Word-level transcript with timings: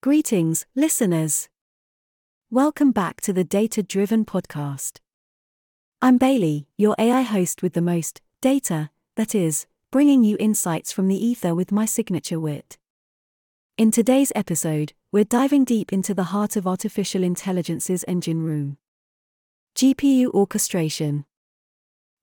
Greetings, 0.00 0.64
listeners. 0.76 1.48
Welcome 2.52 2.92
back 2.92 3.20
to 3.22 3.32
the 3.32 3.42
Data 3.42 3.82
Driven 3.82 4.24
Podcast. 4.24 5.00
I'm 6.00 6.18
Bailey, 6.18 6.68
your 6.76 6.94
AI 7.00 7.22
host 7.22 7.64
with 7.64 7.72
the 7.72 7.82
most 7.82 8.20
data, 8.40 8.90
that 9.16 9.34
is, 9.34 9.66
bringing 9.90 10.22
you 10.22 10.36
insights 10.38 10.92
from 10.92 11.08
the 11.08 11.16
ether 11.16 11.52
with 11.52 11.72
my 11.72 11.84
signature 11.84 12.38
wit. 12.38 12.78
In 13.76 13.90
today's 13.90 14.30
episode, 14.36 14.92
we're 15.10 15.24
diving 15.24 15.64
deep 15.64 15.92
into 15.92 16.14
the 16.14 16.30
heart 16.30 16.54
of 16.54 16.64
artificial 16.64 17.24
intelligence's 17.24 18.04
engine 18.06 18.40
room 18.40 18.78
GPU 19.74 20.32
orchestration. 20.32 21.24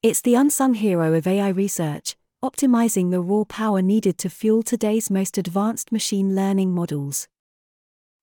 It's 0.02 0.22
the 0.22 0.36
unsung 0.36 0.76
hero 0.76 1.14
of 1.14 1.28
AI 1.28 1.50
research, 1.50 2.16
optimizing 2.42 3.12
the 3.12 3.20
raw 3.20 3.44
power 3.44 3.82
needed 3.82 4.18
to 4.20 4.30
fuel 4.30 4.64
today's 4.64 5.12
most 5.12 5.38
advanced 5.38 5.92
machine 5.92 6.34
learning 6.34 6.72
models. 6.72 7.28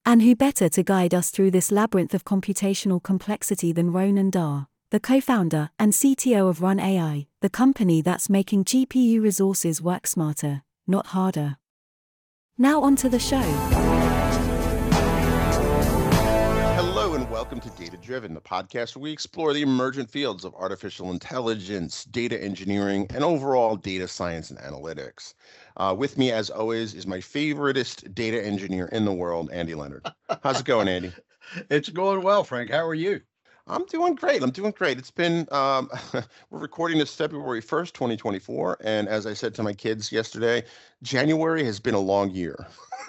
And 0.05 0.23
who 0.23 0.35
better 0.35 0.69
to 0.69 0.83
guide 0.83 1.15
us 1.15 1.31
through 1.31 1.53
this 1.53 1.71
labyrinth 1.71 2.13
of 2.13 2.25
computational 2.25 3.03
complexity 3.03 3.73
than 3.73 3.93
Ronen 3.93 4.31
Dar, 4.31 4.67
the 4.91 4.99
co 4.99 5.21
founder 5.21 5.71
and 5.79 5.93
CTO 5.93 6.49
of 6.49 6.61
Run 6.61 6.81
AI, 6.81 7.29
the 7.41 7.51
company 7.51 8.03
that's 8.03 8.29
making 8.29 8.65
GPU 8.65 9.23
resources 9.23 9.81
work 9.81 10.07
smarter, 10.07 10.63
not 10.87 11.07
harder. 11.09 11.57
Now, 12.59 12.83
on 12.83 12.97
to 12.97 13.09
the 13.09 13.19
show. 13.19 13.82
Welcome 17.43 17.59
to 17.59 17.71
Data 17.71 17.97
Driven, 17.97 18.35
the 18.35 18.41
podcast 18.41 18.95
where 18.95 19.03
we 19.03 19.11
explore 19.11 19.53
the 19.53 19.63
emergent 19.63 20.09
fields 20.09 20.45
of 20.45 20.55
artificial 20.55 21.11
intelligence, 21.11 22.05
data 22.05 22.41
engineering, 22.41 23.09
and 23.13 23.25
overall 23.25 23.75
data 23.75 24.07
science 24.07 24.51
and 24.51 24.61
analytics. 24.61 25.35
Uh, 25.77 25.93
with 25.99 26.17
me, 26.17 26.31
as 26.31 26.51
always, 26.51 26.95
is 26.95 27.05
my 27.05 27.19
favoriteest 27.19 28.15
data 28.15 28.41
engineer 28.47 28.87
in 28.93 29.05
the 29.05 29.13
world, 29.13 29.51
Andy 29.53 29.75
Leonard. 29.75 30.09
How's 30.45 30.61
it 30.61 30.67
going, 30.67 30.87
Andy? 30.87 31.13
It's 31.69 31.89
going 31.89 32.23
well, 32.23 32.45
Frank. 32.45 32.71
How 32.71 32.87
are 32.87 32.95
you? 32.95 33.23
I'm 33.67 33.87
doing 33.87 34.15
great. 34.15 34.43
I'm 34.43 34.51
doing 34.51 34.73
great. 34.73 34.99
It's 34.99 35.11
been, 35.11 35.47
um, 35.53 35.89
we're 36.51 36.59
recording 36.59 36.99
this 36.99 37.15
February 37.15 37.63
1st, 37.63 37.93
2024. 37.93 38.79
And 38.83 39.09
as 39.09 39.27
I 39.27 39.35
said 39.35 39.55
to 39.55 39.63
my 39.63 39.73
kids 39.73 40.11
yesterday, 40.11 40.65
January 41.03 41.65
has 41.65 41.79
been 41.79 41.95
a 41.95 42.01
long 42.01 42.31
year. 42.31 42.67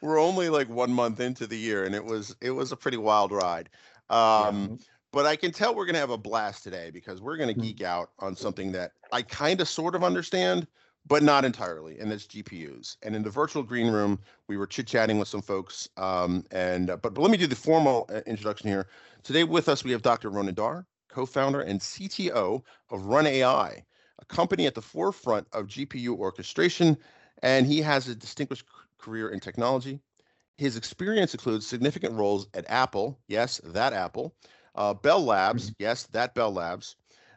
we're 0.00 0.20
only 0.20 0.48
like 0.48 0.68
one 0.68 0.92
month 0.92 1.20
into 1.20 1.46
the 1.46 1.56
year 1.56 1.84
and 1.84 1.94
it 1.94 2.04
was, 2.04 2.34
it 2.40 2.50
was 2.50 2.72
a 2.72 2.76
pretty 2.76 2.96
wild 2.96 3.30
ride. 3.30 3.68
Um, 4.08 4.78
but 5.12 5.26
I 5.26 5.36
can 5.36 5.52
tell 5.52 5.74
we're 5.74 5.86
going 5.86 5.94
to 5.94 6.00
have 6.00 6.10
a 6.10 6.18
blast 6.18 6.64
today 6.64 6.90
because 6.90 7.20
we're 7.20 7.36
going 7.36 7.54
to 7.54 7.60
geek 7.60 7.82
out 7.82 8.10
on 8.18 8.34
something 8.34 8.72
that 8.72 8.92
I 9.12 9.22
kind 9.22 9.60
of 9.60 9.68
sort 9.68 9.94
of 9.94 10.02
understand, 10.02 10.66
but 11.10 11.24
not 11.24 11.44
entirely, 11.44 11.98
and 11.98 12.08
that's 12.08 12.24
GPUs. 12.24 12.96
And 13.02 13.16
in 13.16 13.24
the 13.24 13.30
virtual 13.30 13.64
green 13.64 13.90
room, 13.90 14.20
we 14.46 14.56
were 14.56 14.66
chit 14.66 14.86
chatting 14.86 15.18
with 15.18 15.26
some 15.26 15.42
folks. 15.42 15.88
Um, 15.96 16.44
and 16.52 16.88
uh, 16.88 16.96
but, 16.98 17.14
but 17.14 17.20
let 17.20 17.32
me 17.32 17.36
do 17.36 17.48
the 17.48 17.56
formal 17.56 18.08
uh, 18.14 18.20
introduction 18.26 18.68
here. 18.68 18.86
Today 19.24 19.42
with 19.42 19.68
us 19.68 19.82
we 19.82 19.90
have 19.90 20.02
Dr. 20.02 20.30
Ronen 20.30 20.54
Dar, 20.54 20.86
co-founder 21.08 21.62
and 21.62 21.80
CTO 21.80 22.62
of 22.90 23.06
Run 23.06 23.26
AI, 23.26 23.84
a 24.20 24.24
company 24.26 24.68
at 24.68 24.76
the 24.76 24.80
forefront 24.80 25.48
of 25.52 25.66
GPU 25.66 26.16
orchestration, 26.16 26.96
and 27.42 27.66
he 27.66 27.82
has 27.82 28.06
a 28.06 28.14
distinguished 28.14 28.66
career 28.96 29.30
in 29.30 29.40
technology. 29.40 29.98
His 30.58 30.76
experience 30.76 31.34
includes 31.34 31.66
significant 31.66 32.14
roles 32.14 32.46
at 32.54 32.70
Apple, 32.70 33.18
yes, 33.26 33.60
that 33.64 33.92
Apple, 33.92 34.36
uh, 34.76 34.94
Bell 34.94 35.24
Labs, 35.24 35.64
mm-hmm. 35.64 35.82
yes, 35.82 36.04
that 36.12 36.36
Bell 36.36 36.52
Labs. 36.52 36.94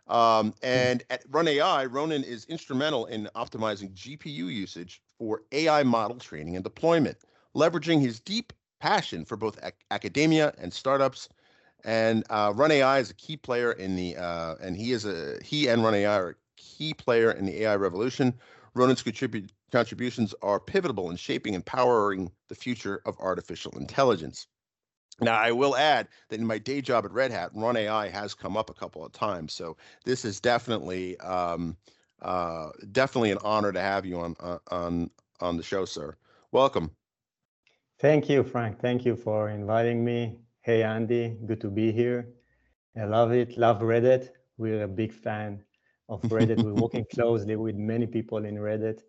Um, 0.08 0.52
mm-hmm. 0.52 0.66
and 0.66 1.04
at 1.10 1.24
Run 1.30 1.48
AI, 1.48 1.86
Ronen 1.88 2.24
is 2.24 2.46
instrumental 2.46 3.06
in 3.06 3.30
optimizing 3.36 3.94
GPU 3.94 4.48
usage 4.48 5.02
for 5.18 5.44
AI 5.52 5.84
model 5.84 6.18
training 6.18 6.56
and 6.56 6.64
deployment, 6.64 7.18
leveraging 7.56 8.02
his 8.02 8.20
deep 8.20 8.52
passion 8.80 9.24
for 9.24 9.38
both 9.38 9.58
ac- 9.64 9.74
academia 9.92 10.54
and 10.58 10.74
startups. 10.74 11.30
And 11.86 12.24
uh, 12.30 12.52
Run 12.56 12.72
AI 12.72 13.00
is 13.00 13.10
a 13.10 13.16
key 13.16 13.38
player 13.38 13.72
in 13.72 13.96
the, 13.96 14.18
uh, 14.18 14.56
and 14.62 14.76
he 14.76 14.92
is 14.92 15.06
a 15.06 15.38
he 15.44 15.68
and 15.68 15.84
Run 15.84 15.96
AI 15.96 16.18
are 16.20 16.30
a 16.32 16.36
key 16.58 16.94
player 16.94 17.32
in 17.32 17.46
the 17.46 17.64
AI 17.64 17.76
revolution. 17.76 18.34
Ronen's 18.76 19.04
contribute, 19.04 19.52
contributions 19.72 20.34
are 20.42 20.60
pivotal 20.60 21.12
in 21.12 21.18
shaping 21.18 21.56
and 21.56 21.66
powering 21.66 22.32
the 22.50 22.56
future 22.56 23.02
of 23.06 23.18
artificial 23.20 23.72
intelligence. 23.78 24.48
Now, 25.22 25.38
I 25.38 25.52
will 25.52 25.76
add 25.76 26.08
that 26.30 26.40
in 26.40 26.46
my 26.46 26.58
day 26.58 26.82
job 26.82 27.06
at 27.06 27.12
Red 27.12 27.32
Hat, 27.32 27.52
Run 27.54 27.78
AI 27.78 28.10
has 28.10 28.34
come 28.34 28.58
up 28.58 28.70
a 28.70 28.74
couple 28.74 29.06
of 29.06 29.12
times. 29.12 29.54
So 29.54 29.78
this 30.06 30.26
is 30.26 30.40
definitely 30.40 31.20
um, 31.20 31.78
uh, 32.22 32.70
definitely 32.92 33.32
an 33.32 33.38
honor 33.44 33.72
to 33.72 33.80
have 33.80 34.06
you 34.06 34.20
on 34.20 34.36
uh, 34.40 34.58
on 34.72 35.10
on 35.40 35.58
the 35.58 35.64
show, 35.64 35.86
sir. 35.86 36.16
Welcome. 36.52 36.92
Thank 38.00 38.30
you, 38.30 38.44
Frank. 38.44 38.80
Thank 38.80 39.06
you 39.06 39.16
for 39.16 39.50
inviting 39.50 40.04
me. 40.04 40.40
Hey, 40.62 40.84
Andy, 40.84 41.38
good 41.46 41.62
to 41.62 41.70
be 41.70 41.92
here. 41.92 42.28
I 43.00 43.06
love 43.06 43.32
it. 43.32 43.58
Love 43.58 43.82
Red 43.82 44.04
Hat. 44.04 44.30
We're 44.58 44.84
a 44.84 44.88
big 44.88 45.14
fan 45.14 45.64
of 46.10 46.20
Red 46.32 46.50
Hat. 46.50 46.60
We're 46.60 46.74
working 46.86 47.06
closely 47.14 47.56
with 47.56 47.76
many 47.76 48.08
people 48.08 48.46
in 48.46 48.60
Red 48.60 48.82
Hat. 48.82 49.00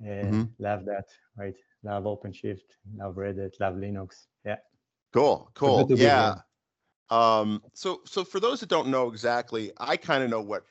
And 0.00 0.32
mm-hmm. 0.32 0.62
love 0.62 0.84
that, 0.84 1.06
right? 1.36 1.56
Love 1.82 2.04
OpenShift, 2.04 2.62
love 2.96 3.16
Red 3.16 3.38
Hat, 3.38 3.52
love 3.60 3.74
Linux. 3.74 4.26
Yeah. 4.44 4.56
Cool, 5.12 5.50
cool. 5.54 5.88
Yeah. 5.90 6.36
Um, 7.10 7.62
so 7.72 8.00
so 8.04 8.24
for 8.24 8.40
those 8.40 8.60
that 8.60 8.68
don't 8.68 8.88
know 8.88 9.08
exactly, 9.08 9.72
I 9.78 9.96
kind 9.96 10.22
of 10.22 10.30
know 10.30 10.42
what 10.42 10.64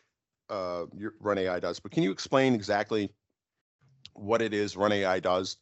uh, 0.50 0.86
your 0.96 1.14
Run 1.20 1.38
AI 1.38 1.60
does, 1.60 1.80
but 1.80 1.92
can 1.92 2.04
you 2.04 2.12
explain 2.12 2.54
exactly 2.54 3.12
what 4.14 4.42
it 4.42 4.54
is 4.54 4.78
Run 4.78 4.92
AI 4.92 5.20
does 5.20 5.58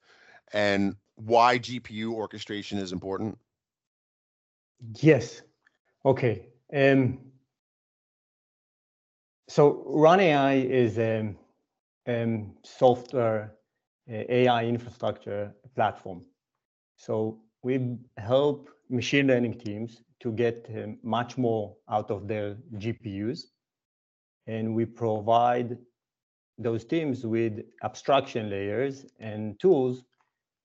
and 0.54 0.96
why 1.16 1.58
GPU 1.58 2.14
orchestration 2.14 2.78
is 2.78 2.92
important? 2.92 3.38
Yes. 4.96 5.42
Okay. 6.06 6.48
Um, 6.74 7.20
so 9.48 9.84
Run 9.86 10.20
AI 10.20 10.56
is 10.56 10.98
a 10.98 11.34
um, 12.08 12.56
software 12.64 13.56
uh, 14.10 14.24
AI 14.30 14.66
infrastructure 14.66 15.54
platform. 15.74 16.26
So 16.98 17.42
we 17.66 17.98
help 18.18 18.70
machine 18.92 19.26
learning 19.26 19.58
teams 19.58 20.04
to 20.20 20.32
get 20.32 20.70
um, 20.76 21.00
much 21.02 21.36
more 21.36 21.76
out 21.90 22.12
of 22.12 22.28
their 22.28 22.58
GPUs. 22.76 23.46
And 24.46 24.76
we 24.76 24.86
provide 24.86 25.76
those 26.60 26.86
teams 26.86 27.26
with 27.26 27.66
abstraction 27.84 28.52
layers 28.52 29.08
and 29.20 29.60
tools 29.60 30.04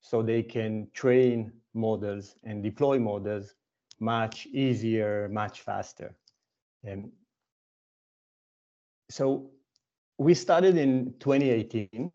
so 0.03 0.23
they 0.23 0.43
can 0.43 0.89
train 0.93 1.51
models 1.73 2.37
and 2.45 2.63
deploy 2.63 2.99
models 2.99 3.55
much 3.99 4.47
easier, 4.53 5.27
much 5.33 5.63
faster. 5.63 6.15
And 6.85 7.11
so 9.09 9.51
we 10.19 10.35
started 10.35 10.77
in 10.77 11.15
2018, 11.19 12.13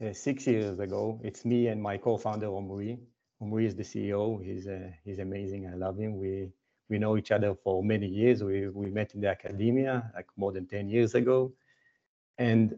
uh, 0.00 0.12
six 0.14 0.46
years 0.46 0.78
ago. 0.78 1.20
It's 1.22 1.44
me 1.44 1.66
and 1.66 1.82
my 1.82 1.98
co-founder 1.98 2.48
Omri. 2.48 2.98
Omri 3.44 3.66
is 3.66 3.76
the 3.76 3.82
CEO. 3.82 4.42
He's 4.42 4.66
uh, 4.66 4.90
he's 5.04 5.18
amazing. 5.18 5.68
I 5.72 5.74
love 5.74 5.98
him. 5.98 6.16
We 6.16 6.50
we 6.88 6.98
know 6.98 7.16
each 7.16 7.30
other 7.30 7.54
for 7.64 7.84
many 7.84 8.06
years. 8.06 8.42
We 8.42 8.68
we 8.68 8.90
met 8.90 9.14
in 9.14 9.20
the 9.20 9.28
academia 9.28 10.10
like 10.14 10.28
more 10.36 10.52
than 10.52 10.66
10 10.66 10.88
years 10.88 11.14
ago. 11.14 11.52
And 12.38 12.76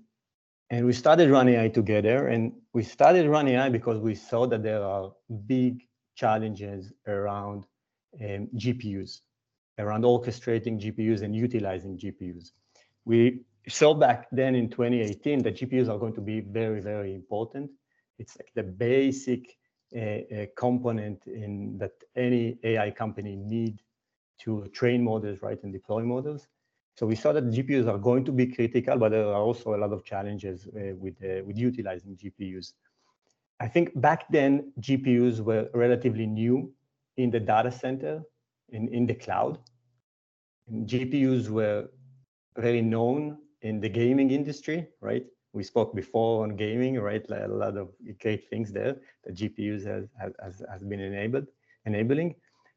and 0.70 0.84
we 0.84 0.92
started 0.92 1.30
Run 1.30 1.48
AI 1.48 1.68
together. 1.68 2.28
And 2.28 2.52
we 2.72 2.82
started 2.82 3.28
Run 3.28 3.46
AI 3.48 3.68
because 3.68 3.98
we 4.00 4.14
saw 4.14 4.46
that 4.48 4.62
there 4.62 4.82
are 4.82 5.12
big 5.46 5.82
challenges 6.16 6.92
around 7.06 7.66
um, 8.20 8.48
GPUs, 8.56 9.20
around 9.78 10.02
orchestrating 10.02 10.80
GPUs 10.82 11.22
and 11.22 11.36
utilizing 11.36 11.96
GPUs. 11.96 12.50
We 13.04 13.44
saw 13.68 13.94
back 13.94 14.26
then 14.32 14.56
in 14.56 14.68
2018 14.68 15.42
that 15.44 15.56
GPUs 15.58 15.88
are 15.88 15.98
going 15.98 16.14
to 16.14 16.20
be 16.20 16.40
very, 16.40 16.80
very 16.80 17.14
important. 17.14 17.70
It's 18.18 18.36
like 18.36 18.50
the 18.54 18.64
basic 18.64 19.56
a, 19.94 20.26
a 20.30 20.50
component 20.56 21.26
in 21.26 21.78
that 21.78 21.92
any 22.16 22.58
AI 22.64 22.90
company 22.90 23.36
need 23.36 23.82
to 24.40 24.68
train 24.72 25.02
models, 25.02 25.42
right, 25.42 25.62
and 25.62 25.72
deploy 25.72 26.02
models. 26.02 26.48
So 26.96 27.06
we 27.06 27.14
saw 27.14 27.32
that 27.32 27.44
GPUs 27.44 27.86
are 27.86 27.98
going 27.98 28.24
to 28.24 28.32
be 28.32 28.46
critical, 28.46 28.98
but 28.98 29.10
there 29.10 29.26
are 29.26 29.42
also 29.42 29.74
a 29.74 29.78
lot 29.78 29.92
of 29.92 30.04
challenges 30.04 30.66
uh, 30.66 30.94
with 30.96 31.14
uh, 31.22 31.44
with 31.44 31.58
utilizing 31.58 32.16
GPUs. 32.16 32.72
I 33.60 33.68
think 33.68 33.98
back 34.00 34.26
then 34.30 34.72
GPUs 34.80 35.40
were 35.40 35.68
relatively 35.74 36.26
new 36.26 36.72
in 37.16 37.30
the 37.30 37.40
data 37.40 37.70
center, 37.70 38.22
in, 38.70 38.88
in 38.88 39.06
the 39.06 39.14
cloud. 39.14 39.58
And 40.68 40.86
GPUs 40.86 41.48
were 41.48 41.88
very 42.56 42.82
known 42.82 43.38
in 43.62 43.80
the 43.80 43.88
gaming 43.88 44.30
industry, 44.30 44.88
right? 45.00 45.24
We 45.56 45.64
spoke 45.64 45.94
before 45.94 46.44
on 46.44 46.54
gaming, 46.54 47.00
right? 47.00 47.24
A 47.30 47.48
lot 47.48 47.76
of 47.78 47.88
great 48.20 48.48
things 48.50 48.70
there 48.70 48.96
that 49.24 49.34
GPUs 49.34 49.84
has, 49.86 50.04
has, 50.20 50.62
has 50.70 50.82
been 50.84 51.00
enabled, 51.00 51.46
enabling. 51.86 52.34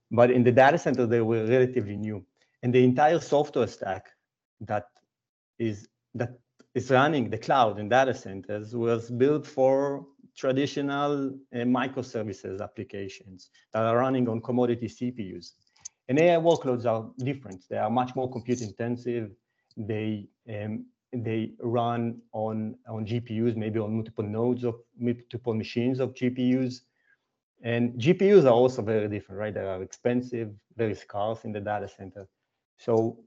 But 0.10 0.32
in 0.32 0.44
the 0.44 0.52
data 0.52 0.78
center, 0.78 1.06
they 1.06 1.22
were 1.22 1.46
relatively 1.46 1.98
new. 1.98 2.26
And 2.64 2.74
the 2.74 2.84
entire 2.84 3.20
software 3.20 3.68
stack 3.68 4.06
that 4.62 4.86
is 5.60 5.88
that 6.16 6.32
is 6.74 6.90
running 6.90 7.30
the 7.30 7.38
cloud 7.38 7.80
and 7.80 7.90
data 7.90 8.14
centers 8.14 8.76
was 8.76 9.10
built 9.10 9.46
for 9.46 10.06
traditional 10.38 11.12
uh, 11.54 11.58
microservices 11.80 12.62
applications 12.62 13.50
that 13.74 13.84
are 13.84 13.98
running 13.98 14.30
on 14.30 14.40
commodity 14.42 14.88
CPUs. 14.88 15.52
And 16.08 16.20
AI 16.20 16.38
workloads 16.38 16.86
are 16.86 17.10
different. 17.18 17.66
They 17.70 17.78
are 17.78 17.90
much 17.90 18.16
more 18.16 18.30
compute 18.32 18.62
intensive. 18.62 19.32
They 19.76 20.28
um, 20.54 20.86
they 21.14 21.54
run 21.60 22.22
on 22.34 22.76
on 22.88 23.06
GPUs, 23.06 23.56
maybe 23.56 23.80
on 23.80 23.94
multiple 23.96 24.24
nodes 24.24 24.64
of 24.64 24.76
multiple 24.98 25.54
machines 25.54 26.00
of 26.00 26.14
GPUs. 26.14 26.82
And 27.62 27.94
GPUs 28.00 28.46
are 28.46 28.54
also 28.54 28.82
very 28.82 29.10
different, 29.10 29.40
right? 29.40 29.54
They 29.54 29.62
are 29.62 29.82
expensive, 29.84 30.52
very 30.78 30.96
scarce 30.96 31.44
in 31.44 31.52
the 31.52 31.60
data 31.60 31.90
center. 31.90 32.28
So 32.78 33.20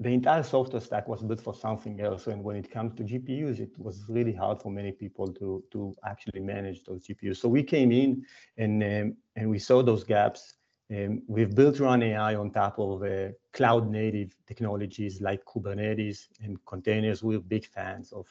the 0.00 0.10
entire 0.10 0.42
software 0.42 0.82
stack 0.82 1.08
was 1.08 1.22
built 1.22 1.40
for 1.40 1.54
something 1.54 2.00
else. 2.00 2.26
And 2.26 2.42
when 2.42 2.56
it 2.56 2.70
comes 2.70 2.94
to 2.96 3.04
GPUs, 3.04 3.60
it 3.60 3.70
was 3.78 4.04
really 4.08 4.32
hard 4.32 4.60
for 4.60 4.70
many 4.70 4.92
people 4.92 5.28
to, 5.34 5.62
to 5.70 5.94
actually 6.04 6.40
manage 6.40 6.84
those 6.84 7.06
GPUs. 7.06 7.36
So 7.36 7.48
we 7.48 7.62
came 7.62 7.92
in 7.92 8.24
and, 8.58 8.82
um, 8.82 9.16
and 9.36 9.48
we 9.48 9.58
saw 9.58 9.82
those 9.82 10.04
gaps. 10.04 10.54
Um, 10.94 11.22
we've 11.26 11.54
built 11.54 11.80
Run 11.80 12.02
AI 12.02 12.34
on 12.36 12.50
top 12.50 12.78
of 12.78 13.02
uh, 13.02 13.28
cloud 13.52 13.90
native 13.90 14.36
technologies 14.46 15.20
like 15.20 15.44
Kubernetes 15.44 16.28
and 16.42 16.58
containers. 16.66 17.22
We're 17.22 17.40
big 17.40 17.66
fans 17.66 18.12
of, 18.12 18.26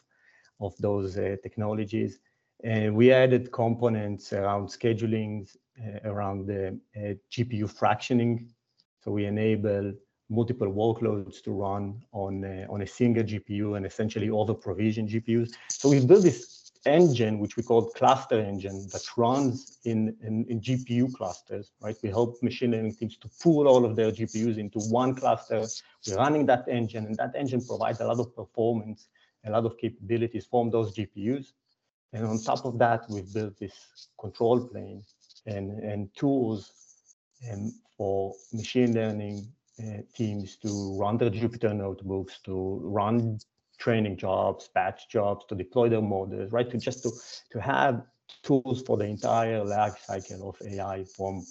of 0.60 0.75
those 0.77 1.18
uh, 1.18 1.36
technologies. 1.42 2.19
And 2.63 2.95
we 2.95 3.12
added 3.12 3.51
components 3.51 4.31
around 4.31 4.68
scheduling, 4.68 5.54
uh, 5.80 6.10
around 6.10 6.48
the 6.48 6.80
uh, 6.95 7.15
GPU 7.31 7.65
fractioning. 7.71 8.48
So 9.04 9.12
we 9.12 9.25
enable 9.25 9.94
multiple 10.30 10.68
workloads 10.68 11.44
to 11.44 11.51
run 11.51 12.01
on 12.13 12.44
a, 12.45 12.65
on 12.69 12.81
a 12.81 12.88
single 12.88 13.24
GPU 13.24 13.75
and 13.75 13.86
essentially 13.86 14.30
over 14.30 14.54
provision 14.54 15.07
GPUs. 15.07 15.54
So 15.69 15.89
we've 15.89 16.07
built 16.07 16.24
this 16.24 16.62
engine, 16.85 17.39
which 17.39 17.57
we 17.57 17.63
call 17.63 17.89
cluster 17.91 18.39
engine, 18.39 18.88
that 18.91 19.03
runs 19.18 19.80
in, 19.85 20.15
in, 20.21 20.45
in, 20.50 20.62
GPU 20.62 21.13
clusters, 21.13 21.71
right? 21.81 21.95
We 22.03 22.09
help 22.09 22.41
machine 22.41 22.71
learning 22.71 22.95
teams 22.95 23.18
to 23.18 23.30
pool 23.41 23.68
all 23.68 23.85
of 23.85 23.95
their 23.95 24.12
GPUs 24.12 24.57
into 24.57 24.80
one 24.80 25.15
cluster. 25.15 25.65
We're 26.07 26.18
running 26.18 26.45
that 26.47 26.68
engine, 26.68 27.06
and 27.06 27.18
that 27.18 27.33
engine 27.35 27.65
provides 27.65 28.00
a 28.00 28.07
lot 28.07 28.19
of 28.19 28.35
performance, 28.35 29.07
a 29.45 29.51
lot 29.51 29.65
of 29.65 29.77
capabilities 29.77 30.45
from 30.45 30.69
those 30.69 30.95
GPUs. 30.95 31.53
And 32.13 32.25
on 32.25 32.39
top 32.39 32.65
of 32.65 32.77
that, 32.80 33.09
we've 33.09 33.31
built 33.33 33.57
this 33.57 33.74
control 34.19 34.68
plane 34.68 35.03
and, 35.45 35.79
and 35.79 36.09
tools 36.15 36.71
and 37.50 37.68
um, 37.68 37.74
for 37.97 38.33
machine 38.53 38.94
learning 38.94 39.47
uh, 39.79 40.01
teams 40.15 40.56
to 40.57 40.97
run 41.00 41.18
their 41.18 41.29
Jupyter 41.29 41.75
notebooks, 41.75 42.39
to 42.44 42.79
run 42.83 43.39
training 43.83 44.15
jobs, 44.15 44.69
batch 44.74 45.09
jobs, 45.09 45.45
to 45.50 45.56
deploy 45.56 45.89
their 45.89 46.01
models, 46.01 46.51
right? 46.53 46.69
To 46.71 46.77
just 46.77 47.03
to, 47.03 47.12
to 47.51 47.59
have 47.59 48.03
tools 48.41 48.81
for 48.81 48.95
the 48.97 49.06
entire 49.06 49.63
life 49.63 49.97
cycle 50.06 50.50
of 50.50 50.56
AI 50.65 51.03
from 51.03 51.45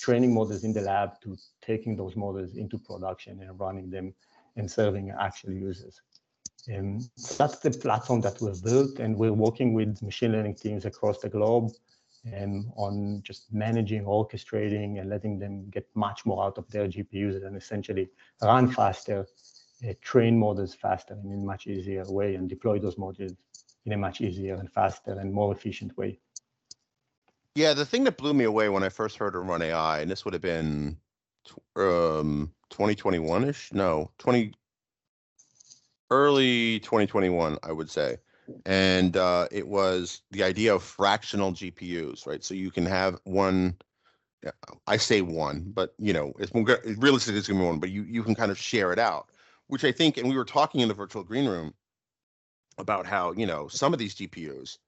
training 0.00 0.32
models 0.32 0.62
in 0.62 0.72
the 0.72 0.80
lab 0.80 1.20
to 1.22 1.36
taking 1.60 1.96
those 1.96 2.14
models 2.14 2.56
into 2.56 2.78
production 2.78 3.42
and 3.42 3.58
running 3.58 3.90
them 3.90 4.14
and 4.56 4.70
serving 4.70 5.12
actual 5.20 5.52
users. 5.52 6.00
Um, 6.72 7.00
that's 7.38 7.58
the 7.58 7.70
platform 7.70 8.20
that 8.22 8.40
we've 8.40 8.62
built 8.62 8.98
and 9.00 9.16
we're 9.16 9.32
working 9.32 9.74
with 9.74 10.00
machine 10.00 10.32
learning 10.32 10.54
teams 10.54 10.84
across 10.84 11.18
the 11.18 11.28
globe 11.28 11.72
um, 12.32 12.72
on 12.76 13.20
just 13.22 13.52
managing, 13.52 14.04
orchestrating, 14.04 15.00
and 15.00 15.10
letting 15.10 15.38
them 15.38 15.68
get 15.70 15.86
much 15.94 16.24
more 16.24 16.44
out 16.44 16.56
of 16.56 16.70
their 16.70 16.86
GPUs 16.86 17.44
and 17.44 17.56
essentially 17.56 18.08
run 18.40 18.70
faster, 18.70 19.26
uh, 19.88 19.92
train 20.00 20.38
models 20.38 20.74
faster 20.74 21.14
and 21.14 21.32
in 21.32 21.40
a 21.40 21.44
much 21.44 21.66
easier 21.66 22.04
way, 22.06 22.34
and 22.34 22.48
deploy 22.48 22.78
those 22.78 22.98
models 22.98 23.32
in 23.86 23.92
a 23.92 23.96
much 23.96 24.20
easier 24.20 24.54
and 24.56 24.70
faster 24.72 25.18
and 25.18 25.32
more 25.32 25.52
efficient 25.52 25.96
way. 25.96 26.18
Yeah, 27.54 27.72
the 27.72 27.86
thing 27.86 28.04
that 28.04 28.16
blew 28.16 28.34
me 28.34 28.44
away 28.44 28.68
when 28.68 28.82
I 28.82 28.88
first 28.88 29.16
heard 29.16 29.36
of 29.36 29.46
Run 29.46 29.62
AI, 29.62 30.00
and 30.00 30.10
this 30.10 30.24
would 30.24 30.34
have 30.34 30.42
been 30.42 30.96
um, 31.76 32.52
2021-ish, 32.70 33.72
no, 33.72 34.10
20 34.18 34.52
early 36.10 36.80
2021, 36.80 37.58
I 37.62 37.72
would 37.72 37.90
say 37.90 38.18
and 38.66 39.16
uh, 39.16 39.48
it 39.50 39.66
was 39.66 40.22
the 40.30 40.42
idea 40.42 40.74
of 40.74 40.82
fractional 40.82 41.52
GPUs, 41.52 42.26
right? 42.26 42.44
So 42.44 42.54
you 42.54 42.70
can 42.70 42.86
have 42.86 43.18
one. 43.24 43.76
I 44.86 44.98
say 44.98 45.22
one, 45.22 45.72
but 45.74 45.94
you 45.98 46.12
know, 46.12 46.34
it's 46.38 46.52
realistically 46.54 47.38
it's 47.38 47.48
gonna 47.48 47.60
be 47.60 47.66
one, 47.66 47.78
but 47.78 47.90
you 47.90 48.02
you 48.02 48.22
can 48.22 48.34
kind 48.34 48.50
of 48.50 48.58
share 48.58 48.92
it 48.92 48.98
out, 48.98 49.30
which 49.68 49.84
I 49.84 49.92
think, 49.92 50.16
and 50.16 50.28
we 50.28 50.36
were 50.36 50.44
talking 50.44 50.80
in 50.80 50.88
the 50.88 50.94
virtual 50.94 51.24
green 51.24 51.46
room 51.46 51.74
about 52.78 53.06
how 53.06 53.32
you 53.32 53.46
know 53.46 53.68
some 53.68 53.92
of 53.92 53.98
these 53.98 54.14
GPUs, 54.14 54.78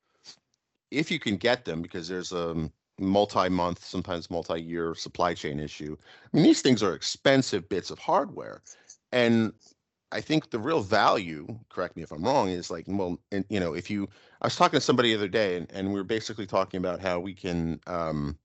if 0.91 1.11
you 1.11 1.19
can 1.19 1.37
get 1.37 1.65
them, 1.65 1.83
because 1.83 2.09
there's 2.09 2.33
a 2.33 2.71
multi-month, 2.99 3.85
sometimes 3.85 4.31
multi-year 4.31 4.95
supply 4.95 5.35
chain 5.35 5.61
issue. 5.61 5.97
I 6.33 6.37
mean, 6.37 6.45
these 6.45 6.63
things 6.63 6.83
are 6.83 6.95
expensive 6.95 7.69
bits 7.69 7.91
of 7.91 7.99
hardware, 7.99 8.63
and 9.13 9.53
I 10.13 10.21
think 10.21 10.51
the 10.51 10.59
real 10.59 10.81
value, 10.81 11.47
correct 11.69 11.97
me 11.97 12.03
if 12.03 12.13
I'm 12.13 12.23
wrong, 12.23 12.49
is 12.49 12.71
like, 12.71 12.85
well, 12.87 13.19
and, 13.33 13.45
you 13.49 13.59
know, 13.59 13.75
if 13.75 13.91
you, 13.91 14.09
I 14.41 14.47
was 14.47 14.57
talking 14.57 14.77
to 14.77 14.81
somebody 14.81 15.11
the 15.11 15.19
other 15.19 15.29
day 15.29 15.57
and, 15.57 15.71
and 15.73 15.89
we 15.89 15.95
were 15.95 16.05
basically 16.05 16.47
talking 16.47 16.79
about 16.79 17.01
how 17.01 17.19
we 17.19 17.35
can, 17.35 17.81
um, 17.87 18.39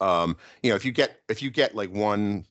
um, 0.00 0.36
you 0.62 0.70
know, 0.70 0.76
if 0.76 0.84
you 0.84 0.92
get, 0.92 1.20
if 1.28 1.42
you 1.42 1.50
get 1.50 1.74
like 1.74 1.92
one 1.92 2.46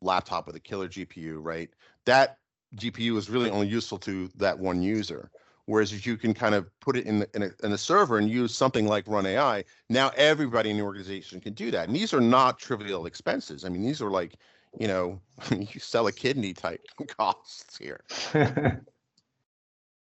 laptop 0.00 0.46
with 0.46 0.56
a 0.56 0.60
killer 0.60 0.88
GPU, 0.88 1.38
right, 1.40 1.70
that 2.06 2.38
GPU 2.76 3.16
is 3.16 3.28
really 3.28 3.50
only 3.50 3.68
useful 3.68 3.98
to 3.98 4.30
that 4.36 4.58
one 4.58 4.82
user. 4.82 5.30
Whereas 5.66 5.92
if 5.92 6.06
you 6.06 6.16
can 6.16 6.34
kind 6.34 6.54
of 6.54 6.68
put 6.80 6.96
it 6.96 7.06
in, 7.06 7.20
the, 7.20 7.28
in, 7.34 7.42
a, 7.44 7.50
in 7.62 7.72
a 7.72 7.78
server 7.78 8.18
and 8.18 8.28
use 8.28 8.54
something 8.54 8.86
like 8.86 9.06
Run 9.06 9.26
AI, 9.26 9.64
now 9.88 10.10
everybody 10.16 10.70
in 10.70 10.76
the 10.76 10.82
organization 10.82 11.40
can 11.40 11.52
do 11.52 11.70
that. 11.70 11.86
And 11.86 11.94
these 11.94 12.12
are 12.12 12.20
not 12.20 12.58
trivial 12.58 13.06
expenses. 13.06 13.64
I 13.64 13.68
mean, 13.68 13.82
these 13.82 14.02
are 14.02 14.10
like, 14.10 14.34
you 14.78 14.88
know, 14.88 15.20
you 15.50 15.78
sell 15.78 16.06
a 16.08 16.12
kidney 16.12 16.52
type 16.54 16.80
costs 17.16 17.76
here. 17.76 18.02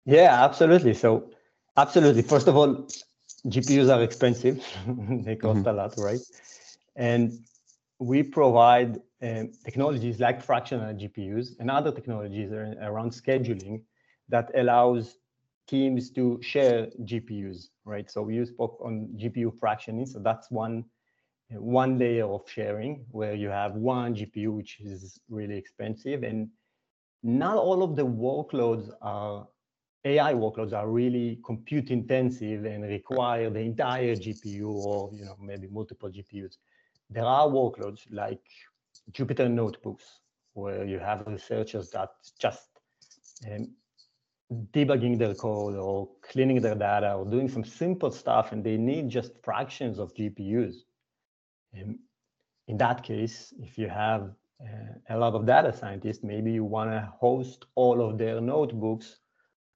yeah, 0.05 0.43
absolutely. 0.43 0.93
So, 0.93 1.31
absolutely. 1.75 2.21
First 2.21 2.47
of 2.47 2.55
all, 2.55 2.87
GPUs 3.47 3.93
are 3.93 4.03
expensive, 4.03 4.57
they 4.87 5.35
cost 5.35 5.59
mm-hmm. 5.59 5.69
a 5.69 5.73
lot, 5.73 5.93
right? 5.97 6.19
And 6.95 7.39
we 7.99 8.23
provide 8.23 8.99
um, 9.21 9.51
technologies 9.65 10.19
like 10.19 10.43
fractional 10.43 10.93
GPUs 10.93 11.55
and 11.59 11.71
other 11.71 11.91
technologies 11.91 12.51
around 12.51 13.11
scheduling 13.11 13.81
that 14.29 14.51
allows 14.55 15.17
teams 15.67 16.09
to 16.11 16.39
share 16.41 16.87
GPUs, 17.03 17.69
right? 17.85 18.09
So 18.09 18.21
we 18.21 18.45
spoke 18.45 18.79
on 18.83 19.09
GPU 19.17 19.57
fractioning. 19.59 20.07
So 20.07 20.19
that's 20.19 20.49
one 20.51 20.85
one 21.49 21.97
layer 21.97 22.25
of 22.25 22.41
sharing 22.49 23.05
where 23.11 23.33
you 23.33 23.47
have 23.47 23.73
one 23.75 24.13
GPU, 24.15 24.51
which 24.51 24.79
is 24.81 25.19
really 25.29 25.57
expensive. 25.57 26.23
And 26.23 26.49
not 27.23 27.57
all 27.57 27.83
of 27.83 27.95
the 27.95 28.05
workloads 28.05 28.89
are 29.01 29.47
AI 30.05 30.33
workloads 30.33 30.73
are 30.73 30.89
really 30.89 31.39
compute 31.45 31.89
intensive 31.89 32.65
and 32.65 32.83
require 32.83 33.49
the 33.49 33.59
entire 33.59 34.15
GPU 34.15 34.67
or 34.69 35.11
you 35.13 35.25
know 35.25 35.35
maybe 35.41 35.67
multiple 35.67 36.09
GPUs. 36.09 36.57
There 37.09 37.25
are 37.25 37.47
workloads 37.47 38.01
like 38.11 38.43
Jupyter 39.11 39.49
notebooks 39.49 40.21
where 40.53 40.85
you 40.85 40.99
have 40.99 41.25
researchers 41.27 41.91
that 41.91 42.09
just 42.39 42.67
um, 43.49 43.69
debugging 44.73 45.17
their 45.17 45.35
code 45.35 45.75
or 45.75 46.09
cleaning 46.21 46.61
their 46.61 46.75
data 46.75 47.13
or 47.13 47.25
doing 47.25 47.49
some 47.49 47.63
simple 47.63 48.11
stuff 48.11 48.51
and 48.51 48.63
they 48.63 48.77
need 48.77 49.09
just 49.09 49.31
fractions 49.43 49.99
of 49.99 50.13
GPUs. 50.13 50.75
Um, 51.79 51.99
in 52.67 52.77
that 52.77 53.03
case, 53.03 53.53
if 53.59 53.77
you 53.77 53.87
have 53.87 54.31
uh, 54.61 55.15
a 55.15 55.17
lot 55.17 55.35
of 55.35 55.45
data 55.45 55.71
scientists, 55.71 56.23
maybe 56.23 56.51
you 56.51 56.63
want 56.63 56.91
to 56.91 57.11
host 57.19 57.65
all 57.75 58.01
of 58.01 58.17
their 58.17 58.41
notebooks 58.41 59.17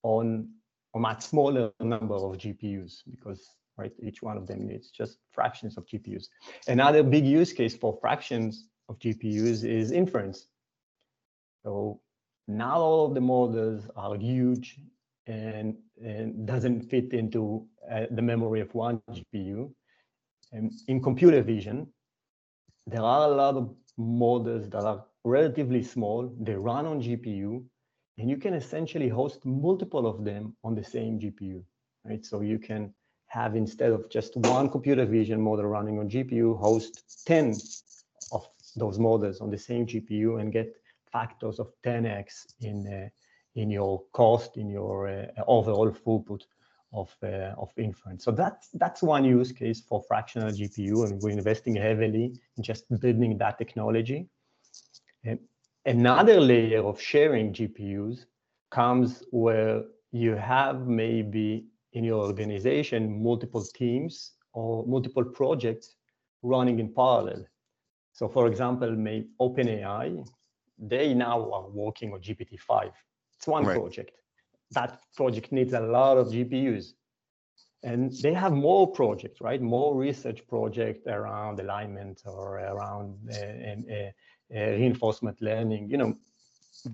on 0.04 0.50
a 0.96 1.00
much 1.00 1.22
smaller 1.22 1.72
number 1.80 2.16
of 2.16 2.38
GPUs 2.38 3.04
because 3.10 3.56
right 3.78 3.94
each 4.01 4.22
one 4.22 4.38
of 4.38 4.48
them 4.48 4.68
needs 4.68 4.90
just 4.90 5.18
fractions 5.32 5.78
of 5.78 5.86
GPUs. 5.86 6.28
Another 6.68 7.04
big 7.04 7.25
use 7.25 7.54
case 7.54 7.75
for 7.75 7.98
fractions 8.01 8.68
of 8.91 9.00
GPUs 9.00 9.63
is 9.63 9.91
inference. 9.91 10.48
So 11.63 12.01
not 12.48 12.77
all 12.77 13.05
of 13.07 13.13
the 13.13 13.21
models 13.21 13.88
are 13.95 14.15
huge 14.15 14.79
and, 15.27 15.77
and 16.03 16.45
doesn't 16.45 16.81
fit 16.89 17.13
into 17.13 17.65
uh, 17.89 18.05
the 18.12 18.21
memory 18.21 18.62
of 18.62 18.74
one 18.74 19.01
GPU. 19.12 19.71
And 20.51 20.71
in 20.88 21.01
computer 21.01 21.41
vision, 21.41 21.88
there 22.86 23.03
are 23.03 23.31
a 23.31 23.36
lot 23.36 23.55
of 23.55 23.74
models 23.98 24.69
that 24.69 24.83
are 24.83 25.05
relatively 25.24 25.83
small. 25.83 26.33
They 26.39 26.55
run 26.55 26.86
on 26.86 27.01
GPU, 27.01 27.63
and 28.17 28.29
you 28.29 28.38
can 28.38 28.53
essentially 28.53 29.07
host 29.07 29.45
multiple 29.45 30.05
of 30.07 30.25
them 30.25 30.55
on 30.63 30.75
the 30.75 30.83
same 30.83 31.19
GPU, 31.19 31.63
right? 32.03 32.25
So 32.25 32.41
you 32.41 32.60
can 32.60 32.93
have 33.27 33.55
instead 33.55 33.91
of 33.91 34.10
just 34.10 34.36
one 34.36 34.69
computer 34.69 35.05
vision 35.05 35.39
model 35.39 35.65
running 35.65 36.00
on 36.00 36.10
GPU, 36.10 36.60
host 36.60 37.25
10 37.25 37.51
of 37.51 37.62
those 38.75 39.00
models 39.00 39.42
on 39.42 39.50
the 39.50 39.58
same 39.58 39.86
GPU 39.86 40.40
and 40.40 40.51
get 40.51 40.75
factors 41.12 41.60
of 41.60 41.72
10x 41.84 42.54
in 42.62 42.88
uh, 42.88 43.10
in 43.56 43.70
your 43.70 44.04
cost, 44.13 44.58
in 44.58 44.70
your 44.70 45.08
uh, 45.08 45.44
overall 45.48 45.92
throughput 45.92 46.42
of, 46.94 47.16
uh, 47.24 47.54
of 47.58 47.70
inference. 47.78 48.24
So 48.24 48.32
that's, 48.32 48.70
that's 48.74 49.01
one 49.01 49.24
use 49.24 49.51
case 49.51 49.82
for 49.82 50.04
fractional 50.08 50.50
GPU, 50.50 51.06
and 51.06 51.22
we're 51.22 51.32
investing 51.32 51.75
heavily 51.75 52.34
in 52.58 52.63
just 52.63 52.86
building 53.00 53.38
that 53.38 53.58
technology. 53.58 54.28
And 55.24 55.40
another 55.86 56.40
layer 56.40 56.84
of 56.84 57.00
sharing 57.00 57.54
GPUs 57.54 58.25
comes 58.72 59.24
where 59.32 59.84
you 60.12 60.36
have 60.36 60.88
maybe 60.88 61.66
in 61.94 62.04
your 62.04 62.25
organization 62.25 63.22
multiple 63.22 63.63
teams 63.63 64.34
or 64.54 64.86
multiple 64.86 65.24
projects 65.24 65.96
running 66.42 66.80
in 66.80 66.94
parallel. 66.94 67.46
So 68.22 68.28
for 68.28 68.46
example, 68.46 68.92
maybe 68.92 69.30
OpenAI, 69.40 70.24
they 70.78 71.16
now 71.16 71.51
are 71.51 71.68
working 71.68 72.13
on 72.13 72.20
GPT-5. 72.22 72.92
It's 73.36 73.48
one 73.48 73.63
right. 73.66 73.75
project. 73.75 74.12
That 74.70 75.00
project 75.16 75.51
needs 75.51 75.74
a 75.74 75.80
lot 75.80 76.20
of 76.20 76.28
GPUs. 76.28 76.94
And 77.82 78.13
they 78.22 78.32
have 78.36 78.54
more 78.54 78.86
projects, 78.92 79.42
right? 79.42 79.60
More 79.60 79.96
research 79.96 80.48
projects 80.48 81.08
around 81.08 81.60
alignment 81.60 82.22
or 82.25 82.60
around 82.60 83.18
uh, 83.28 83.38
uh, 83.38 84.12
uh, 84.56 84.70
reinforcement 84.82 85.42
learning, 85.42 85.90
you 85.90 85.98
know, 85.98 86.13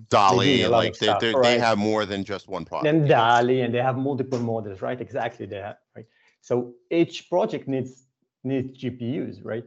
DALL-E, 0.08 0.66
like 0.66 0.96
they, 0.98 1.08
right? 1.08 1.42
they 1.42 1.58
have 1.58 1.76
more 1.76 2.06
than 2.06 2.24
just 2.24 2.48
one 2.48 2.64
product. 2.64 2.88
And 2.88 3.06
DALL-E, 3.06 3.60
and 3.60 3.74
they 3.74 3.82
have 3.82 3.98
multiple 3.98 4.38
models, 4.38 4.80
right? 4.80 4.98
Exactly, 4.98 5.44
they 5.44 5.58
have, 5.58 5.76
right? 5.94 6.06
So 6.40 6.72
each 6.90 7.28
project 7.28 7.68
needs 7.68 8.06
needs 8.44 8.78
GPUs, 8.82 9.44
right? 9.44 9.64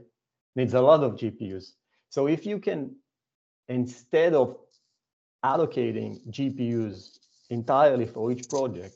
Needs 0.55 0.73
a 0.73 0.81
lot 0.81 1.03
of 1.03 1.13
GPUs. 1.13 1.71
So 2.09 2.27
if 2.27 2.45
you 2.45 2.59
can, 2.59 2.95
instead 3.69 4.33
of 4.33 4.57
allocating 5.43 6.27
GPUs 6.29 7.19
entirely 7.49 8.05
for 8.05 8.31
each 8.31 8.49
project, 8.49 8.95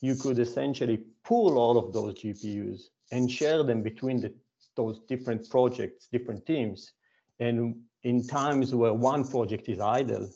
you 0.00 0.14
could 0.16 0.38
essentially 0.38 1.00
pool 1.24 1.58
all 1.58 1.78
of 1.78 1.92
those 1.92 2.14
GPUs 2.14 2.82
and 3.12 3.30
share 3.30 3.62
them 3.62 3.82
between 3.82 4.20
the, 4.20 4.32
those 4.76 5.00
different 5.08 5.48
projects, 5.48 6.08
different 6.12 6.44
teams. 6.44 6.92
And 7.40 7.76
in 8.02 8.26
times 8.26 8.74
where 8.74 8.92
one 8.92 9.26
project 9.26 9.68
is 9.68 9.80
idle 9.80 10.28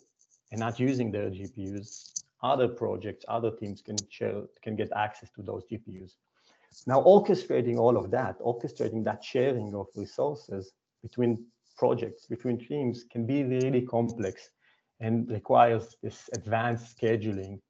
and 0.53 0.61
not 0.61 0.79
using 0.79 1.11
their 1.11 1.31
GPUs, 1.31 2.23
other 2.43 2.69
projects, 2.69 3.25
other 3.29 3.51
teams 3.51 3.83
can 3.83 3.97
share, 4.09 4.43
can 4.63 4.77
get 4.77 4.91
access 4.95 5.31
to 5.37 5.43
those 5.43 5.65
GPUs. 5.71 6.13
Now, 6.87 7.03
orchestrating 7.03 7.79
all 7.79 7.97
of 7.97 8.11
that, 8.11 8.39
orchestrating 8.41 9.05
that 9.05 9.25
sharing 9.25 9.75
of 9.75 9.87
resources 9.95 10.73
between 11.03 11.45
projects, 11.77 12.27
between 12.27 12.59
teams 12.59 13.05
can 13.11 13.27
be 13.27 13.45
really 13.45 13.83
complex 13.83 14.51
and 15.01 15.29
requires 15.31 15.97
this 16.03 16.29
advanced 16.35 16.97
scheduling, 16.97 17.61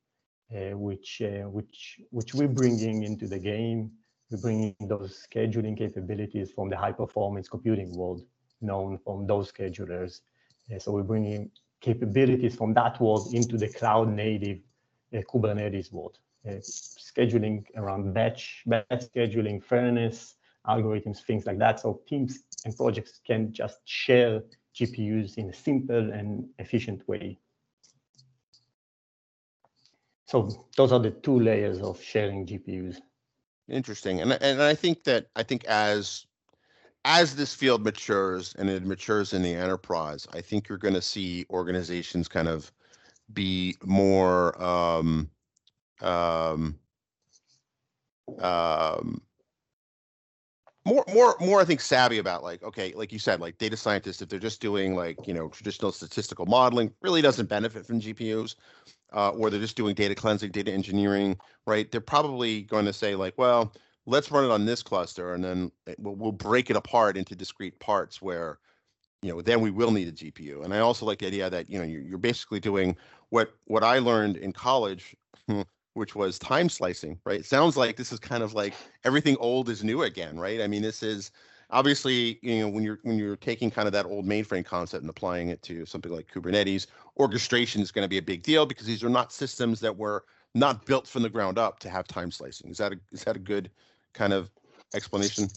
uh, 0.54 0.76
which, 0.76 1.22
uh, 1.22 1.48
which, 1.48 2.00
which 2.10 2.34
we're 2.34 2.48
bringing 2.48 3.02
into 3.02 3.26
the 3.26 3.38
game. 3.38 3.90
We're 4.30 4.40
bringing 4.40 4.74
those 4.80 5.26
scheduling 5.28 5.76
capabilities 5.76 6.50
from 6.52 6.68
the 6.68 6.76
high 6.76 6.92
performance 6.92 7.48
computing 7.48 7.96
world 7.96 8.22
known 8.60 8.98
from 8.98 9.26
those 9.26 9.52
schedulers. 9.52 10.20
Uh, 10.72 10.78
so 10.78 10.92
we're 10.92 11.02
bringing 11.02 11.50
capabilities 11.80 12.56
from 12.56 12.74
that 12.74 13.00
world 13.00 13.32
into 13.32 13.56
the 13.56 13.68
cloud 13.68 14.08
native 14.08 14.58
uh, 15.14 15.20
Kubernetes 15.32 15.92
world. 15.92 16.18
Uh, 16.46 16.60
scheduling 16.60 17.64
around 17.76 18.12
batch, 18.14 18.62
batch 18.66 18.86
scheduling, 18.90 19.60
fairness, 19.62 20.36
algorithms, 20.68 21.18
things 21.24 21.44
like 21.44 21.58
that. 21.58 21.80
So 21.80 22.02
teams 22.06 22.38
and 22.64 22.76
projects 22.76 23.20
can 23.26 23.52
just 23.52 23.80
share 23.84 24.42
GPUs 24.74 25.38
in 25.38 25.50
a 25.50 25.52
simple 25.52 26.12
and 26.12 26.48
efficient 26.58 27.08
way. 27.08 27.38
So 30.26 30.66
those 30.76 30.92
are 30.92 31.00
the 31.00 31.10
two 31.10 31.40
layers 31.40 31.80
of 31.80 32.00
sharing 32.00 32.46
GPUs. 32.46 32.98
Interesting, 33.68 34.20
and 34.20 34.32
and 34.40 34.62
I 34.62 34.74
think 34.74 35.02
that 35.04 35.26
I 35.34 35.42
think 35.42 35.64
as 35.64 36.26
as 37.04 37.34
this 37.34 37.54
field 37.54 37.82
matures 37.82 38.54
and 38.58 38.68
it 38.70 38.84
matures 38.84 39.32
in 39.32 39.42
the 39.42 39.54
enterprise, 39.54 40.28
I 40.32 40.40
think 40.40 40.68
you're 40.68 40.78
going 40.78 40.94
to 40.94 41.02
see 41.02 41.46
organizations 41.50 42.28
kind 42.28 42.48
of 42.48 42.70
be 43.32 43.76
more 43.84 44.60
um, 44.62 45.30
um, 46.02 46.78
um, 48.40 49.20
more 50.84 51.04
more 51.12 51.36
more 51.40 51.60
i 51.60 51.64
think 51.64 51.80
savvy 51.80 52.18
about 52.18 52.44
like 52.44 52.62
okay 52.62 52.92
like 52.94 53.12
you 53.12 53.18
said 53.18 53.40
like 53.40 53.58
data 53.58 53.76
scientists 53.76 54.22
if 54.22 54.28
they're 54.28 54.38
just 54.38 54.60
doing 54.60 54.94
like 54.94 55.18
you 55.26 55.34
know 55.34 55.48
traditional 55.48 55.90
statistical 55.90 56.46
modeling 56.46 56.92
really 57.02 57.20
doesn't 57.20 57.48
benefit 57.48 57.84
from 57.84 58.00
gpus 58.00 58.54
uh, 59.12 59.30
or 59.30 59.50
they're 59.50 59.60
just 59.60 59.76
doing 59.76 59.94
data 59.94 60.14
cleansing 60.14 60.50
data 60.50 60.72
engineering 60.72 61.36
right? 61.66 61.90
They're 61.90 62.00
probably 62.00 62.62
going 62.62 62.84
to 62.84 62.92
say 62.92 63.14
like 63.14 63.34
well 63.36 63.72
let's 64.06 64.30
run 64.30 64.44
it 64.44 64.50
on 64.50 64.64
this 64.64 64.82
cluster 64.82 65.34
and 65.34 65.42
then 65.42 65.72
we'll, 65.98 66.14
we'll 66.14 66.32
break 66.32 66.70
it 66.70 66.76
apart 66.76 67.16
into 67.16 67.34
discrete 67.34 67.78
parts 67.80 68.22
where 68.22 68.58
you 69.22 69.32
know 69.32 69.42
then 69.42 69.60
we 69.60 69.70
will 69.70 69.90
need 69.90 70.08
a 70.08 70.12
gpu 70.12 70.64
and 70.64 70.72
i 70.72 70.78
also 70.78 71.06
like 71.06 71.18
the 71.18 71.26
idea 71.26 71.50
that 71.50 71.68
you 71.68 71.78
know 71.78 71.84
you're, 71.84 72.02
you're 72.02 72.18
basically 72.18 72.60
doing 72.60 72.96
what 73.30 73.54
what 73.64 73.82
i 73.82 73.98
learned 73.98 74.36
in 74.36 74.52
college 74.52 75.16
which 75.96 76.14
was 76.14 76.38
time 76.38 76.68
slicing, 76.68 77.18
right? 77.24 77.40
It 77.40 77.46
sounds 77.46 77.76
like 77.76 77.96
this 77.96 78.12
is 78.12 78.18
kind 78.18 78.42
of 78.42 78.54
like 78.54 78.74
everything 79.04 79.36
old 79.40 79.68
is 79.70 79.82
new 79.82 80.02
again, 80.02 80.38
right? 80.38 80.60
I 80.60 80.66
mean, 80.66 80.82
this 80.82 81.02
is 81.02 81.30
obviously, 81.70 82.38
you 82.42 82.60
know, 82.60 82.68
when 82.68 82.84
you're 82.84 82.98
when 83.02 83.18
you're 83.18 83.36
taking 83.36 83.70
kind 83.70 83.88
of 83.88 83.92
that 83.92 84.04
old 84.04 84.26
mainframe 84.26 84.64
concept 84.64 85.02
and 85.02 85.10
applying 85.10 85.48
it 85.48 85.62
to 85.62 85.86
something 85.86 86.12
like 86.12 86.28
Kubernetes, 86.32 86.86
orchestration 87.18 87.80
is 87.80 87.90
going 87.90 88.04
to 88.04 88.08
be 88.08 88.18
a 88.18 88.22
big 88.22 88.42
deal 88.42 88.66
because 88.66 88.86
these 88.86 89.02
are 89.02 89.08
not 89.08 89.32
systems 89.32 89.80
that 89.80 89.96
were 89.96 90.24
not 90.54 90.84
built 90.84 91.06
from 91.06 91.22
the 91.22 91.30
ground 91.30 91.58
up 91.58 91.78
to 91.80 91.88
have 91.88 92.06
time 92.06 92.30
slicing. 92.30 92.70
Is 92.70 92.76
that 92.76 92.92
a 92.92 93.00
is 93.10 93.24
that 93.24 93.36
a 93.36 93.40
good 93.40 93.70
kind 94.12 94.34
of 94.34 94.50
explanation? 94.94 95.48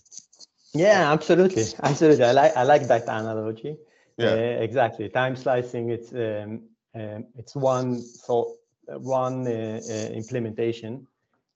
Yeah, 0.73 1.11
absolutely, 1.11 1.65
absolutely. 1.83 2.23
I 2.23 2.31
like 2.31 2.55
I 2.55 2.63
like 2.63 2.87
that 2.87 3.03
analogy. 3.07 3.75
Yeah, 4.17 4.33
uh, 4.33 4.63
exactly. 4.63 5.09
Time 5.09 5.35
slicing. 5.35 5.89
It's 5.89 6.13
um, 6.13 6.61
um, 6.95 7.25
it's 7.37 7.55
one 7.55 8.01
so 8.01 8.55
one 8.97 9.47
uh, 9.47 9.81
uh, 9.89 9.93
implementation 10.13 11.05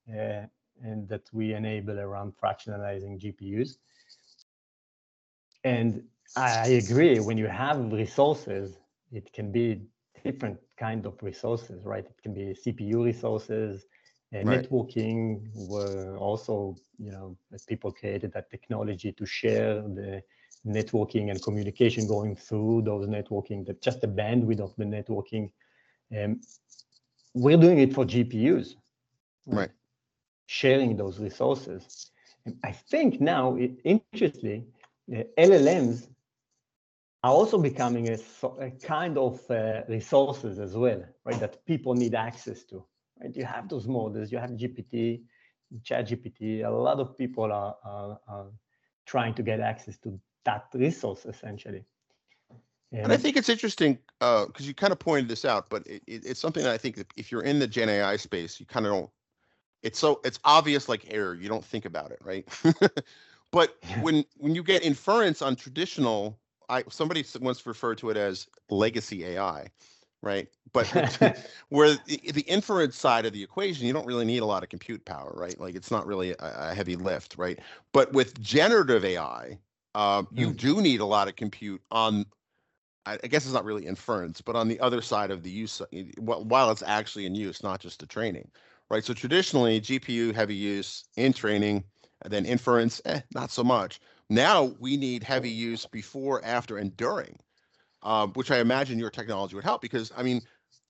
uh, 0.09 0.43
and 0.81 1.07
that 1.07 1.23
we 1.31 1.53
enable 1.53 1.99
around 1.99 2.33
fractionalizing 2.41 3.19
GPUs. 3.19 3.77
And 5.63 6.03
I 6.35 6.67
agree, 6.67 7.19
when 7.19 7.37
you 7.37 7.47
have 7.47 7.91
resources, 7.91 8.77
it 9.11 9.31
can 9.31 9.51
be 9.51 9.81
different 10.23 10.59
kind 10.77 11.05
of 11.05 11.21
resources, 11.21 11.85
right? 11.85 12.05
It 12.05 12.21
can 12.21 12.33
be 12.33 12.55
CPU 12.65 13.03
resources, 13.03 13.85
uh, 14.33 14.43
right. 14.43 14.69
networking 14.69 15.49
were 15.53 16.17
also, 16.17 16.75
you 16.97 17.11
know, 17.11 17.37
people 17.67 17.91
created 17.91 18.33
that 18.33 18.49
technology 18.49 19.11
to 19.11 19.25
share 19.25 19.81
the 19.81 20.21
networking 20.65 21.29
and 21.29 21.41
communication 21.43 22.07
going 22.07 22.35
through 22.35 22.81
those 22.83 23.07
networking, 23.07 23.65
that 23.65 23.81
just 23.81 24.01
the 24.01 24.07
bandwidth 24.07 24.59
of 24.59 24.73
the 24.77 24.85
networking. 24.85 25.51
Um, 26.17 26.41
we're 27.33 27.57
doing 27.57 27.79
it 27.79 27.93
for 27.93 28.05
GPUs. 28.05 28.75
Right. 29.45 29.71
Sharing 30.47 30.95
those 30.95 31.19
resources. 31.19 32.11
And 32.45 32.57
I 32.63 32.71
think 32.71 33.21
now, 33.21 33.55
it, 33.55 33.71
interestingly, 33.83 34.65
uh, 35.11 35.23
LLMs 35.37 36.07
are 37.23 37.31
also 37.31 37.57
becoming 37.57 38.09
a, 38.09 38.17
a 38.59 38.71
kind 38.71 39.17
of 39.17 39.39
uh, 39.49 39.81
resources 39.87 40.59
as 40.59 40.75
well, 40.75 41.03
right? 41.23 41.39
That 41.39 41.65
people 41.65 41.93
need 41.93 42.15
access 42.15 42.63
to. 42.65 42.83
Right? 43.21 43.35
You 43.35 43.45
have 43.45 43.69
those 43.69 43.87
models. 43.87 44.31
You 44.31 44.39
have 44.39 44.51
GPT, 44.51 45.21
ChatGPT. 45.81 46.65
A 46.65 46.69
lot 46.69 46.99
of 46.99 47.17
people 47.17 47.45
are, 47.45 47.75
are, 47.83 48.19
are 48.27 48.47
trying 49.05 49.33
to 49.35 49.43
get 49.43 49.59
access 49.61 49.97
to 49.99 50.19
that 50.45 50.67
resource 50.73 51.25
essentially. 51.25 51.85
And 53.01 53.11
I 53.11 53.17
think 53.17 53.37
it's 53.37 53.49
interesting 53.49 53.97
because 54.19 54.47
uh, 54.47 54.63
you 54.63 54.73
kind 54.73 54.93
of 54.93 54.99
pointed 54.99 55.27
this 55.27 55.45
out, 55.45 55.69
but 55.69 55.85
it, 55.87 56.03
it, 56.05 56.25
it's 56.25 56.39
something 56.39 56.63
that 56.63 56.71
I 56.71 56.77
think 56.77 56.95
that 56.97 57.07
if 57.15 57.31
you're 57.31 57.41
in 57.41 57.59
the 57.59 57.67
Gen 57.67 57.89
AI 57.89 58.17
space, 58.17 58.59
you 58.59 58.65
kind 58.65 58.85
of 58.85 58.91
don't. 58.91 59.09
It's 59.81 59.99
so 59.99 60.21
it's 60.23 60.39
obvious 60.45 60.87
like 60.87 61.05
error. 61.09 61.33
You 61.33 61.49
don't 61.49 61.65
think 61.65 61.85
about 61.85 62.11
it, 62.11 62.19
right? 62.23 62.47
but 63.51 63.77
when 64.01 64.23
when 64.37 64.53
you 64.55 64.63
get 64.63 64.83
inference 64.83 65.41
on 65.41 65.55
traditional, 65.55 66.37
I 66.69 66.83
somebody 66.89 67.25
once 67.41 67.65
referred 67.65 67.97
to 67.97 68.11
it 68.11 68.17
as 68.17 68.47
legacy 68.69 69.25
AI, 69.25 69.67
right? 70.21 70.47
But 70.71 70.87
where 71.69 71.95
the, 72.05 72.31
the, 72.31 72.41
inference 72.41 72.95
side 72.95 73.25
of 73.25 73.33
the 73.33 73.43
equation, 73.43 73.87
you 73.87 73.93
don't 73.93 74.05
really 74.05 74.25
need 74.25 74.39
a 74.39 74.45
lot 74.45 74.63
of 74.63 74.69
compute 74.69 75.03
power, 75.03 75.33
right? 75.35 75.59
Like 75.59 75.75
it's 75.75 75.91
not 75.91 76.05
really 76.05 76.31
a, 76.31 76.35
a 76.39 76.73
heavy 76.75 76.95
lift, 76.95 77.35
right? 77.37 77.59
But 77.91 78.13
with 78.13 78.39
generative 78.39 79.03
AI, 79.03 79.57
uh, 79.95 80.23
you 80.31 80.51
mm. 80.51 80.57
do 80.57 80.81
need 80.81 81.01
a 81.01 81.05
lot 81.05 81.27
of 81.27 81.35
compute 81.35 81.81
on 81.91 82.25
I, 83.05 83.17
guess 83.17 83.45
it's 83.45 83.53
not 83.53 83.65
really 83.65 83.85
inference, 83.85 84.41
but 84.41 84.55
on 84.55 84.67
the 84.67 84.79
other 84.79 85.01
side 85.01 85.31
of 85.31 85.43
the 85.43 85.49
use, 85.49 85.81
uh, 85.81 85.85
while 86.17 86.71
it's 86.71 86.83
actually 86.83 87.25
in 87.25 87.35
use, 87.35 87.63
not 87.63 87.79
just 87.79 87.99
the 87.99 88.05
training, 88.05 88.49
right? 88.89 89.03
So 89.03 89.13
traditionally, 89.13 89.81
GPU 89.81 90.33
heavy 90.33 90.55
use 90.55 91.05
in 91.17 91.33
training, 91.33 91.83
and 92.21 92.31
then 92.31 92.45
inference, 92.45 93.01
eh, 93.05 93.21
not 93.33 93.51
so 93.51 93.63
much. 93.63 93.99
Now 94.29 94.75
we 94.79 94.95
need 94.97 95.23
heavy 95.23 95.49
use 95.49 95.85
before, 95.85 96.43
after, 96.45 96.77
and 96.77 96.95
during, 96.95 97.37
um, 98.03 98.31
which 98.33 98.51
I 98.51 98.59
imagine 98.59 98.99
your 98.99 99.09
technology 99.09 99.55
would 99.55 99.65
help 99.65 99.81
because 99.81 100.11
I 100.15 100.23
mean, 100.23 100.41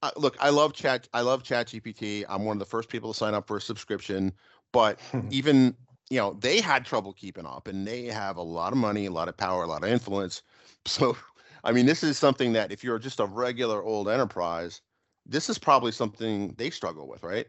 uh, 0.03 0.11
look, 0.15 0.35
I 0.39 0.49
love 0.49 0.73
chat. 0.73 1.07
I 1.13 1.21
love 1.21 1.43
Chat 1.43 1.67
GPT. 1.67 2.25
I'm 2.29 2.43
one 2.43 2.57
of 2.57 2.59
the 2.59 2.65
first 2.65 2.89
people 2.89 3.13
to 3.13 3.17
sign 3.17 3.33
up 3.33 3.47
for 3.47 3.57
a 3.57 3.61
subscription. 3.61 4.33
but 4.71 4.99
even 5.29 5.75
you 6.09 6.19
know 6.19 6.37
they 6.41 6.59
had 6.59 6.85
trouble 6.85 7.13
keeping 7.13 7.45
up 7.45 7.67
and 7.67 7.87
they 7.87 8.05
have 8.05 8.35
a 8.37 8.41
lot 8.41 8.73
of 8.73 8.77
money 8.77 9.05
a 9.05 9.11
lot 9.11 9.29
of 9.29 9.37
power 9.37 9.63
a 9.63 9.67
lot 9.67 9.83
of 9.83 9.89
influence 9.89 10.43
so 10.85 11.15
i 11.63 11.71
mean 11.71 11.85
this 11.85 12.03
is 12.03 12.17
something 12.17 12.53
that 12.53 12.71
if 12.71 12.83
you're 12.83 12.99
just 12.99 13.19
a 13.19 13.25
regular 13.25 13.83
old 13.83 14.09
enterprise 14.09 14.81
this 15.25 15.49
is 15.49 15.57
probably 15.57 15.91
something 15.91 16.53
they 16.57 16.69
struggle 16.69 17.07
with 17.07 17.23
right 17.23 17.47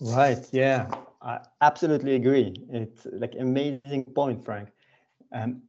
right 0.00 0.48
yeah 0.52 0.86
i 1.22 1.38
absolutely 1.60 2.14
agree 2.14 2.54
it's 2.70 3.06
like 3.12 3.34
amazing 3.38 4.04
point 4.14 4.44
frank 4.44 4.68
um, 5.34 5.62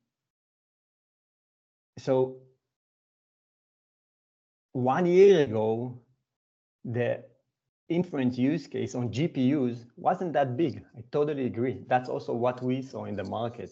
so 1.98 2.38
one 4.74 5.06
year 5.06 5.44
ago 5.44 6.00
the 6.84 7.24
inference 7.90 8.38
use 8.38 8.68
case 8.68 8.96
on 8.96 9.10
GPUs 9.10 9.86
wasn't 9.96 10.34
that 10.34 10.58
big. 10.58 10.84
I 10.98 11.04
totally 11.12 11.46
agree. 11.46 11.84
That's 11.88 12.10
also 12.10 12.34
what 12.34 12.62
we 12.62 12.82
saw 12.82 13.06
in 13.06 13.16
the 13.16 13.24
market. 13.24 13.72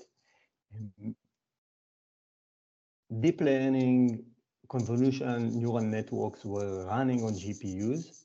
Deep 3.20 3.42
learning 3.42 4.24
convolution 4.70 5.60
neural 5.60 5.82
networks 5.82 6.46
were 6.46 6.86
running 6.86 7.24
on 7.24 7.34
GPUs, 7.34 8.24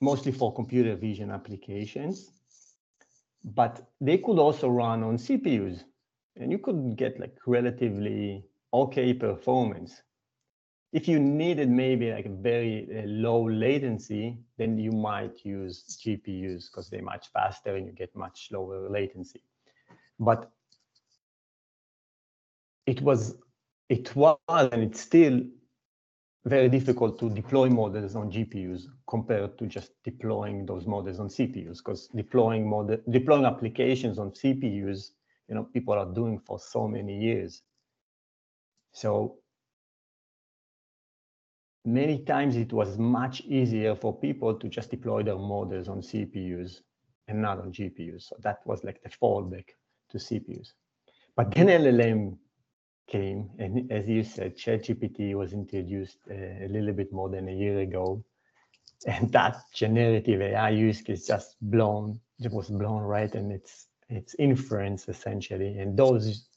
mostly 0.00 0.32
for 0.32 0.54
computer 0.54 0.94
vision 0.94 1.30
applications, 1.30 2.30
but 3.44 3.88
they 4.00 4.18
could 4.18 4.38
also 4.38 4.68
run 4.68 5.02
on 5.02 5.16
CPUs 5.16 5.84
and 6.36 6.52
you 6.52 6.58
could 6.58 6.96
get 6.96 7.18
like 7.18 7.36
relatively 7.46 8.44
okay 8.72 9.14
performance 9.14 10.02
if 10.92 11.06
you 11.06 11.18
needed 11.18 11.68
maybe 11.68 12.10
like 12.10 12.26
a 12.26 12.30
very 12.30 12.88
uh, 12.90 13.02
low 13.06 13.48
latency, 13.48 14.38
then 14.56 14.78
you 14.78 14.90
might 14.90 15.44
use 15.44 15.98
GPUs 16.02 16.70
because 16.70 16.88
they're 16.88 17.02
much 17.02 17.28
faster 17.32 17.76
and 17.76 17.86
you 17.86 17.92
get 17.92 18.14
much 18.16 18.48
lower 18.50 18.88
latency. 18.88 19.42
But 20.18 20.50
it 22.88 23.02
was, 23.02 23.36
it 23.90 24.16
was, 24.16 24.38
and 24.48 24.82
it's 24.82 25.00
still 25.00 25.42
very 26.46 26.70
difficult 26.70 27.18
to 27.18 27.28
deploy 27.28 27.68
models 27.68 28.16
on 28.16 28.30
GPUs 28.30 28.84
compared 29.06 29.58
to 29.58 29.66
just 29.66 29.90
deploying 30.04 30.64
those 30.64 30.86
models 30.86 31.20
on 31.20 31.28
CPUs. 31.28 31.78
Because 31.78 32.08
deploying 32.16 32.66
model, 32.66 32.96
deploying 33.10 33.44
applications 33.44 34.18
on 34.18 34.30
CPUs, 34.30 35.10
you 35.48 35.54
know, 35.54 35.64
people 35.64 35.92
are 35.92 36.06
doing 36.14 36.38
for 36.38 36.58
so 36.58 36.88
many 36.88 37.20
years. 37.20 37.60
So 38.92 39.36
many 41.84 42.20
times 42.24 42.56
it 42.56 42.72
was 42.72 42.96
much 42.96 43.42
easier 43.42 43.94
for 43.94 44.18
people 44.18 44.54
to 44.54 44.66
just 44.66 44.90
deploy 44.90 45.22
their 45.22 45.36
models 45.36 45.88
on 45.88 46.00
CPUs 46.00 46.80
and 47.26 47.42
not 47.42 47.60
on 47.60 47.70
GPUs. 47.70 48.22
So 48.28 48.36
that 48.40 48.60
was 48.64 48.82
like 48.82 49.02
the 49.02 49.10
fallback 49.10 49.66
to 50.10 50.16
CPUs. 50.16 50.68
But 51.36 51.54
then 51.54 51.66
LLM 51.66 52.38
came, 53.08 53.50
and 53.58 53.90
as 53.90 54.06
you 54.08 54.22
said, 54.22 54.56
ChatGPT 54.56 55.34
was 55.34 55.52
introduced 55.52 56.18
uh, 56.30 56.34
a 56.34 56.68
little 56.68 56.92
bit 56.92 57.12
more 57.12 57.28
than 57.28 57.48
a 57.48 57.52
year 57.52 57.80
ago. 57.80 58.24
And 59.06 59.30
that 59.30 59.62
generative 59.72 60.40
AI 60.40 60.70
use 60.70 61.02
case 61.02 61.24
just 61.24 61.54
blown, 61.60 62.18
it 62.40 62.50
was 62.50 62.68
blown 62.68 63.02
right, 63.02 63.32
and 63.32 63.52
it's 63.52 63.86
it's 64.08 64.34
inference 64.38 65.08
essentially. 65.08 65.78
And 65.78 65.96
those 65.96 66.48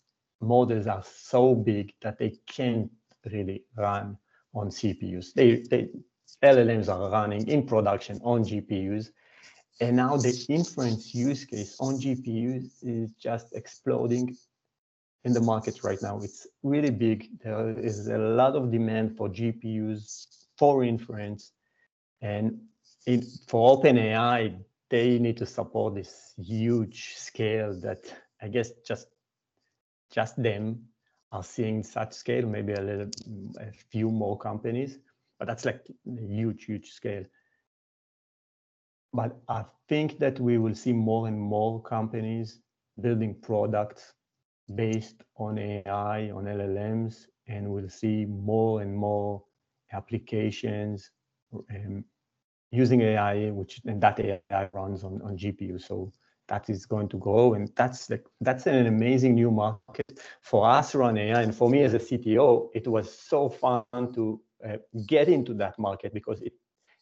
models 0.41 0.87
are 0.87 1.03
so 1.03 1.53
big 1.53 1.93
that 2.01 2.17
they 2.17 2.37
can't 2.47 2.89
really 3.31 3.65
run 3.75 4.17
on 4.53 4.69
CPUs. 4.69 5.33
They, 5.33 5.63
they 5.69 5.89
LLMs 6.43 6.89
are 6.89 7.09
running 7.09 7.47
in 7.47 7.65
production 7.65 8.19
on 8.23 8.43
GPUs. 8.43 9.09
And 9.79 9.97
now 9.97 10.17
the 10.17 10.45
inference 10.49 11.13
use 11.13 11.45
case 11.45 11.75
on 11.79 11.99
GPUs 11.99 12.71
is 12.83 13.11
just 13.13 13.53
exploding 13.53 14.35
in 15.23 15.33
the 15.33 15.41
market 15.41 15.83
right 15.83 16.01
now. 16.01 16.19
It's 16.21 16.47
really 16.63 16.89
big. 16.89 17.29
There 17.43 17.77
is 17.79 18.07
a 18.07 18.17
lot 18.17 18.55
of 18.55 18.71
demand 18.71 19.17
for 19.17 19.29
GPUs 19.29 20.27
for 20.57 20.83
inference. 20.83 21.51
And 22.21 22.59
in, 23.05 23.23
for 23.47 23.77
OpenAI, 23.77 24.57
they 24.89 25.19
need 25.19 25.37
to 25.37 25.45
support 25.45 25.95
this 25.95 26.33
huge 26.37 27.15
scale 27.15 27.79
that 27.81 28.13
I 28.41 28.47
guess 28.47 28.71
just 28.85 29.07
just 30.11 30.41
them 30.41 30.81
are 31.31 31.43
seeing 31.43 31.83
such 31.83 32.13
scale, 32.13 32.45
maybe 32.45 32.73
a 32.73 32.81
little, 32.81 33.09
a 33.59 33.71
few 33.89 34.11
more 34.11 34.37
companies, 34.37 34.97
but 35.39 35.47
that's 35.47 35.63
like 35.63 35.81
a 35.87 36.21
huge, 36.21 36.65
huge 36.65 36.91
scale. 36.91 37.23
But 39.13 39.37
I 39.47 39.63
think 39.87 40.19
that 40.19 40.39
we 40.39 40.57
will 40.57 40.75
see 40.75 40.91
more 40.91 41.27
and 41.27 41.39
more 41.39 41.81
companies 41.81 42.59
building 42.99 43.35
products 43.41 44.13
based 44.75 45.23
on 45.37 45.57
AI, 45.57 46.31
on 46.31 46.45
LLMs, 46.45 47.27
and 47.47 47.69
we'll 47.69 47.89
see 47.89 48.25
more 48.25 48.81
and 48.81 48.95
more 48.95 49.43
applications 49.93 51.11
um, 51.53 52.03
using 52.71 53.01
AI, 53.01 53.51
which 53.51 53.81
and 53.85 54.01
that 54.01 54.19
AI 54.19 54.69
runs 54.73 55.03
on, 55.03 55.21
on 55.23 55.37
GPU. 55.37 55.81
So 55.81 56.11
that 56.51 56.69
is 56.69 56.85
going 56.85 57.07
to 57.07 57.17
grow 57.17 57.53
and 57.53 57.71
that's 57.77 58.09
like 58.09 58.25
that's 58.41 58.67
an 58.67 58.85
amazing 58.85 59.33
new 59.35 59.49
market 59.49 60.19
for 60.41 60.69
us 60.69 60.93
run 60.93 61.17
AI 61.17 61.41
and 61.41 61.55
for 61.55 61.69
me 61.69 61.81
as 61.81 61.93
a 61.93 61.99
CTO 61.99 62.69
it 62.73 62.85
was 62.87 63.07
so 63.31 63.47
fun 63.47 63.83
to 64.13 64.41
uh, 64.67 64.77
get 65.05 65.29
into 65.29 65.53
that 65.53 65.79
market 65.79 66.13
because 66.13 66.41
it 66.41 66.51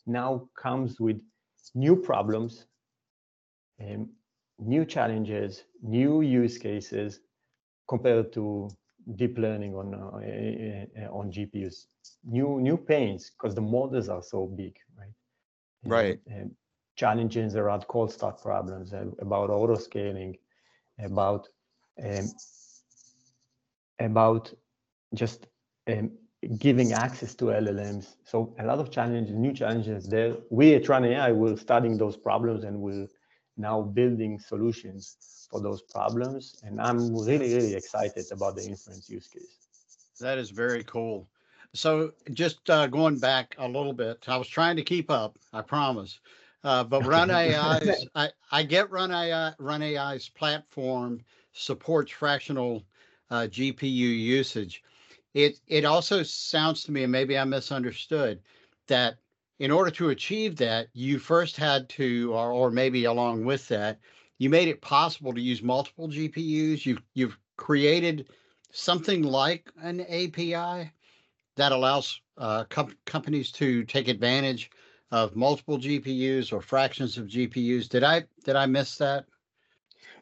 now 0.06 0.48
comes 0.56 1.00
with 1.00 1.20
new 1.74 1.96
problems 1.96 2.68
um, 3.82 4.08
new 4.60 4.86
challenges 4.86 5.64
new 5.82 6.22
use 6.22 6.60
cases 6.60 7.22
compared 7.89 8.32
to 8.32 8.69
deep 9.15 9.38
learning 9.38 9.73
on 9.75 9.93
uh, 9.93 11.02
uh, 11.02 11.10
on 11.19 11.32
GPUs 11.32 11.88
new 12.23 12.60
new 12.62 12.78
pains 12.78 13.32
because 13.32 13.56
the 13.56 13.62
models 13.62 14.08
are 14.10 14.23
so 14.23 14.45
big 14.45 14.75
right 14.97 15.15
right 15.86 16.19
and, 16.28 16.52
challenges 16.99 17.56
around 17.56 17.88
cold 17.88 18.12
start 18.12 18.41
problems, 18.41 18.93
uh, 18.93 19.06
about 19.19 19.49
auto 19.49 19.75
scaling, 19.75 20.36
about 20.99 21.47
um, 22.04 22.25
about 23.99 24.54
just 25.13 25.47
um, 25.91 26.12
giving 26.58 26.91
access 26.91 27.34
to 27.36 27.45
LLMs. 27.45 28.15
So 28.25 28.54
a 28.60 28.65
lot 28.65 28.80
of 28.80 28.91
challenges, 28.91 29.34
new 29.36 29.54
challenges 29.54 30.08
there. 30.08 30.36
We 30.49 30.75
at 30.75 30.89
Run 30.89 31.06
AI 31.06 31.32
will 31.32 31.56
studying 31.58 31.97
those 31.97 32.17
problems 32.17 32.65
and 32.65 32.82
we'll 32.82 33.08
now 33.60 33.82
building 33.82 34.39
solutions 34.39 35.48
for 35.52 35.60
those 35.62 35.82
problems. 35.82 36.56
And 36.63 36.80
I'm 36.80 37.13
really, 37.15 37.54
really 37.54 37.76
excited 37.76 38.26
about 38.32 38.56
the 38.56 38.65
inference 38.65 39.10
use 39.10 39.28
case. 39.28 39.67
That 40.19 40.38
is 40.38 40.50
very 40.50 40.84
cool. 40.84 41.28
So 41.74 42.13
just 42.34 42.69
uh, 42.69 42.88
going 42.88 43.19
back 43.19 43.56
a 43.60 43.67
little 43.67 43.93
bit, 43.93 44.26
I 44.28 44.38
was 44.38 44.48
trying 44.48 44.76
to 44.78 44.82
keep 44.82 45.12
up, 45.12 45.38
I 45.54 45.62
promise. 45.62 46.19
Uh, 46.63 46.84
but 46.84 47.02
Run 47.06 47.30
AI, 47.30 47.80
I, 48.15 48.30
I 48.52 48.63
get 48.63 48.89
Run 48.91 49.12
AI, 49.12 49.54
Run 49.60 49.84
AI's 49.84 50.30
platform 50.30 51.22
supports 51.54 52.12
fractional 52.12 52.84
uh, 53.30 53.48
GPU 53.50 53.84
usage. 53.84 54.84
It 55.36 55.60
it 55.67 55.86
also 55.86 56.24
sounds 56.24 56.84
to 56.84 56.91
me, 56.91 57.04
and 57.04 57.12
maybe 57.12 57.38
I 57.38 57.43
misunderstood, 57.43 58.39
that 58.88 59.17
in 59.60 59.72
order 59.72 59.91
to 59.91 60.10
achieve 60.10 60.56
that, 60.58 60.88
you 60.93 61.19
first 61.19 61.58
had 61.58 61.89
to, 61.89 62.34
or, 62.34 62.52
or 62.52 62.72
maybe 62.72 63.06
along 63.06 63.45
with 63.45 63.67
that, 63.67 64.00
you 64.38 64.50
made 64.50 64.69
it 64.69 64.82
possible 64.82 65.34
to 65.34 65.41
use 65.41 65.62
multiple 65.62 66.08
GPUs. 66.08 66.86
You've 66.86 67.02
you've 67.13 67.38
created 67.58 68.30
something 68.72 69.22
like 69.22 69.69
an 69.82 70.00
API 70.02 70.91
that 71.58 71.72
allows 71.74 72.22
uh, 72.38 72.63
com- 72.69 72.95
companies 73.06 73.52
to 73.52 73.84
take 73.84 74.08
advantage 74.08 74.72
of 75.12 75.36
multiple 75.36 75.78
GPUs 75.78 76.54
or 76.54 76.62
fractions 76.62 77.17
of 77.17 77.28
GPUs. 77.28 77.89
Did 77.89 78.04
I 78.04 78.24
did 78.45 78.56
I 78.56 78.65
miss 78.65 78.98
that? 78.98 79.26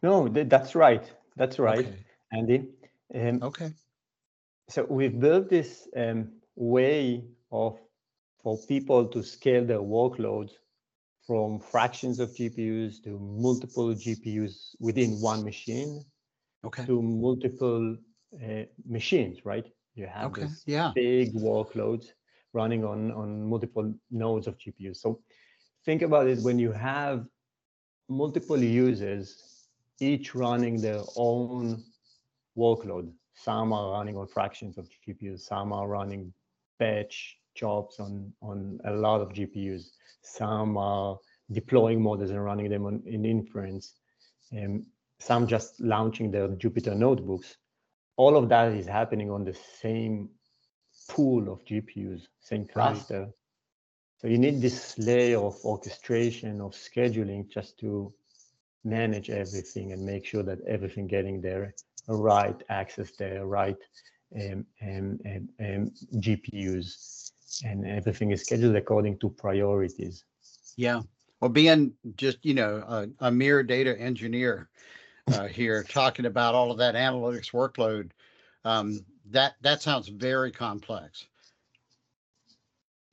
No, 0.01 0.27
th- 0.27 0.49
that's 0.49 0.73
right. 0.73 1.11
That's 1.35 1.59
right, 1.59 1.85
Okay. 1.85 1.95
Andy. 2.31 2.69
Um, 3.13 3.43
Okay. 3.43 3.71
so 4.67 4.85
we've 4.89 5.19
built 5.19 5.47
this 5.49 5.87
um, 5.95 6.29
way 6.55 7.23
of 7.51 7.77
for 8.47 8.57
people 8.69 9.05
to 9.05 9.21
scale 9.21 9.65
their 9.65 9.81
workloads 9.97 10.51
from 11.25 11.59
fractions 11.59 12.17
of 12.17 12.29
GPUs 12.29 13.03
to 13.03 13.19
multiple 13.19 13.93
GPUs 13.93 14.73
within 14.79 15.19
one 15.19 15.43
machine 15.43 16.05
Okay. 16.63 16.85
to 16.85 17.01
multiple 17.01 17.97
uh, 18.41 18.63
machines, 18.87 19.43
right? 19.43 19.65
You 19.95 20.07
have 20.07 20.31
Okay. 20.31 20.43
this 20.43 20.63
Yeah. 20.65 20.93
big 20.95 21.33
workloads 21.35 22.05
running 22.53 22.85
on, 22.85 23.11
on 23.11 23.43
multiple 23.49 23.93
nodes 24.11 24.47
of 24.47 24.57
GPUs. 24.57 24.95
So 24.95 25.19
think 25.83 26.01
about 26.01 26.27
it 26.27 26.39
when 26.39 26.57
you 26.57 26.71
have 26.71 27.25
multiple 28.07 28.63
users, 28.63 29.27
each 29.99 30.35
running 30.35 30.79
their 30.79 31.03
own 31.17 31.83
workload. 32.57 33.11
Some 33.35 33.73
are 33.73 33.91
running 33.91 34.15
on 34.15 34.25
fractions 34.25 34.77
of 34.77 34.87
GPUs, 35.05 35.41
some 35.41 35.73
are 35.73 35.89
running 35.89 36.33
batch 36.79 37.37
jobs 37.57 37.99
on, 37.99 38.31
on 38.41 38.79
a 38.85 38.91
lot 38.91 39.21
of 39.21 39.29
GPUs, 39.29 39.89
some 40.21 40.77
are 40.77 41.17
deploying 41.51 42.01
models 42.01 42.29
and 42.29 42.43
running 42.43 42.69
them 42.69 42.85
on, 42.85 43.01
in 43.05 43.25
inference. 43.25 43.95
Um, 44.55 44.85
some 45.19 45.47
just 45.47 45.79
launching 45.79 46.31
their 46.31 46.47
Jupyter 46.47 46.95
notebooks. 46.95 47.57
All 48.15 48.37
of 48.37 48.49
that 48.49 48.71
is 48.71 48.85
happening 48.85 49.29
on 49.31 49.43
the 49.43 49.53
same 49.81 50.29
pool 51.09 51.51
of 51.51 51.63
GPUs, 51.65 52.27
same 52.39 52.67
cluster. 52.67 53.21
Right. 53.21 53.31
So 54.19 54.27
you 54.27 54.37
need 54.37 54.61
this 54.61 54.97
layer 54.97 55.39
of 55.39 55.57
orchestration, 55.63 56.59
of 56.61 56.71
scheduling, 56.71 57.49
just 57.49 57.77
to 57.79 58.13
manage 58.83 59.29
everything 59.29 59.91
and 59.91 60.03
make 60.03 60.25
sure 60.25 60.43
that 60.43 60.59
everything 60.67 61.07
getting 61.07 61.41
there, 61.41 61.73
right 62.07 62.59
access 62.69 63.11
there, 63.11 63.45
right 63.45 63.77
um, 64.35 64.65
um 64.81 65.91
GPUs, 66.15 67.26
and 67.63 67.85
everything 67.85 68.31
is 68.31 68.43
scheduled 68.43 68.75
according 68.75 69.19
to 69.19 69.29
priorities. 69.29 70.25
Yeah. 70.75 71.01
Well, 71.41 71.49
being 71.49 71.93
just 72.15 72.43
you 72.43 72.53
know 72.53 72.83
a, 72.87 73.27
a 73.27 73.31
mere 73.31 73.63
data 73.63 73.99
engineer 73.99 74.69
uh, 75.31 75.47
here, 75.47 75.83
talking 75.83 76.25
about 76.25 76.55
all 76.55 76.71
of 76.71 76.77
that 76.77 76.95
analytics 76.95 77.51
workload, 77.51 78.11
um, 78.65 79.05
that 79.31 79.55
that 79.61 79.81
sounds 79.81 80.07
very 80.07 80.51
complex. 80.51 81.27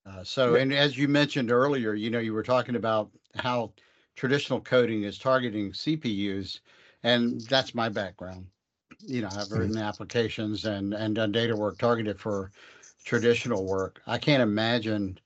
Uh, 0.06 0.22
so, 0.22 0.56
and 0.56 0.72
as 0.72 0.98
you 0.98 1.08
mentioned 1.08 1.50
earlier, 1.50 1.94
you 1.94 2.10
know, 2.10 2.18
you 2.18 2.34
were 2.34 2.42
talking 2.42 2.76
about 2.76 3.10
how 3.36 3.72
traditional 4.16 4.60
coding 4.60 5.04
is 5.04 5.18
targeting 5.18 5.72
CPUs, 5.72 6.60
and 7.02 7.40
that's 7.42 7.74
my 7.74 7.88
background. 7.88 8.46
You 9.00 9.22
know, 9.22 9.28
I've 9.32 9.50
written 9.50 9.72
mm-hmm. 9.72 9.82
applications 9.82 10.66
and 10.66 10.94
and 10.94 11.14
done 11.14 11.32
data 11.32 11.56
work 11.56 11.78
targeted 11.78 12.20
for 12.20 12.52
traditional 13.04 13.64
work. 13.64 14.00
I 14.06 14.18
can't 14.18 14.42
imagine 14.42 15.18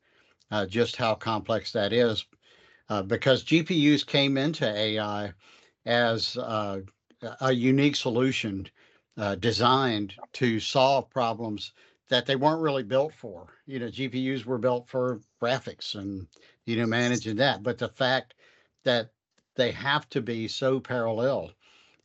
uh, 0.50 0.66
just 0.66 0.96
how 0.96 1.14
complex 1.14 1.72
that 1.72 1.92
is, 1.92 2.26
uh, 2.88 3.02
because 3.02 3.44
GPUs 3.44 4.04
came 4.06 4.36
into 4.36 4.66
AI 4.66 5.32
as 5.86 6.36
uh, 6.36 6.80
a 7.40 7.52
unique 7.52 7.96
solution 7.96 8.66
uh, 9.16 9.34
designed 9.36 10.14
to 10.34 10.60
solve 10.60 11.10
problems 11.10 11.72
that 12.08 12.26
they 12.26 12.36
weren't 12.36 12.62
really 12.62 12.82
built 12.82 13.12
for. 13.14 13.48
You 13.66 13.80
know, 13.80 13.88
GPUs 13.88 14.44
were 14.44 14.58
built 14.58 14.88
for 14.88 15.20
graphics 15.42 15.94
and 15.94 16.26
you 16.66 16.76
know 16.76 16.86
managing 16.86 17.36
that, 17.36 17.62
but 17.62 17.78
the 17.78 17.88
fact 17.88 18.34
that 18.84 19.10
they 19.56 19.72
have 19.72 20.08
to 20.10 20.22
be 20.22 20.48
so 20.48 20.80
parallel 20.80 21.50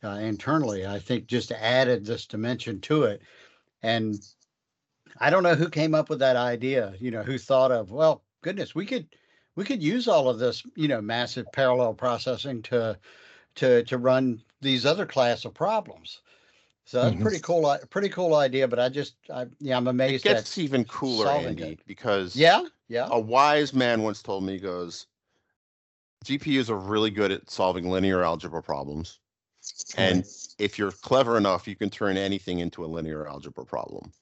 uh, 0.02 0.08
internally, 0.10 0.86
I 0.86 0.98
think 0.98 1.26
just 1.26 1.52
added 1.52 2.04
this 2.04 2.26
dimension 2.26 2.80
to 2.82 3.04
it. 3.04 3.22
And 3.82 4.16
I 5.20 5.30
don't 5.30 5.42
know 5.42 5.54
who 5.54 5.68
came 5.68 5.94
up 5.94 6.08
with 6.08 6.18
that 6.20 6.36
idea. 6.36 6.94
You 6.98 7.10
know, 7.10 7.22
who 7.22 7.38
thought 7.38 7.72
of 7.72 7.90
well, 7.90 8.22
goodness, 8.42 8.74
we 8.74 8.86
could 8.86 9.06
we 9.56 9.64
could 9.64 9.82
use 9.82 10.08
all 10.08 10.28
of 10.28 10.38
this 10.38 10.64
you 10.76 10.88
know 10.88 11.00
massive 11.00 11.46
parallel 11.52 11.94
processing 11.94 12.62
to 12.62 12.98
to 13.56 13.84
to 13.84 13.98
run 13.98 14.42
these 14.60 14.86
other 14.86 15.06
class 15.06 15.44
of 15.44 15.54
problems. 15.54 16.20
So 16.86 17.00
that's 17.02 17.14
mm-hmm. 17.14 17.22
pretty 17.22 17.40
cool. 17.40 17.78
Pretty 17.90 18.08
cool 18.08 18.34
idea. 18.34 18.68
But 18.68 18.78
I 18.78 18.88
just, 18.88 19.14
I, 19.32 19.46
yeah, 19.58 19.76
I'm 19.76 19.88
amazed. 19.88 20.26
It 20.26 20.30
gets 20.30 20.58
even 20.58 20.84
cooler, 20.84 21.28
Andy, 21.28 21.62
it. 21.62 21.80
because 21.86 22.36
yeah, 22.36 22.62
yeah. 22.88 23.08
A 23.10 23.18
wise 23.18 23.72
man 23.72 24.02
once 24.02 24.22
told 24.22 24.44
me, 24.44 24.58
goes, 24.58 25.06
GPUs 26.24 26.68
are 26.68 26.76
really 26.76 27.10
good 27.10 27.32
at 27.32 27.48
solving 27.50 27.88
linear 27.88 28.22
algebra 28.22 28.62
problems, 28.62 29.20
and 29.96 30.26
if 30.58 30.78
you're 30.78 30.92
clever 30.92 31.38
enough, 31.38 31.66
you 31.66 31.74
can 31.74 31.88
turn 31.88 32.18
anything 32.18 32.58
into 32.58 32.84
a 32.84 32.86
linear 32.86 33.26
algebra 33.26 33.64
problem. 33.64 34.12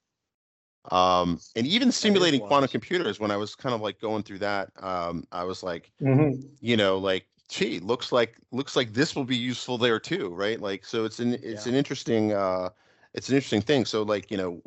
Um, 0.90 1.38
and 1.54 1.66
even 1.66 1.92
simulating 1.92 2.40
quantum 2.40 2.68
computers, 2.68 3.20
when 3.20 3.30
I 3.30 3.36
was 3.36 3.54
kind 3.54 3.74
of 3.74 3.80
like 3.80 4.00
going 4.00 4.24
through 4.24 4.40
that, 4.40 4.70
um, 4.80 5.24
I 5.30 5.44
was 5.44 5.62
like, 5.62 5.92
mm-hmm. 6.00 6.40
you 6.60 6.76
know, 6.76 6.98
like 6.98 7.26
gee, 7.48 7.78
looks 7.80 8.12
like 8.12 8.36
looks 8.50 8.74
like 8.74 8.92
this 8.92 9.14
will 9.14 9.24
be 9.24 9.36
useful 9.36 9.78
there 9.78 10.00
too, 10.00 10.30
right? 10.30 10.60
Like, 10.60 10.84
so 10.84 11.04
it's 11.04 11.20
an 11.20 11.34
it's 11.34 11.66
yeah. 11.66 11.72
an 11.72 11.78
interesting 11.78 12.32
uh, 12.32 12.70
it's 13.14 13.28
an 13.28 13.36
interesting 13.36 13.60
thing. 13.60 13.84
So 13.84 14.02
like 14.02 14.30
you 14.30 14.36
know, 14.36 14.60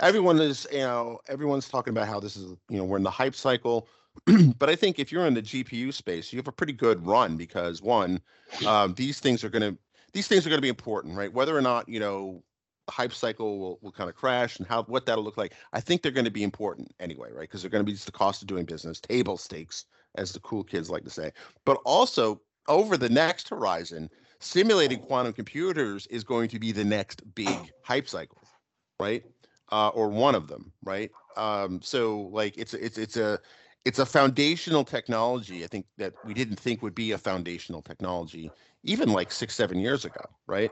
everyone 0.00 0.40
is 0.40 0.66
you 0.72 0.78
know 0.78 1.20
everyone's 1.28 1.68
talking 1.68 1.92
about 1.92 2.08
how 2.08 2.20
this 2.20 2.36
is 2.36 2.50
you 2.68 2.76
know 2.76 2.84
we're 2.84 2.96
in 2.96 3.02
the 3.02 3.10
hype 3.10 3.34
cycle, 3.34 3.88
but 4.58 4.68
I 4.68 4.76
think 4.76 4.98
if 4.98 5.12
you're 5.12 5.26
in 5.26 5.34
the 5.34 5.42
GPU 5.42 5.94
space, 5.94 6.32
you 6.32 6.38
have 6.38 6.48
a 6.48 6.52
pretty 6.52 6.72
good 6.72 7.04
run 7.06 7.36
because 7.36 7.80
one, 7.80 8.20
um, 8.66 8.94
these 8.94 9.20
things 9.20 9.44
are 9.44 9.48
going 9.48 9.74
to 9.74 9.78
these 10.12 10.26
things 10.26 10.46
are 10.46 10.50
going 10.50 10.58
to 10.58 10.62
be 10.62 10.68
important, 10.68 11.16
right? 11.16 11.32
Whether 11.32 11.56
or 11.56 11.62
not 11.62 11.88
you 11.88 12.00
know 12.00 12.42
the 12.88 12.92
hype 12.92 13.12
cycle 13.12 13.58
will, 13.58 13.78
will 13.82 13.92
kind 13.92 14.08
of 14.08 14.16
crash 14.16 14.58
and 14.58 14.66
how 14.66 14.82
what 14.84 15.04
that'll 15.04 15.22
look 15.22 15.36
like. 15.36 15.52
I 15.74 15.80
think 15.80 16.00
they're 16.00 16.10
going 16.10 16.24
to 16.24 16.30
be 16.30 16.42
important 16.42 16.90
anyway, 16.98 17.28
right? 17.30 17.42
Because 17.42 17.60
they're 17.60 17.70
going 17.70 17.84
to 17.84 17.86
be 17.86 17.92
just 17.92 18.06
the 18.06 18.12
cost 18.12 18.40
of 18.40 18.48
doing 18.48 18.64
business, 18.64 18.98
table 18.98 19.36
stakes 19.36 19.84
as 20.14 20.32
the 20.32 20.40
cool 20.40 20.64
kids 20.64 20.88
like 20.88 21.04
to 21.04 21.10
say. 21.10 21.30
But 21.66 21.78
also 21.84 22.40
over 22.66 22.96
the 22.96 23.10
next 23.10 23.50
horizon, 23.50 24.08
simulating 24.40 25.00
quantum 25.00 25.34
computers 25.34 26.06
is 26.06 26.24
going 26.24 26.48
to 26.48 26.58
be 26.58 26.72
the 26.72 26.84
next 26.84 27.22
big 27.34 27.70
hype 27.82 28.08
cycle, 28.08 28.42
right? 28.98 29.22
Uh, 29.70 29.88
or 29.88 30.08
one 30.08 30.34
of 30.34 30.48
them, 30.48 30.72
right? 30.82 31.10
Um, 31.36 31.82
so 31.82 32.30
like 32.32 32.56
it's 32.56 32.72
it's 32.72 32.96
it's 32.96 33.18
a 33.18 33.38
it's 33.84 33.98
a 33.98 34.06
foundational 34.06 34.82
technology. 34.82 35.62
I 35.62 35.66
think 35.66 35.84
that 35.98 36.14
we 36.24 36.32
didn't 36.32 36.58
think 36.58 36.80
would 36.80 36.94
be 36.94 37.12
a 37.12 37.18
foundational 37.18 37.82
technology 37.82 38.50
even 38.82 39.12
like 39.12 39.30
six 39.30 39.54
seven 39.54 39.78
years 39.78 40.06
ago, 40.06 40.24
right? 40.46 40.70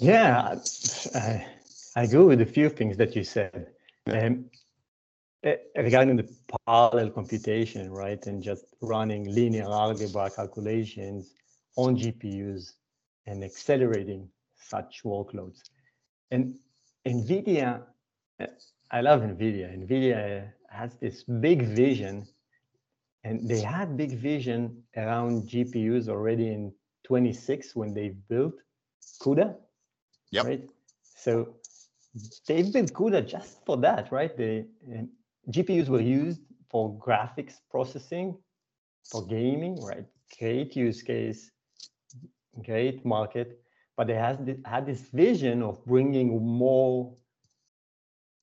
Yeah, 0.00 0.56
I, 1.14 1.46
I 1.96 2.02
agree 2.04 2.24
with 2.24 2.40
a 2.40 2.46
few 2.46 2.68
things 2.68 2.96
that 2.96 3.14
you 3.14 3.24
said. 3.24 3.68
Yeah. 4.06 4.26
Um, 4.26 4.50
Eh, 5.42 5.56
regarding 5.74 6.16
the 6.16 6.28
parallel 6.66 7.08
computation, 7.08 7.90
right, 7.90 8.26
and 8.26 8.42
just 8.42 8.66
running 8.82 9.24
linear 9.24 9.64
algebra 9.64 10.28
calculations 10.28 11.32
on 11.76 11.96
GPUs 11.96 12.74
and 13.26 13.42
accelerating 13.42 14.28
such 14.58 15.00
workloads. 15.02 15.62
And 16.30 16.58
NVIDIA, 17.06 17.80
eh, 18.38 18.46
I 18.90 19.00
love 19.00 19.22
NVIDIA. 19.22 19.72
NVIDIA 19.74 20.52
has 20.68 20.94
this 20.96 21.22
big 21.22 21.62
vision, 21.62 22.26
and 23.24 23.48
they 23.48 23.62
had 23.62 23.96
big 23.96 24.18
vision 24.18 24.82
around 24.94 25.48
GPUs 25.48 26.10
already 26.10 26.48
in 26.48 26.70
26 27.04 27.74
when 27.74 27.94
they 27.94 28.10
built 28.28 28.56
CUDA. 29.22 29.56
Yep. 30.30 30.44
Right? 30.44 30.70
So 31.02 31.54
they 32.46 32.62
built 32.62 32.92
CUDA 32.92 33.26
just 33.26 33.64
for 33.64 33.76
that, 33.78 34.10
right? 34.10 34.36
They, 34.36 34.64
um, 34.96 35.08
GPUs 35.50 35.88
were 35.88 36.00
used 36.00 36.40
for 36.70 36.96
graphics 36.98 37.54
processing, 37.70 38.36
for 39.10 39.26
gaming, 39.26 39.80
right? 39.82 40.06
Great 40.38 40.76
use 40.76 41.02
case, 41.02 41.50
great 42.64 43.04
market, 43.04 43.60
but 43.96 44.06
they 44.06 44.14
has 44.14 44.38
had 44.64 44.86
this 44.86 45.02
vision 45.12 45.62
of 45.62 45.84
bringing 45.84 46.42
more 46.42 47.14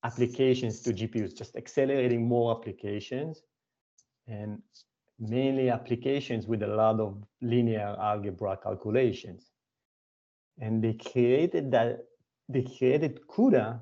applications 0.03 0.81
to 0.81 0.93
GPUs, 0.93 1.35
just 1.35 1.55
accelerating 1.55 2.27
more 2.27 2.57
applications, 2.57 3.41
and 4.27 4.61
mainly 5.19 5.69
applications 5.69 6.45
with 6.47 6.61
a 6.63 6.67
lot 6.67 6.99
of 6.99 7.23
linear 7.41 7.95
algebra 7.99 8.57
calculations. 8.57 9.51
And 10.59 10.83
they 10.83 10.93
created 10.93 11.71
that, 11.71 12.05
they 12.49 12.63
created 12.63 13.19
CUDA 13.27 13.79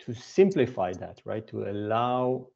to 0.00 0.14
simplify 0.14 0.92
that, 0.94 1.20
right? 1.24 1.46
To 1.48 1.68
allow 1.68 2.48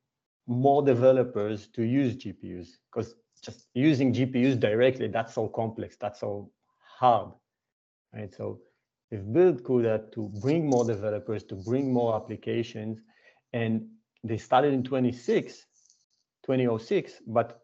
more 0.46 0.82
developers 0.82 1.66
to 1.68 1.82
use 1.82 2.16
GPUs 2.16 2.78
because 2.90 3.14
just 3.42 3.68
using 3.74 4.12
GPUs 4.12 4.58
directly, 4.58 5.08
that's 5.08 5.34
so 5.34 5.48
complex, 5.48 5.96
that's 5.96 6.20
so 6.20 6.50
hard, 6.78 7.32
right? 8.14 8.32
So 8.32 8.60
they've 9.10 9.32
built 9.32 9.62
CUDA 9.62 10.12
to 10.12 10.30
bring 10.40 10.66
more 10.66 10.84
developers, 10.84 11.44
to 11.44 11.56
bring 11.56 11.92
more 11.92 12.14
applications, 12.16 13.00
and 13.52 13.86
they 14.24 14.38
started 14.38 14.72
in 14.72 14.84
26, 14.84 15.66
2006, 16.44 17.12
but 17.26 17.60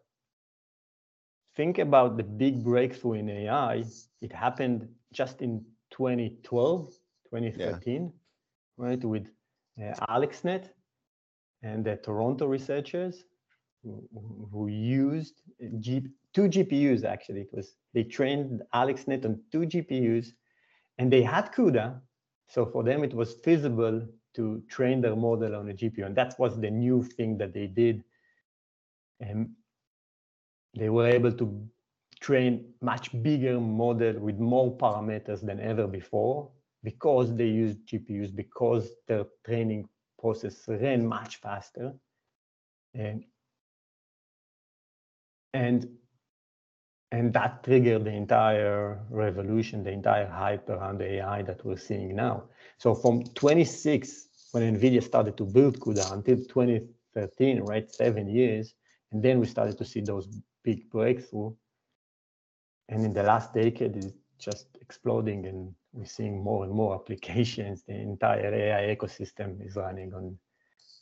think 1.55 1.79
about 1.79 2.17
the 2.17 2.23
big 2.23 2.63
breakthrough 2.63 3.13
in 3.13 3.29
AI. 3.29 3.83
It 4.21 4.31
happened 4.33 4.87
just 5.13 5.41
in 5.41 5.65
2012, 5.91 6.87
2013, 7.31 8.03
yeah. 8.03 8.09
right? 8.77 9.03
With 9.03 9.31
uh, 9.79 9.93
AlexNet 10.09 10.69
and 11.63 11.83
the 11.83 11.97
Toronto 11.97 12.45
researchers 12.45 13.25
who, 13.83 14.03
who 14.51 14.67
used 14.67 15.41
G, 15.79 16.03
two 16.33 16.43
GPUs 16.49 17.03
actually. 17.03 17.41
It 17.41 17.49
was 17.53 17.75
they 17.93 18.03
trained 18.03 18.61
AlexNet 18.73 19.25
on 19.25 19.41
two 19.51 19.61
GPUs, 19.61 20.33
and 20.97 21.11
they 21.11 21.23
had 21.23 21.51
CUDA, 21.53 21.99
so 22.47 22.65
for 22.65 22.83
them 22.83 23.03
it 23.03 23.13
was 23.13 23.35
feasible 23.43 24.07
to 24.35 24.61
train 24.69 25.01
their 25.01 25.15
model 25.15 25.55
on 25.55 25.69
a 25.69 25.73
GPU, 25.73 26.05
and 26.05 26.15
that 26.15 26.37
was 26.39 26.59
the 26.59 26.69
new 26.69 27.03
thing 27.03 27.37
that 27.37 27.53
they 27.53 27.67
did. 27.67 28.03
And 29.19 29.51
they 30.77 30.89
were 30.89 31.07
able 31.07 31.31
to 31.33 31.67
train 32.19 32.73
much 32.81 33.11
bigger 33.23 33.59
model 33.59 34.19
with 34.19 34.37
more 34.39 34.75
parameters 34.77 35.45
than 35.45 35.59
ever 35.59 35.87
before 35.87 36.51
because 36.83 37.35
they 37.35 37.47
used 37.47 37.85
GPUs, 37.87 38.35
because 38.35 38.89
their 39.07 39.25
training 39.45 39.87
process 40.19 40.65
ran 40.67 41.05
much 41.05 41.37
faster. 41.37 41.93
And 42.93 43.23
and 45.53 45.87
and 47.11 47.33
that 47.33 47.63
triggered 47.63 48.05
the 48.05 48.11
entire 48.11 48.99
revolution, 49.09 49.83
the 49.83 49.91
entire 49.91 50.27
hype 50.27 50.69
around 50.69 50.99
the 50.99 51.13
AI 51.15 51.41
that 51.41 51.65
we're 51.65 51.77
seeing 51.77 52.15
now. 52.15 52.43
So 52.77 52.93
from 52.93 53.23
26, 53.23 54.27
when 54.51 54.77
NVIDIA 54.77 55.01
started 55.01 55.35
to 55.37 55.45
build 55.45 55.79
CUDA 55.79 56.13
until 56.13 56.37
2013, 56.37 57.61
right, 57.61 57.91
seven 57.91 58.27
years, 58.29 58.75
and 59.11 59.23
then 59.23 59.39
we 59.39 59.47
started 59.47 59.77
to 59.79 59.85
see 59.85 60.01
those 60.01 60.27
big 60.63 60.89
breakthrough. 60.91 61.51
And 62.89 63.05
in 63.05 63.13
the 63.13 63.23
last 63.23 63.53
decade, 63.53 63.95
it's 63.95 64.13
just 64.39 64.67
exploding 64.81 65.45
and 65.45 65.73
we're 65.93 66.05
seeing 66.05 66.43
more 66.43 66.65
and 66.65 66.73
more 66.73 66.95
applications. 66.99 67.83
The 67.83 67.93
entire 67.93 68.53
AI 68.53 68.95
ecosystem 68.95 69.65
is 69.65 69.75
running 69.75 70.13
on 70.13 70.37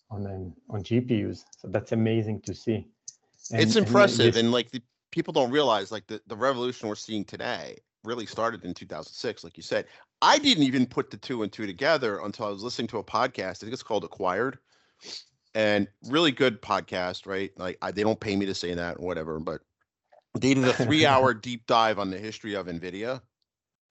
on 0.09 0.53
on 0.69 0.83
GPUs. 0.83 1.43
So 1.57 1.67
that's 1.69 1.91
amazing 1.91 2.41
to 2.41 2.53
see. 2.53 2.87
And, 3.51 3.61
it's 3.61 3.75
impressive, 3.75 4.25
and, 4.25 4.33
this, 4.33 4.41
and 4.41 4.51
like 4.51 4.71
the 4.71 4.81
people 5.11 5.31
don't 5.31 5.51
realize, 5.51 5.91
like 5.91 6.07
the 6.07 6.21
the 6.27 6.35
revolution 6.35 6.89
we're 6.89 6.95
seeing 6.95 7.23
today 7.23 7.77
really 8.03 8.25
started 8.25 8.63
in 8.63 8.73
2006, 8.73 9.43
like 9.43 9.57
you 9.57 9.63
said. 9.63 9.85
I 10.21 10.39
didn't 10.39 10.63
even 10.63 10.85
put 10.85 11.11
the 11.11 11.17
two 11.17 11.43
and 11.43 11.51
two 11.51 11.67
together 11.67 12.19
until 12.19 12.45
I 12.45 12.49
was 12.49 12.63
listening 12.63 12.87
to 12.89 12.97
a 12.97 13.03
podcast. 13.03 13.57
I 13.57 13.65
think 13.65 13.73
it's 13.73 13.83
called 13.83 14.03
Acquired, 14.03 14.57
and 15.55 15.87
really 16.07 16.31
good 16.31 16.61
podcast, 16.61 17.25
right? 17.25 17.51
Like 17.57 17.77
I, 17.81 17.91
they 17.91 18.03
don't 18.03 18.19
pay 18.19 18.35
me 18.35 18.45
to 18.45 18.55
say 18.55 18.73
that, 18.73 18.97
or 18.97 19.05
whatever, 19.05 19.39
but 19.39 19.61
they 20.37 20.53
did 20.53 20.65
a 20.65 20.73
three-hour 20.73 21.33
deep 21.35 21.65
dive 21.67 21.99
on 21.99 22.09
the 22.09 22.17
history 22.17 22.53
of 22.53 22.67
NVIDIA. 22.67 23.21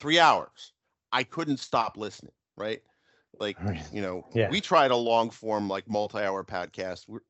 Three 0.00 0.18
hours. 0.18 0.72
I 1.12 1.22
couldn't 1.22 1.58
stop 1.58 1.96
listening, 1.96 2.32
right? 2.56 2.82
Like, 3.38 3.56
you 3.92 4.00
know, 4.00 4.26
yeah. 4.34 4.48
we 4.50 4.60
tried 4.60 4.90
a 4.90 4.96
long 4.96 5.30
form, 5.30 5.68
like 5.68 5.88
multi-hour 5.88 6.44
podcast. 6.44 7.04
We're, 7.08 7.20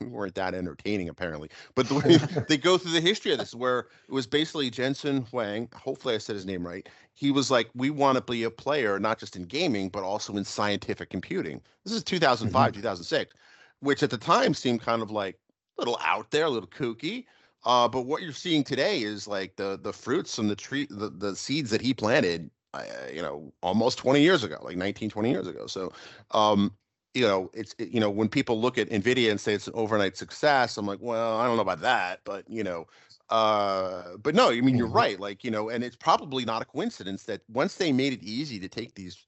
we 0.00 0.06
weren't 0.06 0.34
that 0.34 0.54
entertaining 0.54 1.08
apparently, 1.08 1.50
but 1.74 1.88
the 1.88 1.94
way 1.96 2.44
they 2.48 2.56
go 2.56 2.78
through 2.78 2.92
the 2.92 3.00
history 3.00 3.32
of 3.32 3.38
this, 3.38 3.54
where 3.54 3.80
it 4.08 4.12
was 4.12 4.26
basically 4.26 4.70
Jensen 4.70 5.22
Huang. 5.26 5.68
Hopefully, 5.74 6.14
I 6.14 6.18
said 6.18 6.36
his 6.36 6.46
name 6.46 6.66
right. 6.66 6.88
He 7.12 7.30
was 7.30 7.50
like, 7.50 7.68
"We 7.74 7.90
want 7.90 8.16
to 8.16 8.22
be 8.22 8.44
a 8.44 8.50
player, 8.50 8.98
not 8.98 9.18
just 9.18 9.36
in 9.36 9.42
gaming, 9.42 9.90
but 9.90 10.02
also 10.02 10.36
in 10.36 10.44
scientific 10.44 11.10
computing." 11.10 11.60
This 11.84 11.92
is 11.92 12.02
2005, 12.02 12.72
mm-hmm. 12.72 12.80
2006, 12.80 13.34
which 13.80 14.02
at 14.02 14.10
the 14.10 14.16
time 14.16 14.54
seemed 14.54 14.80
kind 14.80 15.02
of 15.02 15.10
like 15.10 15.38
a 15.78 15.82
little 15.82 15.98
out 16.02 16.30
there, 16.30 16.46
a 16.46 16.50
little 16.50 16.68
kooky. 16.68 17.26
Uh, 17.64 17.86
but 17.86 18.02
what 18.02 18.22
you're 18.22 18.32
seeing 18.32 18.64
today 18.64 19.02
is 19.02 19.28
like 19.28 19.56
the 19.56 19.78
the 19.82 19.92
fruits 19.92 20.34
from 20.34 20.48
the 20.48 20.56
tree, 20.56 20.86
the, 20.90 21.10
the 21.10 21.36
seeds 21.36 21.70
that 21.70 21.80
he 21.80 21.92
planted 21.92 22.50
uh, 22.72 22.84
you 23.12 23.22
know, 23.22 23.52
almost 23.62 23.98
20 23.98 24.20
years 24.20 24.44
ago, 24.44 24.58
like 24.62 24.76
19, 24.76 25.10
20 25.10 25.30
years 25.30 25.46
ago. 25.46 25.66
So, 25.66 25.92
um, 26.30 26.72
you 27.14 27.26
know, 27.26 27.50
it's, 27.52 27.74
it, 27.78 27.88
you 27.88 27.98
know, 27.98 28.10
when 28.10 28.28
people 28.28 28.60
look 28.60 28.78
at 28.78 28.88
NVIDIA 28.90 29.30
and 29.30 29.40
say 29.40 29.54
it's 29.54 29.66
an 29.66 29.74
overnight 29.74 30.16
success, 30.16 30.76
I'm 30.76 30.86
like, 30.86 31.00
well, 31.00 31.38
I 31.38 31.46
don't 31.46 31.56
know 31.56 31.62
about 31.62 31.80
that, 31.80 32.20
but, 32.24 32.48
you 32.48 32.62
know, 32.62 32.86
uh, 33.28 34.16
but 34.22 34.34
no, 34.34 34.50
I 34.50 34.60
mean, 34.60 34.76
you're 34.76 34.86
mm-hmm. 34.86 34.96
right. 34.96 35.20
Like, 35.20 35.42
you 35.42 35.50
know, 35.50 35.68
and 35.68 35.82
it's 35.82 35.96
probably 35.96 36.44
not 36.44 36.62
a 36.62 36.64
coincidence 36.64 37.24
that 37.24 37.42
once 37.48 37.74
they 37.74 37.92
made 37.92 38.12
it 38.12 38.22
easy 38.22 38.60
to 38.60 38.68
take 38.68 38.94
these 38.94 39.26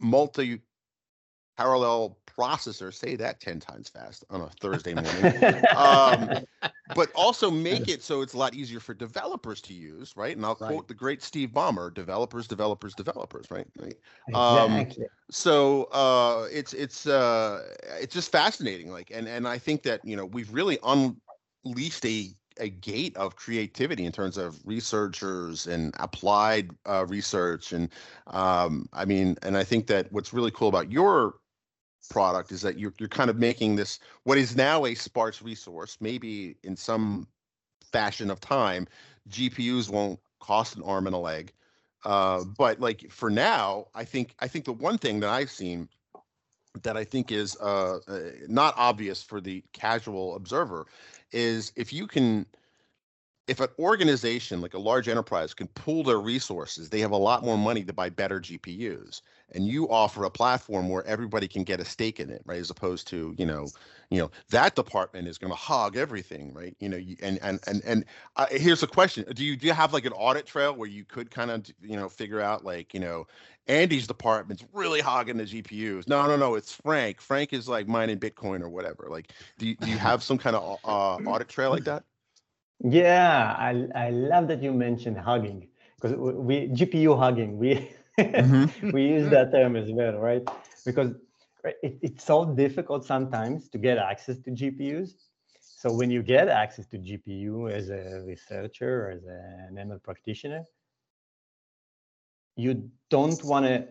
multi 0.00 0.60
parallel 1.56 2.18
processor 2.38 2.92
say 2.92 3.16
that 3.16 3.40
10 3.40 3.60
times 3.60 3.88
fast 3.88 4.24
on 4.30 4.40
a 4.40 4.48
thursday 4.60 4.94
morning 4.94 5.64
um, 5.76 6.44
but 6.94 7.10
also 7.14 7.50
make 7.50 7.88
it 7.88 8.02
so 8.02 8.22
it's 8.22 8.34
a 8.34 8.38
lot 8.38 8.54
easier 8.54 8.80
for 8.80 8.94
developers 8.94 9.60
to 9.60 9.74
use 9.74 10.16
right 10.16 10.36
and 10.36 10.44
i'll 10.44 10.56
right. 10.60 10.70
quote 10.70 10.88
the 10.88 10.94
great 10.94 11.22
steve 11.22 11.50
ballmer 11.50 11.92
developers 11.92 12.46
developers 12.46 12.94
developers 12.94 13.46
right, 13.50 13.66
right? 13.78 13.96
Um, 14.34 14.76
exactly. 14.76 15.04
Um, 15.04 15.10
so 15.30 15.84
uh, 15.84 16.48
it's 16.52 16.74
it's 16.74 17.06
uh, 17.06 17.62
it's 18.00 18.14
just 18.14 18.30
fascinating 18.30 18.90
like 18.90 19.10
and 19.12 19.26
and 19.26 19.48
i 19.48 19.58
think 19.58 19.82
that 19.82 20.04
you 20.04 20.16
know 20.16 20.26
we've 20.26 20.52
really 20.52 20.78
unleashed 20.84 22.04
a 22.04 22.28
a 22.58 22.68
gate 22.68 23.16
of 23.16 23.34
creativity 23.34 24.04
in 24.04 24.12
terms 24.12 24.36
of 24.36 24.60
researchers 24.66 25.66
and 25.66 25.94
applied 25.98 26.70
uh, 26.86 27.06
research 27.06 27.72
and 27.72 27.88
um, 28.26 28.86
i 28.92 29.04
mean 29.04 29.36
and 29.42 29.56
i 29.56 29.64
think 29.64 29.86
that 29.86 30.12
what's 30.12 30.34
really 30.34 30.50
cool 30.50 30.68
about 30.68 30.92
your 30.92 31.36
product 32.10 32.52
is 32.52 32.60
that 32.62 32.78
you're 32.78 32.92
you're 32.98 33.08
kind 33.08 33.30
of 33.30 33.38
making 33.38 33.76
this 33.76 33.98
what 34.24 34.38
is 34.38 34.56
now 34.56 34.84
a 34.84 34.94
sparse 34.94 35.42
resource. 35.42 35.96
Maybe 36.00 36.56
in 36.62 36.76
some 36.76 37.26
fashion 37.82 38.30
of 38.30 38.40
time, 38.40 38.86
GPUs 39.28 39.90
won't 39.90 40.20
cost 40.40 40.76
an 40.76 40.82
arm 40.82 41.06
and 41.06 41.14
a 41.14 41.18
leg. 41.18 41.52
Uh, 42.04 42.44
but 42.58 42.80
like 42.80 43.10
for 43.10 43.30
now, 43.30 43.86
I 43.94 44.04
think 44.04 44.34
I 44.40 44.48
think 44.48 44.64
the 44.64 44.72
one 44.72 44.98
thing 44.98 45.20
that 45.20 45.30
I've 45.30 45.50
seen 45.50 45.88
that 46.82 46.96
I 46.96 47.04
think 47.04 47.30
is 47.30 47.56
uh, 47.60 47.98
uh, 48.08 48.18
not 48.48 48.74
obvious 48.76 49.22
for 49.22 49.40
the 49.40 49.62
casual 49.72 50.36
observer 50.36 50.86
is 51.30 51.72
if 51.76 51.92
you 51.92 52.06
can 52.06 52.46
if 53.48 53.58
an 53.58 53.68
organization 53.78 54.60
like 54.60 54.74
a 54.74 54.78
large 54.78 55.08
enterprise 55.08 55.52
can 55.52 55.66
pool 55.68 56.04
their 56.04 56.20
resources, 56.20 56.88
they 56.88 57.00
have 57.00 57.10
a 57.10 57.16
lot 57.16 57.44
more 57.44 57.58
money 57.58 57.82
to 57.82 57.92
buy 57.92 58.08
better 58.08 58.40
GPUs. 58.40 59.20
And 59.54 59.66
you 59.66 59.88
offer 59.90 60.24
a 60.24 60.30
platform 60.30 60.88
where 60.88 61.04
everybody 61.06 61.48
can 61.48 61.64
get 61.64 61.80
a 61.80 61.84
stake 61.84 62.20
in 62.20 62.30
it, 62.30 62.42
right? 62.46 62.60
As 62.60 62.70
opposed 62.70 63.08
to, 63.08 63.34
you 63.36 63.44
know, 63.44 63.68
you 64.10 64.18
know 64.18 64.30
that 64.50 64.76
department 64.76 65.26
is 65.26 65.38
going 65.38 65.50
to 65.52 65.56
hog 65.56 65.96
everything, 65.96 66.54
right? 66.54 66.76
You 66.78 66.88
know, 66.88 66.96
you, 66.96 67.16
and 67.20 67.38
and 67.42 67.58
and 67.66 67.82
and 67.84 68.04
uh, 68.36 68.46
here's 68.50 68.82
a 68.82 68.86
question: 68.86 69.24
Do 69.34 69.44
you 69.44 69.56
do 69.56 69.66
you 69.66 69.72
have 69.72 69.92
like 69.92 70.04
an 70.04 70.12
audit 70.12 70.46
trail 70.46 70.74
where 70.74 70.88
you 70.88 71.04
could 71.04 71.30
kind 71.30 71.50
of 71.50 71.66
you 71.82 71.96
know 71.96 72.08
figure 72.08 72.40
out 72.40 72.64
like 72.64 72.94
you 72.94 73.00
know 73.00 73.26
Andy's 73.66 74.06
department's 74.06 74.64
really 74.72 75.00
hogging 75.00 75.36
the 75.36 75.44
GPUs? 75.44 76.08
No, 76.08 76.26
no, 76.26 76.36
no, 76.36 76.54
it's 76.54 76.72
Frank. 76.72 77.20
Frank 77.20 77.52
is 77.52 77.68
like 77.68 77.88
mining 77.88 78.18
Bitcoin 78.18 78.62
or 78.62 78.68
whatever. 78.68 79.08
Like, 79.10 79.32
do 79.58 79.66
you, 79.66 79.76
do 79.76 79.90
you 79.90 79.98
have 79.98 80.22
some 80.22 80.38
kind 80.38 80.56
of 80.56 80.78
uh, 80.84 81.16
audit 81.28 81.48
trail 81.48 81.70
like 81.70 81.84
that? 81.84 82.04
Yeah, 82.84 83.54
I, 83.58 83.86
I 83.94 84.10
love 84.10 84.48
that 84.48 84.62
you 84.62 84.72
mentioned 84.72 85.16
hugging 85.16 85.68
because 85.94 86.16
we 86.16 86.68
GPU 86.68 87.16
hugging 87.16 87.56
we 87.56 87.90
mm-hmm. 88.18 88.90
we 88.92 89.06
use 89.06 89.30
that 89.30 89.52
term 89.52 89.76
as 89.76 89.90
well, 89.90 90.18
right? 90.18 90.42
Because 90.84 91.12
it, 91.64 91.98
it's 92.02 92.24
so 92.24 92.44
difficult 92.44 93.04
sometimes 93.04 93.68
to 93.68 93.78
get 93.78 93.98
access 93.98 94.38
to 94.40 94.50
GPUs. 94.50 95.14
So 95.60 95.92
when 95.92 96.10
you 96.10 96.22
get 96.22 96.48
access 96.48 96.86
to 96.88 96.98
GPU 96.98 97.70
as 97.72 97.88
a 97.90 98.22
researcher, 98.24 99.06
or 99.06 99.10
as 99.10 99.24
an 99.24 99.76
ML 99.76 100.02
practitioner, 100.02 100.64
you 102.56 102.90
don't 103.10 103.42
want 103.44 103.66
to 103.66 103.88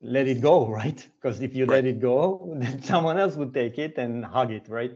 let 0.00 0.26
it 0.28 0.40
go, 0.40 0.68
right? 0.80 1.06
Because 1.20 1.40
if 1.40 1.54
you 1.54 1.66
right. 1.66 1.76
let 1.76 1.84
it 1.84 2.00
go, 2.00 2.54
then 2.58 2.82
someone 2.82 3.18
else 3.18 3.34
would 3.36 3.54
take 3.54 3.78
it 3.78 3.98
and 3.98 4.24
hug 4.24 4.50
it, 4.50 4.68
right? 4.68 4.92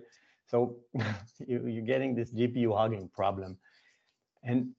So 0.49 0.77
you, 1.47 1.67
you're 1.67 1.85
getting 1.85 2.15
this 2.15 2.33
GPU 2.33 2.77
hugging 2.77 3.09
problem. 3.15 3.57
And 4.43 4.71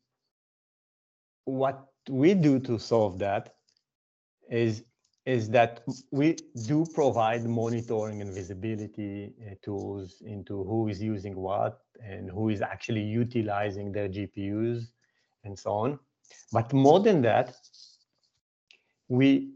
what 1.45 1.85
we 2.09 2.33
do 2.33 2.59
to 2.59 2.79
solve 2.79 3.19
that 3.19 3.55
is 4.49 4.83
is 5.25 5.49
that 5.49 5.83
we 6.11 6.35
do 6.65 6.83
provide 6.95 7.43
monitoring 7.45 8.21
and 8.21 8.33
visibility 8.33 9.31
uh, 9.45 9.53
tools 9.61 10.23
into 10.25 10.63
who 10.63 10.87
is 10.87 10.99
using 10.99 11.35
what 11.35 11.81
and 12.03 12.31
who 12.31 12.49
is 12.49 12.61
actually 12.61 13.03
utilizing 13.03 13.91
their 13.91 14.07
GPUs 14.07 14.87
and 15.43 15.59
so 15.59 15.71
on. 15.71 15.99
But 16.51 16.73
more 16.73 16.99
than 16.99 17.21
that, 17.23 17.53
we 19.07 19.51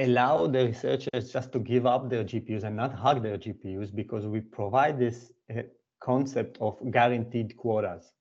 allow 0.00 0.46
the 0.46 0.66
researchers 0.66 1.32
just 1.32 1.52
to 1.52 1.58
give 1.58 1.86
up 1.86 2.08
their 2.08 2.24
GPUs 2.24 2.64
and 2.64 2.76
not 2.76 2.94
hug 2.94 3.22
their 3.22 3.38
GPUs 3.38 3.94
because 3.94 4.26
we 4.26 4.40
provide 4.40 4.98
this 4.98 5.32
uh, 5.54 5.62
concept 6.00 6.58
of 6.60 6.78
guaranteed 6.90 7.56
quotas. 7.56 8.12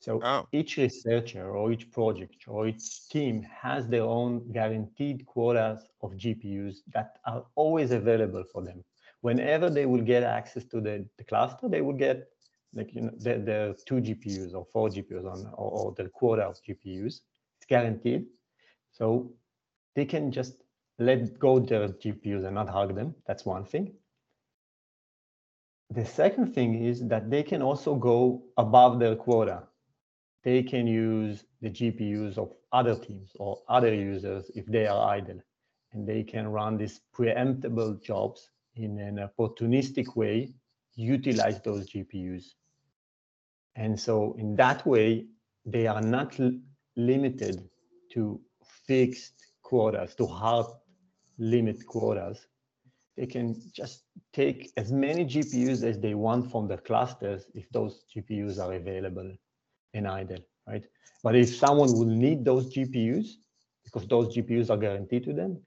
So 0.00 0.20
oh. 0.22 0.46
each 0.52 0.76
researcher 0.76 1.50
or 1.50 1.72
each 1.72 1.90
project 1.90 2.44
or 2.46 2.66
each 2.66 3.08
team 3.08 3.42
has 3.42 3.86
their 3.86 4.04
own 4.04 4.50
guaranteed 4.52 5.26
quotas 5.26 5.86
of 6.02 6.12
GPUs 6.12 6.76
that 6.94 7.18
are 7.26 7.44
always 7.54 7.90
available 7.90 8.44
for 8.50 8.62
them. 8.62 8.82
Whenever 9.20 9.68
they 9.68 9.84
will 9.84 10.00
get 10.00 10.22
access 10.22 10.64
to 10.66 10.80
the, 10.80 11.06
the 11.18 11.24
cluster, 11.24 11.68
they 11.68 11.82
will 11.82 11.98
get 12.06 12.28
like 12.72 12.94
you 12.94 13.02
know 13.02 13.10
the, 13.18 13.34
the 13.34 13.76
two 13.84 13.96
GPUs 13.96 14.54
or 14.54 14.66
four 14.72 14.88
GPUs 14.88 15.30
on 15.30 15.46
or, 15.54 15.70
or 15.70 15.94
the 15.96 16.08
quota 16.08 16.42
of 16.42 16.56
GPUs. 16.66 17.20
It's 17.58 17.66
guaranteed. 17.68 18.26
So 18.92 19.32
they 19.94 20.06
can 20.06 20.32
just 20.32 20.62
let 21.00 21.38
go 21.38 21.58
their 21.58 21.88
GPUs 21.88 22.44
and 22.44 22.54
not 22.54 22.68
hug 22.68 22.94
them. 22.94 23.14
That's 23.26 23.46
one 23.46 23.64
thing. 23.64 23.94
The 25.88 26.04
second 26.04 26.54
thing 26.54 26.84
is 26.84 27.08
that 27.08 27.30
they 27.30 27.42
can 27.42 27.62
also 27.62 27.94
go 27.94 28.42
above 28.58 29.00
their 29.00 29.16
quota. 29.16 29.64
They 30.44 30.62
can 30.62 30.86
use 30.86 31.44
the 31.62 31.70
GPUs 31.70 32.38
of 32.38 32.52
other 32.70 32.94
teams 32.94 33.30
or 33.36 33.58
other 33.68 33.92
users 33.92 34.50
if 34.54 34.66
they 34.66 34.86
are 34.86 35.08
idle. 35.08 35.40
And 35.92 36.06
they 36.06 36.22
can 36.22 36.46
run 36.48 36.76
these 36.76 37.00
preemptible 37.16 38.02
jobs 38.02 38.50
in 38.76 38.98
an 39.00 39.28
opportunistic 39.28 40.14
way, 40.16 40.52
utilize 40.94 41.60
those 41.62 41.90
GPUs. 41.90 42.54
And 43.74 43.98
so 43.98 44.36
in 44.38 44.54
that 44.56 44.86
way, 44.86 45.26
they 45.64 45.86
are 45.86 46.02
not 46.02 46.38
limited 46.94 47.68
to 48.12 48.40
fixed 48.86 49.46
quotas, 49.62 50.14
to 50.16 50.26
hard 50.26 50.66
limit 51.40 51.84
quotas. 51.86 52.46
they 53.16 53.26
can 53.26 53.60
just 53.74 54.04
take 54.32 54.70
as 54.76 54.92
many 54.92 55.24
GPUs 55.24 55.82
as 55.82 55.98
they 55.98 56.14
want 56.14 56.50
from 56.50 56.68
the 56.68 56.76
clusters 56.78 57.46
if 57.54 57.68
those 57.70 58.04
GPUs 58.14 58.58
are 58.58 58.74
available 58.74 59.30
and 59.94 60.06
idle, 60.06 60.38
right? 60.66 60.84
But 61.22 61.34
if 61.36 61.54
someone 61.54 61.92
will 61.92 62.06
need 62.06 62.44
those 62.44 62.72
GPUs, 62.74 63.26
because 63.84 64.06
those 64.06 64.34
GPUs 64.36 64.70
are 64.70 64.76
guaranteed 64.76 65.24
to 65.24 65.32
them, 65.32 65.60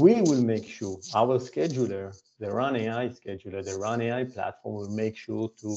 we 0.00 0.22
will 0.22 0.42
make 0.42 0.68
sure 0.68 0.98
our 1.14 1.38
scheduler, 1.38 2.14
the 2.38 2.50
Run 2.50 2.76
AI 2.76 3.08
scheduler, 3.08 3.64
the 3.64 3.76
Run 3.76 4.00
AI 4.02 4.24
platform 4.24 4.74
will 4.76 4.90
make 4.90 5.16
sure 5.16 5.50
to 5.60 5.76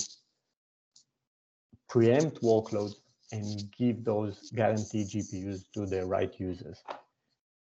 preempt 1.89 2.41
workloads 2.41 2.95
and 3.31 3.71
give 3.77 4.03
those 4.03 4.51
guaranteed 4.51 5.07
GPUs 5.07 5.65
to 5.73 5.85
the 5.85 6.05
right 6.05 6.33
users. 6.39 6.83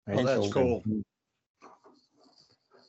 Right? 0.07 0.19
Oh, 0.19 0.25
that's 0.25 0.47
so 0.47 0.53
cool. 0.53 0.83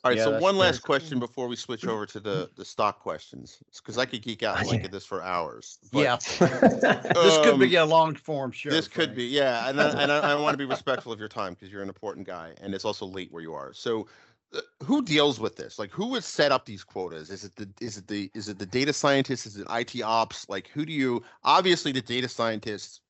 All 0.04 0.10
right, 0.10 0.18
yeah, 0.18 0.24
so 0.24 0.40
one 0.40 0.58
last 0.58 0.80
question 0.82 1.20
before 1.20 1.48
we 1.48 1.56
switch 1.56 1.86
over 1.86 2.08
to 2.08 2.20
the 2.20 2.50
the 2.56 2.66
stock 2.66 3.00
questions, 3.00 3.60
because 3.76 4.00
I 4.00 4.06
could 4.06 4.24
geek 4.24 4.42
out 4.42 4.60
and 4.60 4.68
look 4.68 4.84
at 4.84 4.92
this 4.92 5.06
for 5.06 5.22
hours. 5.22 5.78
But, 5.92 6.00
yeah, 6.00 6.16
this 6.40 7.38
could 7.44 7.60
be 7.60 7.78
um, 7.78 7.88
a 7.88 7.92
long 7.92 8.16
form 8.16 8.52
show. 8.52 8.72
This 8.72 8.88
could 8.88 9.14
be, 9.14 9.26
yeah, 9.26 9.70
and 9.70 9.80
I, 9.80 10.02
and 10.02 10.12
I, 10.12 10.32
I 10.32 10.36
want 10.36 10.56
to 10.56 10.58
be 10.58 10.66
respectful 10.66 11.12
of 11.12 11.20
your 11.20 11.28
time 11.30 11.54
because 11.54 11.72
you're 11.72 11.84
an 11.84 11.88
important 11.88 12.26
guy, 12.26 12.54
and 12.62 12.74
it's 12.74 12.84
also 12.84 13.06
late 13.06 13.32
where 13.32 13.44
you 13.44 13.54
are. 13.54 13.74
So, 13.74 14.08
uh, 14.56 14.62
who 14.84 15.04
deals 15.04 15.40
with 15.40 15.56
this? 15.56 15.78
Like, 15.78 15.92
who 15.92 16.08
would 16.08 16.24
set 16.24 16.52
up 16.52 16.66
these 16.66 16.84
quotas? 16.84 17.30
Is 17.30 17.44
it 17.44 17.56
the 17.56 17.70
is 17.80 17.98
it 17.98 18.08
the 18.08 18.32
is 18.34 18.50
it 18.50 18.58
the 18.58 18.66
data 18.66 18.94
scientists? 18.94 19.46
Is 19.46 19.58
it 19.58 19.68
IT 19.70 20.02
ops? 20.02 20.50
Like, 20.50 20.68
who 20.70 20.84
do 20.84 20.94
you? 20.94 21.22
Obviously, 21.44 21.92
the 21.92 22.02
data 22.02 22.28
scientists, 22.28 23.02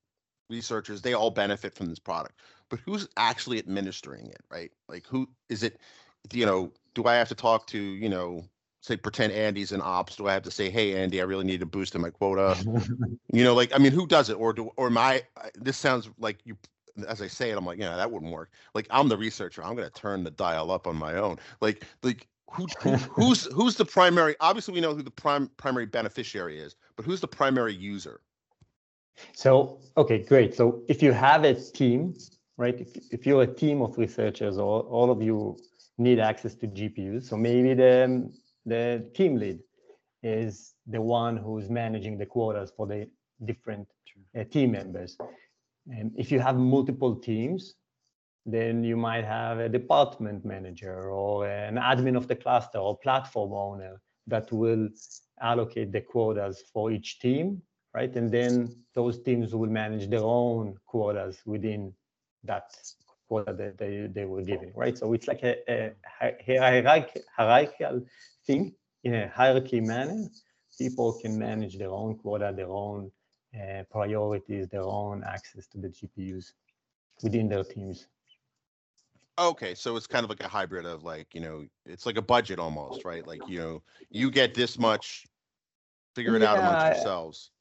researchers, 0.49 1.01
they 1.01 1.13
all 1.13 1.31
benefit 1.31 1.73
from 1.73 1.87
this 1.87 1.99
product, 1.99 2.35
but 2.67 2.81
who's 2.81 3.07
actually 3.15 3.59
administering 3.59 4.27
it, 4.27 4.41
right? 4.51 4.71
Like, 4.89 5.05
who 5.07 5.29
is 5.47 5.63
it? 5.63 5.79
You 6.33 6.45
know, 6.45 6.71
do 6.93 7.05
I 7.05 7.15
have 7.15 7.29
to 7.29 7.35
talk 7.35 7.67
to, 7.67 7.79
you 7.79 8.09
know, 8.09 8.43
say 8.81 8.97
pretend 8.97 9.33
Andy's 9.33 9.71
in 9.71 9.81
ops? 9.81 10.15
Do 10.15 10.27
I 10.27 10.33
have 10.33 10.43
to 10.43 10.51
say, 10.51 10.69
hey 10.69 11.01
Andy, 11.01 11.21
I 11.21 11.23
really 11.23 11.45
need 11.45 11.59
to 11.59 11.65
boost 11.65 11.95
in 11.95 12.01
my 12.01 12.09
quota? 12.09 12.57
you 13.33 13.43
know, 13.43 13.53
like 13.53 13.71
I 13.73 13.77
mean, 13.77 13.91
who 13.91 14.07
does 14.07 14.29
it? 14.29 14.33
Or 14.33 14.53
do 14.53 14.71
or 14.75 14.89
my 14.89 15.23
this 15.55 15.77
sounds 15.77 16.09
like 16.19 16.39
you 16.43 16.57
as 17.07 17.21
I 17.21 17.27
say 17.27 17.51
it, 17.51 17.57
I'm 17.57 17.65
like, 17.65 17.79
yeah, 17.79 17.95
that 17.95 18.11
wouldn't 18.11 18.31
work. 18.31 18.51
Like 18.73 18.87
I'm 18.89 19.07
the 19.07 19.17
researcher. 19.17 19.63
I'm 19.63 19.75
gonna 19.75 19.89
turn 19.89 20.23
the 20.23 20.31
dial 20.31 20.71
up 20.71 20.87
on 20.87 20.95
my 20.95 21.15
own. 21.15 21.37
Like 21.61 21.85
like 22.03 22.27
who, 22.51 22.67
who 22.79 22.91
who's 22.95 23.45
who's 23.45 23.75
the 23.75 23.85
primary 23.85 24.35
obviously 24.39 24.73
we 24.73 24.81
know 24.81 24.93
who 24.93 25.03
the 25.03 25.11
prime 25.11 25.49
primary 25.57 25.85
beneficiary 25.85 26.59
is, 26.59 26.75
but 26.95 27.05
who's 27.05 27.21
the 27.21 27.27
primary 27.27 27.73
user? 27.73 28.21
So 29.33 29.79
okay, 29.97 30.19
great. 30.19 30.55
So 30.55 30.81
if 30.87 31.03
you 31.03 31.11
have 31.11 31.43
a 31.43 31.53
team, 31.53 32.15
right? 32.57 32.79
If, 32.79 32.97
if 33.11 33.25
you're 33.25 33.43
a 33.43 33.47
team 33.47 33.81
of 33.81 33.97
researchers 33.97 34.57
or 34.57 34.81
all 34.81 35.11
of 35.11 35.21
you 35.21 35.57
need 35.97 36.19
access 36.19 36.55
to 36.55 36.67
GPUs. 36.67 37.23
So 37.29 37.37
maybe 37.37 37.73
the, 37.73 38.31
the 38.65 39.09
team 39.13 39.37
lead 39.37 39.59
is 40.23 40.73
the 40.87 41.01
one 41.01 41.37
who's 41.37 41.69
managing 41.69 42.17
the 42.17 42.25
quotas 42.25 42.71
for 42.75 42.87
the 42.87 43.07
different 43.45 43.87
uh, 44.37 44.43
team 44.45 44.71
members. 44.71 45.17
And 45.87 46.11
if 46.15 46.31
you 46.31 46.39
have 46.39 46.57
multiple 46.57 47.15
teams, 47.15 47.75
then 48.45 48.83
you 48.83 48.97
might 48.97 49.23
have 49.23 49.59
a 49.59 49.69
department 49.69 50.45
manager 50.45 51.11
or 51.11 51.47
an 51.47 51.75
admin 51.75 52.17
of 52.17 52.27
the 52.27 52.35
cluster 52.35 52.79
or 52.79 52.97
platform 52.97 53.53
owner 53.53 54.01
that 54.27 54.51
will 54.51 54.89
allocate 55.41 55.91
the 55.91 56.01
quotas 56.01 56.63
for 56.73 56.91
each 56.91 57.19
team, 57.19 57.61
right? 57.93 58.15
And 58.15 58.31
then 58.31 58.75
those 58.95 59.21
teams 59.21 59.53
will 59.53 59.69
manage 59.69 60.09
their 60.09 60.23
own 60.23 60.75
quotas 60.85 61.41
within 61.45 61.93
that 62.43 62.75
quota 63.31 63.53
that 63.53 63.77
they, 63.77 64.07
they 64.17 64.25
were 64.25 64.43
giving, 64.51 64.73
right? 64.75 64.97
So 64.97 65.13
it's 65.13 65.27
like 65.27 65.43
a, 65.43 65.55
a 65.69 65.93
hierarchical 67.37 68.01
thing 68.45 68.73
in 69.03 69.15
a 69.15 69.27
hierarchy 69.29 69.81
manner. 69.81 70.29
People 70.77 71.13
can 71.21 71.37
manage 71.39 71.77
their 71.77 71.91
own 71.91 72.17
quota, 72.17 72.53
their 72.55 72.69
own 72.69 73.11
uh, 73.55 73.83
priorities, 73.89 74.67
their 74.67 74.83
own 74.83 75.23
access 75.23 75.67
to 75.67 75.77
the 75.77 75.89
GPUs 75.89 76.53
within 77.23 77.47
their 77.49 77.63
teams. 77.63 78.07
Okay, 79.39 79.73
so 79.75 79.95
it's 79.95 80.07
kind 80.07 80.23
of 80.23 80.29
like 80.29 80.43
a 80.43 80.47
hybrid 80.47 80.85
of 80.85 81.03
like, 81.03 81.33
you 81.33 81.41
know, 81.41 81.65
it's 81.85 82.05
like 82.05 82.17
a 82.17 82.21
budget 82.21 82.59
almost, 82.59 83.05
right? 83.05 83.25
Like, 83.25 83.47
you 83.47 83.59
know, 83.59 83.83
you 84.11 84.29
get 84.29 84.53
this 84.53 84.77
much, 84.77 85.25
figure 86.15 86.35
it 86.35 86.43
yeah, 86.43 86.49
out 86.51 86.59
amongst 86.59 86.87
yourselves. 86.87 87.51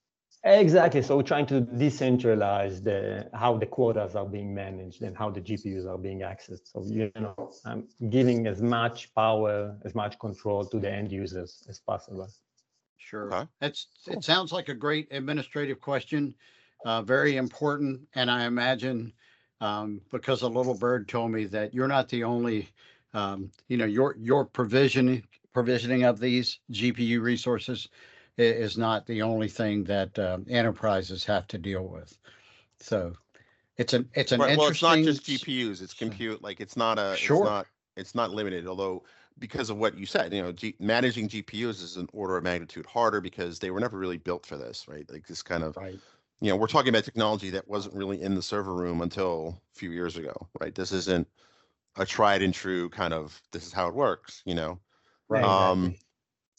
Exactly. 0.42 1.02
So 1.02 1.18
we're 1.18 1.22
trying 1.22 1.46
to 1.46 1.60
decentralize 1.60 2.82
the 2.82 3.28
how 3.34 3.58
the 3.58 3.66
quotas 3.66 4.16
are 4.16 4.24
being 4.24 4.54
managed 4.54 5.02
and 5.02 5.14
how 5.14 5.28
the 5.30 5.40
GPUs 5.40 5.86
are 5.86 5.98
being 5.98 6.20
accessed. 6.20 6.72
So 6.72 6.82
you 6.86 7.12
know, 7.14 7.52
I'm 7.66 7.86
giving 8.08 8.46
as 8.46 8.62
much 8.62 9.14
power, 9.14 9.76
as 9.84 9.94
much 9.94 10.18
control 10.18 10.64
to 10.64 10.80
the 10.80 10.90
end 10.90 11.12
users 11.12 11.62
as 11.68 11.78
possible. 11.78 12.26
Sure. 12.96 13.34
Okay. 13.34 13.46
That's 13.60 13.88
it. 14.06 14.24
Sounds 14.24 14.50
like 14.50 14.70
a 14.70 14.74
great 14.74 15.08
administrative 15.10 15.78
question, 15.80 16.34
uh, 16.86 17.02
very 17.02 17.36
important, 17.36 18.00
and 18.14 18.30
I 18.30 18.46
imagine 18.46 19.12
um, 19.60 20.00
because 20.10 20.40
a 20.40 20.48
little 20.48 20.74
bird 20.74 21.06
told 21.06 21.32
me 21.32 21.44
that 21.46 21.74
you're 21.74 21.88
not 21.88 22.08
the 22.08 22.24
only, 22.24 22.70
um, 23.12 23.50
you 23.68 23.76
know, 23.76 23.84
your 23.84 24.16
your 24.18 24.46
provisioning 24.46 25.22
provisioning 25.52 26.04
of 26.04 26.18
these 26.18 26.60
GPU 26.72 27.20
resources 27.20 27.88
is 28.36 28.78
not 28.78 29.06
the 29.06 29.22
only 29.22 29.48
thing 29.48 29.84
that 29.84 30.18
um, 30.18 30.46
enterprises 30.48 31.24
have 31.24 31.46
to 31.48 31.58
deal 31.58 31.86
with. 31.86 32.16
So 32.78 33.12
it's 33.76 33.92
an 33.92 34.08
it's 34.14 34.32
an 34.32 34.40
right, 34.40 34.52
interesting. 34.52 34.86
Well, 34.88 34.98
it's 34.98 35.06
not 35.06 35.24
just 35.24 35.46
GPUs; 35.46 35.82
it's 35.82 35.94
compute. 35.94 36.42
Like 36.42 36.60
it's 36.60 36.76
not 36.76 36.98
a 36.98 37.16
sure. 37.16 37.38
It's 37.38 37.44
not 37.44 37.66
it's 37.96 38.14
not 38.14 38.30
limited. 38.30 38.66
Although 38.66 39.04
because 39.38 39.70
of 39.70 39.78
what 39.78 39.96
you 39.96 40.06
said, 40.06 40.32
you 40.32 40.42
know, 40.42 40.52
G, 40.52 40.74
managing 40.78 41.28
GPUs 41.28 41.82
is 41.82 41.96
an 41.96 42.08
order 42.12 42.36
of 42.36 42.44
magnitude 42.44 42.86
harder 42.86 43.20
because 43.20 43.58
they 43.58 43.70
were 43.70 43.80
never 43.80 43.98
really 43.98 44.18
built 44.18 44.44
for 44.46 44.56
this, 44.56 44.86
right? 44.88 45.10
Like 45.10 45.26
this 45.26 45.42
kind 45.42 45.64
of. 45.64 45.76
Right. 45.76 45.98
You 46.42 46.48
know, 46.48 46.56
we're 46.56 46.68
talking 46.68 46.88
about 46.88 47.04
technology 47.04 47.50
that 47.50 47.68
wasn't 47.68 47.94
really 47.94 48.22
in 48.22 48.34
the 48.34 48.40
server 48.40 48.74
room 48.74 49.02
until 49.02 49.60
a 49.74 49.78
few 49.78 49.90
years 49.90 50.16
ago, 50.16 50.48
right? 50.58 50.74
This 50.74 50.90
isn't 50.90 51.28
a 51.96 52.06
tried 52.06 52.40
and 52.40 52.54
true 52.54 52.88
kind 52.88 53.12
of 53.12 53.40
this 53.52 53.66
is 53.66 53.74
how 53.74 53.88
it 53.88 53.94
works, 53.94 54.42
you 54.46 54.54
know. 54.54 54.78
Right. 55.28 55.44
Um, 55.44 55.84
exactly. 55.84 56.06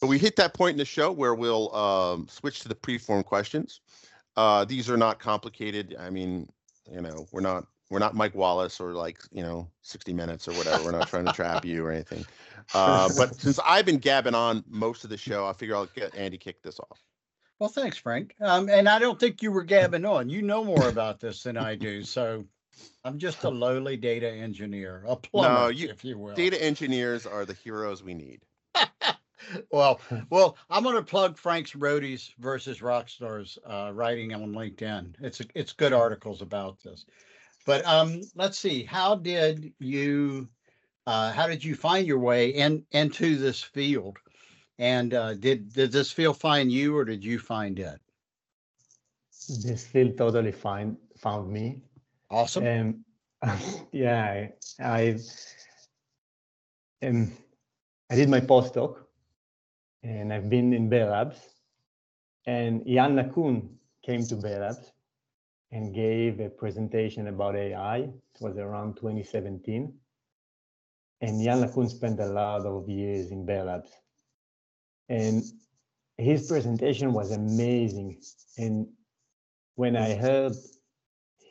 But 0.02 0.08
we 0.08 0.18
hit 0.18 0.34
that 0.34 0.52
point 0.52 0.72
in 0.72 0.78
the 0.78 0.84
show 0.84 1.12
where 1.12 1.32
we'll 1.32 1.72
um, 1.72 2.26
switch 2.28 2.58
to 2.62 2.68
the 2.68 2.74
pre-form 2.74 3.22
questions. 3.22 3.80
Uh, 4.36 4.64
these 4.64 4.90
are 4.90 4.96
not 4.96 5.20
complicated. 5.20 5.94
I 5.96 6.10
mean, 6.10 6.50
you 6.92 7.00
know, 7.00 7.28
we're 7.30 7.40
not 7.40 7.68
we're 7.88 8.00
not 8.00 8.12
Mike 8.12 8.34
Wallace 8.34 8.80
or 8.80 8.94
like 8.94 9.20
you 9.30 9.44
know 9.44 9.68
60 9.82 10.12
Minutes 10.12 10.48
or 10.48 10.54
whatever. 10.54 10.82
We're 10.82 10.90
not 10.90 11.06
trying 11.06 11.26
to 11.26 11.32
trap 11.32 11.64
you 11.64 11.86
or 11.86 11.92
anything. 11.92 12.26
Uh, 12.74 13.10
but 13.16 13.36
since 13.36 13.60
I've 13.64 13.86
been 13.86 13.98
gabbing 13.98 14.34
on 14.34 14.64
most 14.66 15.04
of 15.04 15.10
the 15.10 15.16
show, 15.16 15.46
I 15.46 15.52
figure 15.52 15.76
I'll 15.76 15.86
get 15.86 16.16
Andy 16.16 16.36
kick 16.36 16.62
this 16.62 16.80
off. 16.80 17.00
Well, 17.60 17.68
thanks, 17.68 17.96
Frank. 17.96 18.34
Um, 18.40 18.68
and 18.68 18.88
I 18.88 18.98
don't 18.98 19.20
think 19.20 19.40
you 19.40 19.52
were 19.52 19.62
gabbing 19.62 20.04
on. 20.04 20.28
You 20.28 20.42
know 20.42 20.64
more 20.64 20.88
about 20.88 21.20
this 21.20 21.44
than 21.44 21.56
I 21.56 21.76
do. 21.76 22.02
So 22.04 22.44
I'm 23.04 23.20
just 23.20 23.44
a 23.44 23.50
lowly 23.50 23.96
data 23.96 24.28
engineer, 24.28 25.04
a 25.06 25.14
plumber, 25.14 25.60
no, 25.60 25.68
you, 25.68 25.90
if 25.90 26.04
you 26.04 26.18
will. 26.18 26.34
Data 26.34 26.60
engineers 26.60 27.24
are 27.24 27.44
the 27.44 27.54
heroes 27.54 28.02
we 28.02 28.14
need 28.14 28.40
well, 29.70 30.00
well, 30.30 30.56
I'm 30.70 30.82
going 30.82 30.96
to 30.96 31.02
plug 31.02 31.36
Frank's 31.36 31.72
Roadies 31.72 32.32
versus 32.38 32.80
Rockstars 32.80 33.58
uh, 33.66 33.92
writing 33.92 34.34
on 34.34 34.52
LinkedIn. 34.52 35.14
It's 35.20 35.40
a, 35.40 35.44
it's 35.54 35.72
good 35.72 35.92
articles 35.92 36.42
about 36.42 36.82
this. 36.82 37.04
But 37.64 37.86
um, 37.86 38.22
let's 38.34 38.58
see. 38.58 38.84
How 38.84 39.14
did 39.14 39.72
you 39.78 40.48
uh, 41.06 41.32
how 41.32 41.46
did 41.46 41.64
you 41.64 41.74
find 41.74 42.06
your 42.06 42.18
way 42.18 42.50
in 42.50 42.84
into 42.92 43.36
this 43.36 43.62
field? 43.62 44.18
And 44.78 45.14
uh, 45.14 45.34
did 45.34 45.72
did 45.72 45.92
this 45.92 46.10
field 46.10 46.38
find 46.38 46.70
you, 46.72 46.96
or 46.96 47.04
did 47.04 47.24
you 47.24 47.38
find 47.38 47.78
it? 47.78 48.00
This 49.62 49.86
field 49.86 50.16
totally 50.16 50.52
find 50.52 50.96
found 51.16 51.52
me. 51.52 51.82
Awesome. 52.30 52.66
Um, 53.42 53.58
yeah, 53.92 54.48
I, 54.80 54.82
I 54.82 55.18
um, 57.02 57.32
I 58.10 58.14
did 58.14 58.28
my 58.28 58.40
postdoc 58.40 59.01
and 60.02 60.32
I've 60.32 60.48
been 60.48 60.72
in 60.72 60.88
Bell 60.88 61.10
Labs. 61.10 61.38
And 62.46 62.82
Yann 62.86 63.14
LeCun 63.14 63.68
came 64.04 64.24
to 64.26 64.36
Bell 64.36 64.60
Labs 64.60 64.92
and 65.70 65.94
gave 65.94 66.40
a 66.40 66.48
presentation 66.48 67.28
about 67.28 67.56
AI. 67.56 67.98
It 67.98 68.40
was 68.40 68.58
around 68.58 68.96
2017. 68.96 69.92
And 71.20 71.42
Yann 71.42 71.62
LeCun 71.62 71.88
spent 71.88 72.20
a 72.20 72.26
lot 72.26 72.66
of 72.66 72.88
years 72.88 73.30
in 73.30 73.46
Bell 73.46 73.66
Labs. 73.66 73.90
And 75.08 75.42
his 76.18 76.48
presentation 76.48 77.12
was 77.12 77.30
amazing. 77.30 78.20
And 78.58 78.88
when 79.76 79.96
I 79.96 80.14
heard 80.14 80.54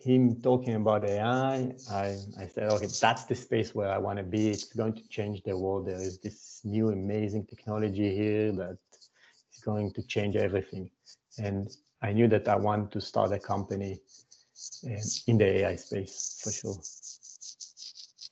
him 0.03 0.41
talking 0.41 0.75
about 0.75 1.05
AI, 1.05 1.73
I, 1.91 2.17
I 2.39 2.47
said, 2.47 2.69
okay, 2.71 2.87
that's 2.99 3.25
the 3.25 3.35
space 3.35 3.75
where 3.75 3.89
I 3.91 3.97
want 3.97 4.17
to 4.17 4.23
be. 4.23 4.49
It's 4.49 4.63
going 4.63 4.93
to 4.93 5.07
change 5.09 5.43
the 5.43 5.57
world. 5.57 5.87
There 5.87 6.01
is 6.01 6.19
this 6.19 6.61
new 6.63 6.89
amazing 6.89 7.45
technology 7.45 8.15
here 8.15 8.51
that 8.53 8.77
is 9.53 9.59
going 9.63 9.93
to 9.93 10.01
change 10.03 10.35
everything. 10.35 10.89
And 11.37 11.69
I 12.01 12.13
knew 12.13 12.27
that 12.29 12.47
I 12.47 12.55
wanted 12.55 12.91
to 12.91 13.01
start 13.01 13.31
a 13.31 13.39
company 13.39 13.99
um, 14.85 14.97
in 15.27 15.37
the 15.37 15.45
AI 15.45 15.75
space 15.75 16.41
for 16.43 16.51
sure. 16.51 16.81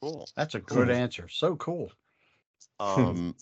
Cool. 0.02 0.30
That's 0.36 0.56
a 0.56 0.60
good 0.60 0.90
answer. 0.90 1.28
So 1.30 1.56
cool. 1.58 1.92
Um, 2.80 3.36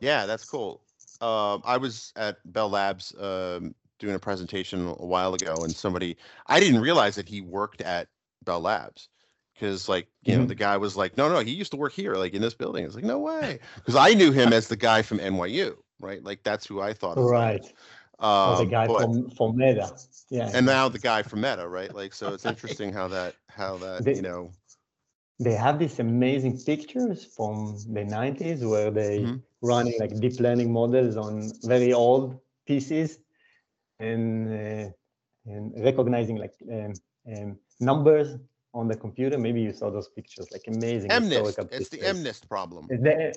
yeah, 0.00 0.26
that's 0.26 0.44
cool. 0.44 0.82
Uh, 1.20 1.58
I 1.64 1.76
was 1.76 2.12
at 2.16 2.36
Bell 2.52 2.70
Labs 2.70 3.12
um, 3.18 3.74
doing 3.98 4.14
a 4.14 4.18
presentation 4.18 4.86
a 4.88 5.06
while 5.06 5.34
ago, 5.34 5.54
and 5.62 5.74
somebody 5.74 6.16
I 6.46 6.60
didn't 6.60 6.80
realize 6.80 7.16
that 7.16 7.28
he 7.28 7.40
worked 7.40 7.80
at 7.82 8.08
Bell 8.44 8.60
Labs 8.60 9.08
because, 9.54 9.88
like, 9.88 10.08
you 10.22 10.36
know, 10.36 10.44
Mhm. 10.44 10.48
the 10.48 10.54
guy 10.54 10.76
was 10.76 10.96
like, 10.96 11.16
"No, 11.16 11.28
no, 11.28 11.40
he 11.40 11.50
used 11.52 11.72
to 11.72 11.76
work 11.76 11.92
here, 11.92 12.14
like 12.14 12.32
in 12.34 12.42
this 12.42 12.54
building." 12.54 12.84
It's 12.84 12.94
like, 12.94 13.04
"No 13.04 13.18
way," 13.18 13.58
because 13.76 13.96
I 13.96 14.14
knew 14.14 14.30
him 14.32 14.52
as 14.52 14.68
the 14.68 14.76
guy 14.76 15.02
from 15.02 15.18
NYU, 15.18 15.76
right? 16.00 16.22
Like 16.22 16.42
that's 16.44 16.66
who 16.66 16.80
I 16.80 16.92
thought. 16.92 17.18
of. 17.18 17.24
Right. 17.24 17.64
Um, 18.20 18.58
the 18.58 18.66
guy 18.70 18.86
but- 18.86 19.00
from 19.02 19.30
from 19.30 19.56
Meta. 19.56 19.90
Yeah. 20.30 20.50
and 20.52 20.66
now 20.66 20.88
the 20.88 20.98
guy 20.98 21.22
from 21.22 21.40
Meta, 21.40 21.66
right? 21.68 21.94
Like, 21.94 22.12
so 22.14 22.34
it's 22.34 22.44
interesting 22.52 22.92
how 22.92 23.08
that 23.08 23.34
how 23.48 23.76
that 23.78 24.04
They- 24.04 24.16
you 24.16 24.22
know. 24.22 24.50
they 25.40 25.54
have 25.54 25.78
these 25.78 25.98
amazing 26.00 26.58
pictures 26.58 27.24
from 27.24 27.78
the 27.96 28.04
90s 28.04 28.64
where 28.64 28.90
they 28.90 29.20
Mhm. 29.20 29.40
running 29.62 29.94
like 30.00 30.12
deep 30.20 30.40
learning 30.40 30.72
models 30.72 31.16
on 31.16 31.50
very 31.62 31.92
old 31.92 32.38
PCs 32.66 33.18
and 34.00 34.48
uh, 34.48 34.90
and 35.46 35.72
recognizing 35.84 36.36
like 36.36 36.54
um, 36.70 36.92
um, 37.32 37.58
numbers 37.80 38.36
on 38.74 38.88
the 38.88 38.96
computer. 38.96 39.38
Maybe 39.38 39.60
you 39.60 39.72
saw 39.72 39.90
those 39.90 40.08
pictures, 40.08 40.48
like 40.52 40.64
amazing. 40.66 41.10
MNIST. 41.10 41.68
It's 41.72 41.88
the. 41.88 41.98
MNIST 41.98 42.48
problem. 42.48 42.86
Is 42.90 43.02
that- 43.02 43.36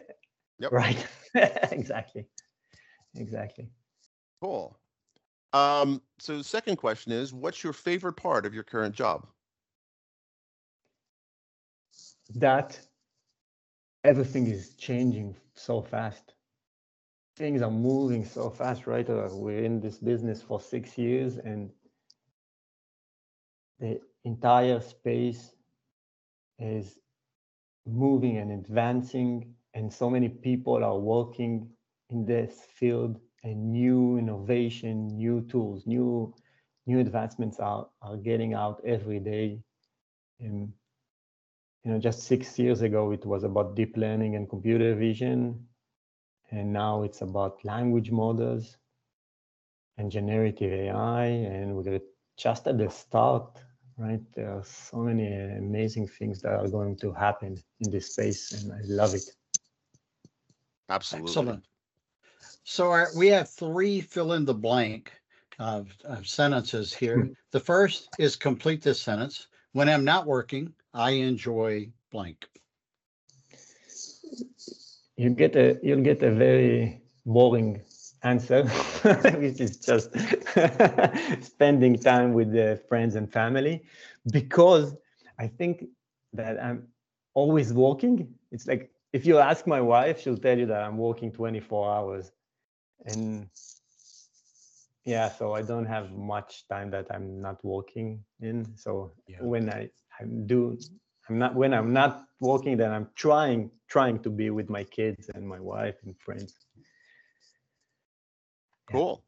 Yep. 0.60 0.72
Right. 0.74 1.08
exactly. 1.72 2.28
Exactly. 3.16 3.68
Cool. 4.44 4.78
Um, 5.54 6.04
so 6.20 6.38
the 6.38 6.44
second 6.44 6.76
question 6.76 7.12
is, 7.12 7.34
what's 7.34 7.64
your 7.64 7.74
favorite 7.74 8.14
part 8.14 8.46
of 8.46 8.54
your 8.54 8.64
current 8.64 8.94
job? 8.94 9.26
that 12.36 12.80
everything 14.04 14.48
is 14.48 14.76
changing 14.76 15.36
so 15.54 15.82
fast. 15.82 16.34
Things 17.36 17.62
are 17.62 17.70
moving 17.72 18.24
so 18.26 18.50
fast, 18.50 18.88
right? 18.88 19.10
Uh, 19.10 19.30
We're 19.32 19.64
in 19.66 19.82
this 19.82 20.00
business 20.00 20.42
for 20.42 20.60
six 20.62 20.98
years 20.98 21.38
and 21.38 21.72
the 23.80 24.00
entire 24.24 24.80
space 24.80 25.56
is 26.60 27.00
moving 27.86 28.38
and 28.38 28.52
advancing, 28.52 29.56
and 29.74 29.92
so 29.92 30.10
many 30.10 30.30
people 30.30 30.84
are 30.84 30.98
working 31.00 31.70
in 32.10 32.26
this 32.26 32.62
field 32.66 33.20
and 33.44 33.72
new 33.72 34.18
innovation, 34.18 35.08
new 35.18 35.42
tools, 35.48 35.86
new 35.88 36.34
new 36.88 37.00
advancements 37.00 37.60
are, 37.60 37.88
are 38.02 38.18
getting 38.18 38.54
out 38.54 38.82
every 38.86 39.20
day. 39.20 39.62
And 40.40 40.74
you 41.84 41.92
know, 41.92 42.00
just 42.00 42.22
six 42.24 42.58
years 42.60 42.82
ago, 42.82 43.12
it 43.12 43.26
was 43.26 43.44
about 43.44 43.76
deep 43.76 43.96
learning 43.98 44.36
and 44.36 44.50
computer 44.50 44.96
vision. 44.96 45.68
And 46.52 46.74
now 46.74 47.04
it's 47.04 47.22
about 47.22 47.64
language 47.64 48.12
models 48.12 48.78
and 49.98 50.12
generative 50.12 50.72
AI. 50.72 51.26
And 51.26 51.76
we're 51.76 52.02
just 52.38 52.68
at 52.68 52.78
the 52.78 52.90
start, 52.90 53.58
right? 53.98 54.22
There 54.34 54.52
are 54.52 54.64
so 54.64 54.98
many 54.98 55.34
amazing 55.34 56.08
things 56.08 56.42
that 56.42 56.54
are 56.54 56.68
going 56.68 56.98
to 56.98 57.12
happen 57.14 57.58
in 57.80 57.92
this 57.92 58.14
space, 58.14 58.52
and 58.52 58.74
I 58.74 58.80
love 58.84 59.14
it. 59.14 59.30
Absolutely. 60.90 61.30
Excellent. 61.30 61.64
So 62.64 62.92
our, 62.92 63.08
we 63.16 63.28
have 63.28 63.50
three 63.50 64.02
fill 64.02 64.34
in 64.34 64.46
the 64.46 64.54
blank 64.54 65.12
of, 65.60 65.90
of 66.04 66.28
sentences 66.28 66.94
here. 66.94 67.26
Hmm. 67.26 67.32
The 67.52 67.60
first 67.60 68.10
is 68.20 68.36
complete 68.36 68.82
this 68.82 69.02
sentence. 69.02 69.48
When 69.74 69.88
I'm 69.88 70.04
not 70.04 70.26
working, 70.26 70.74
I 70.94 71.12
enjoy 71.12 71.92
blank. 72.12 72.46
You 75.22 75.30
get 75.30 75.56
a 75.56 75.80
you'll 75.84 76.02
get 76.12 76.24
a 76.24 76.32
very 76.32 77.02
boring 77.26 77.82
answer, 78.24 78.64
which 79.44 79.62
is 79.62 79.78
just 79.78 80.10
spending 81.52 81.96
time 82.00 82.34
with 82.34 82.52
the 82.52 82.82
friends 82.90 83.16
and 83.16 83.32
family, 83.32 83.84
because 84.32 84.96
I 85.40 85.48
think 85.48 85.86
that 86.34 86.64
I'm 86.64 86.88
always 87.34 87.74
working. 87.74 88.34
It's 88.52 88.68
like 88.68 88.92
if 89.14 89.26
you 89.26 89.38
ask 89.40 89.68
my 89.68 89.82
wife, 89.82 90.22
she'll 90.22 90.38
tell 90.48 90.58
you 90.58 90.68
that 90.68 90.82
I'm 90.84 90.98
working 90.98 91.32
24 91.32 91.92
hours, 91.96 92.32
and 93.06 93.50
yeah, 95.06 95.30
so 95.30 95.54
I 95.54 95.62
don't 95.62 95.86
have 95.86 96.12
much 96.12 96.68
time 96.68 96.92
that 96.92 97.08
I'm 97.12 97.42
not 97.42 97.64
working 97.64 98.24
in. 98.42 98.66
So 98.76 99.14
Yeah. 99.28 99.42
when 99.42 99.70
I 99.70 99.90
I 100.20 100.26
do 100.26 100.78
I'm 101.30 101.38
not 101.38 101.56
when 101.56 101.74
I'm 101.74 101.94
not 101.94 102.26
working, 102.40 102.78
then 102.78 102.92
I'm 102.92 103.10
trying 103.16 103.72
trying 103.88 104.20
to 104.24 104.30
be 104.30 104.50
with 104.50 104.70
my 104.70 104.84
kids 104.84 105.30
and 105.34 105.48
my 105.48 105.60
wife 105.60 105.96
and 106.04 106.16
friends. 106.20 106.56
Cool. 108.90 109.24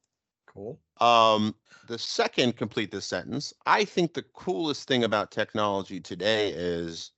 Cool. 0.47 0.79
Um, 0.99 1.55
the 1.87 1.97
second, 1.97 2.55
complete 2.55 2.91
this 2.91 3.05
sentence. 3.05 3.53
I 3.65 3.85
think 3.85 4.13
the 4.13 4.23
coolest 4.33 4.87
thing 4.87 5.03
about 5.03 5.31
technology 5.31 5.99
today 5.99 6.49
is 6.49 7.11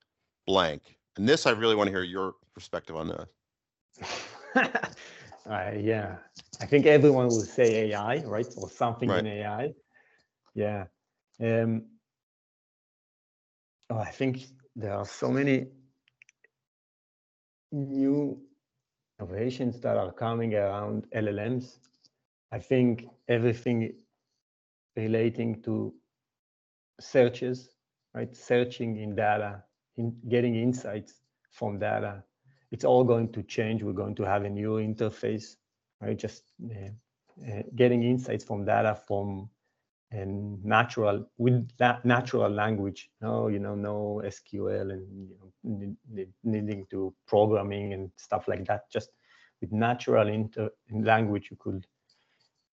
blank. 0.48 0.98
And 1.18 1.28
this, 1.28 1.46
I 1.46 1.52
really 1.52 1.76
want 1.76 1.88
to 1.88 1.92
hear 1.92 2.04
your 2.04 2.36
perspective 2.54 2.96
on 2.96 3.08
this. 3.10 3.26
uh, 4.56 5.72
yeah, 5.78 6.18
I 6.62 6.66
think 6.66 6.86
everyone 6.86 7.28
will 7.28 7.42
say 7.42 7.92
AI, 7.92 8.24
right, 8.24 8.48
or 8.58 8.70
something 8.70 9.10
Right. 9.10 9.20
in 9.20 9.28
AI. 9.28 9.74
Yeah. 10.54 10.86
Um, 11.42 11.86
oh, 13.90 13.98
I 13.98 14.12
think 14.12 14.46
there 14.76 14.94
are 14.94 15.06
so 15.06 15.32
many 15.32 15.68
new 17.72 18.40
innovations 19.20 19.80
that 19.82 19.98
are 19.98 20.12
coming 20.12 20.56
around 20.56 21.08
LLMs. 21.16 21.80
I 22.52 22.60
think 22.60 23.08
everything 23.28 23.94
relating 24.96 25.62
to 25.64 25.94
searches, 27.00 27.70
right? 28.14 28.36
Searching 28.36 28.98
in 28.98 29.16
data, 29.16 29.64
in 29.98 30.16
getting 30.30 30.56
insights 30.56 31.22
from 31.52 31.80
data. 31.80 32.24
It's 32.72 32.86
all 32.86 33.04
going 33.04 33.32
to 33.34 33.44
change. 33.44 33.84
We're 33.84 33.94
going 33.94 34.16
to 34.16 34.24
have 34.24 34.44
a 34.44 34.50
new 34.50 34.76
interface, 34.76 35.56
right? 36.02 36.18
Just 36.18 36.44
uh, 36.64 36.90
uh, 37.50 37.62
getting 37.76 38.04
insights 38.04 38.44
from 38.44 38.66
data 38.66 39.00
from 39.08 39.50
and 40.12 40.64
natural 40.64 41.26
with 41.38 41.68
that 41.78 42.06
natural 42.06 42.50
language. 42.50 43.10
No, 43.22 43.48
you 43.48 43.60
know, 43.60 43.76
no 43.76 44.22
SQL 44.26 44.92
and 44.92 45.30
you 45.30 45.36
know, 45.40 45.52
ne- 45.64 45.98
ne- 46.12 46.34
needing 46.44 46.86
to 46.92 47.14
programming 47.28 47.94
and 47.94 48.12
stuff 48.18 48.48
like 48.48 48.66
that. 48.66 48.90
Just 48.92 49.10
with 49.62 49.72
natural 49.72 50.28
inter 50.28 50.70
language, 50.92 51.48
you 51.52 51.58
could 51.60 51.86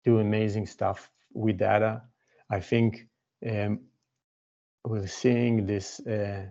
do 0.04 0.18
amazing 0.18 0.66
stuff 0.66 1.10
with 1.32 1.58
data. 1.58 2.02
I 2.50 2.60
think 2.60 3.06
um, 3.48 3.80
we're 4.84 5.06
seeing 5.06 5.66
this 5.66 6.00
uh, 6.06 6.46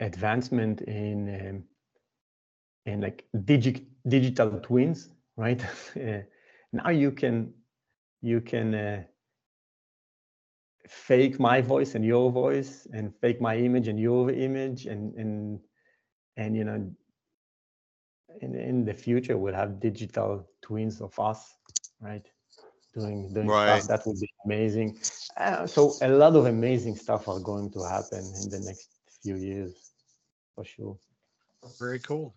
advancement 0.00 0.80
in 0.82 1.28
um, 1.48 1.64
in 2.86 3.00
like 3.00 3.24
digi- 3.34 3.86
digital 4.08 4.58
twins, 4.60 5.08
right? 5.36 5.62
Uh, 5.96 6.22
now 6.72 6.88
you 6.88 7.10
can 7.12 7.52
you 8.22 8.40
can 8.40 8.74
uh, 8.74 9.02
fake 10.88 11.38
my 11.38 11.60
voice 11.60 11.94
and 11.94 12.04
your 12.04 12.30
voice, 12.30 12.86
and 12.92 13.14
fake 13.20 13.40
my 13.40 13.56
image 13.56 13.88
and 13.88 13.98
your 13.98 14.30
image, 14.30 14.86
and 14.86 15.14
and 15.16 15.60
and 16.36 16.56
you 16.56 16.64
know, 16.64 16.90
in 18.40 18.54
in 18.54 18.84
the 18.84 18.94
future 18.94 19.36
we'll 19.36 19.54
have 19.54 19.80
digital 19.80 20.48
twins 20.62 21.00
of 21.00 21.18
us, 21.18 21.56
right? 22.00 22.26
Doing 22.94 23.32
doing 23.32 23.48
Right. 23.48 23.82
stuff 23.82 23.88
that 23.88 24.06
would 24.06 24.20
be 24.20 24.28
amazing. 24.44 24.98
Uh, 25.36 25.66
so 25.66 25.92
a 26.02 26.08
lot 26.08 26.36
of 26.36 26.46
amazing 26.46 26.96
stuff 26.96 27.28
are 27.28 27.40
going 27.40 27.70
to 27.72 27.82
happen 27.82 28.32
in 28.42 28.50
the 28.50 28.60
next 28.60 28.88
few 29.22 29.36
years, 29.36 29.92
for 30.54 30.64
sure. 30.64 30.96
Very 31.78 31.98
cool. 32.00 32.34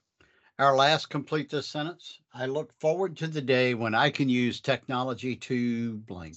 Our 0.58 0.76
last 0.76 1.10
complete 1.10 1.50
this 1.50 1.68
sentence. 1.68 2.20
I 2.34 2.46
look 2.46 2.72
forward 2.80 3.18
to 3.18 3.28
the 3.28 3.42
day 3.42 3.74
when 3.74 3.94
I 3.94 4.10
can 4.10 4.30
use 4.30 4.62
technology 4.62 5.36
to 5.36 5.98
blank. 5.98 6.36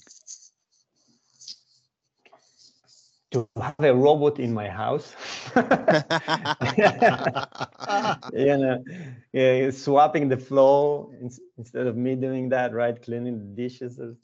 To 3.31 3.47
have 3.61 3.75
a 3.79 3.93
robot 3.95 4.39
in 4.39 4.53
my 4.53 4.67
house. 4.67 5.15
you 8.33 8.57
know, 8.57 8.83
yeah, 9.31 9.69
swapping 9.71 10.27
the 10.27 10.37
floor 10.37 11.13
ins- 11.21 11.39
instead 11.57 11.87
of 11.87 11.95
me 11.95 12.15
doing 12.15 12.49
that, 12.49 12.73
right? 12.73 13.01
Cleaning 13.01 13.39
the 13.39 13.45
dishes, 13.61 13.99
or 13.99 14.15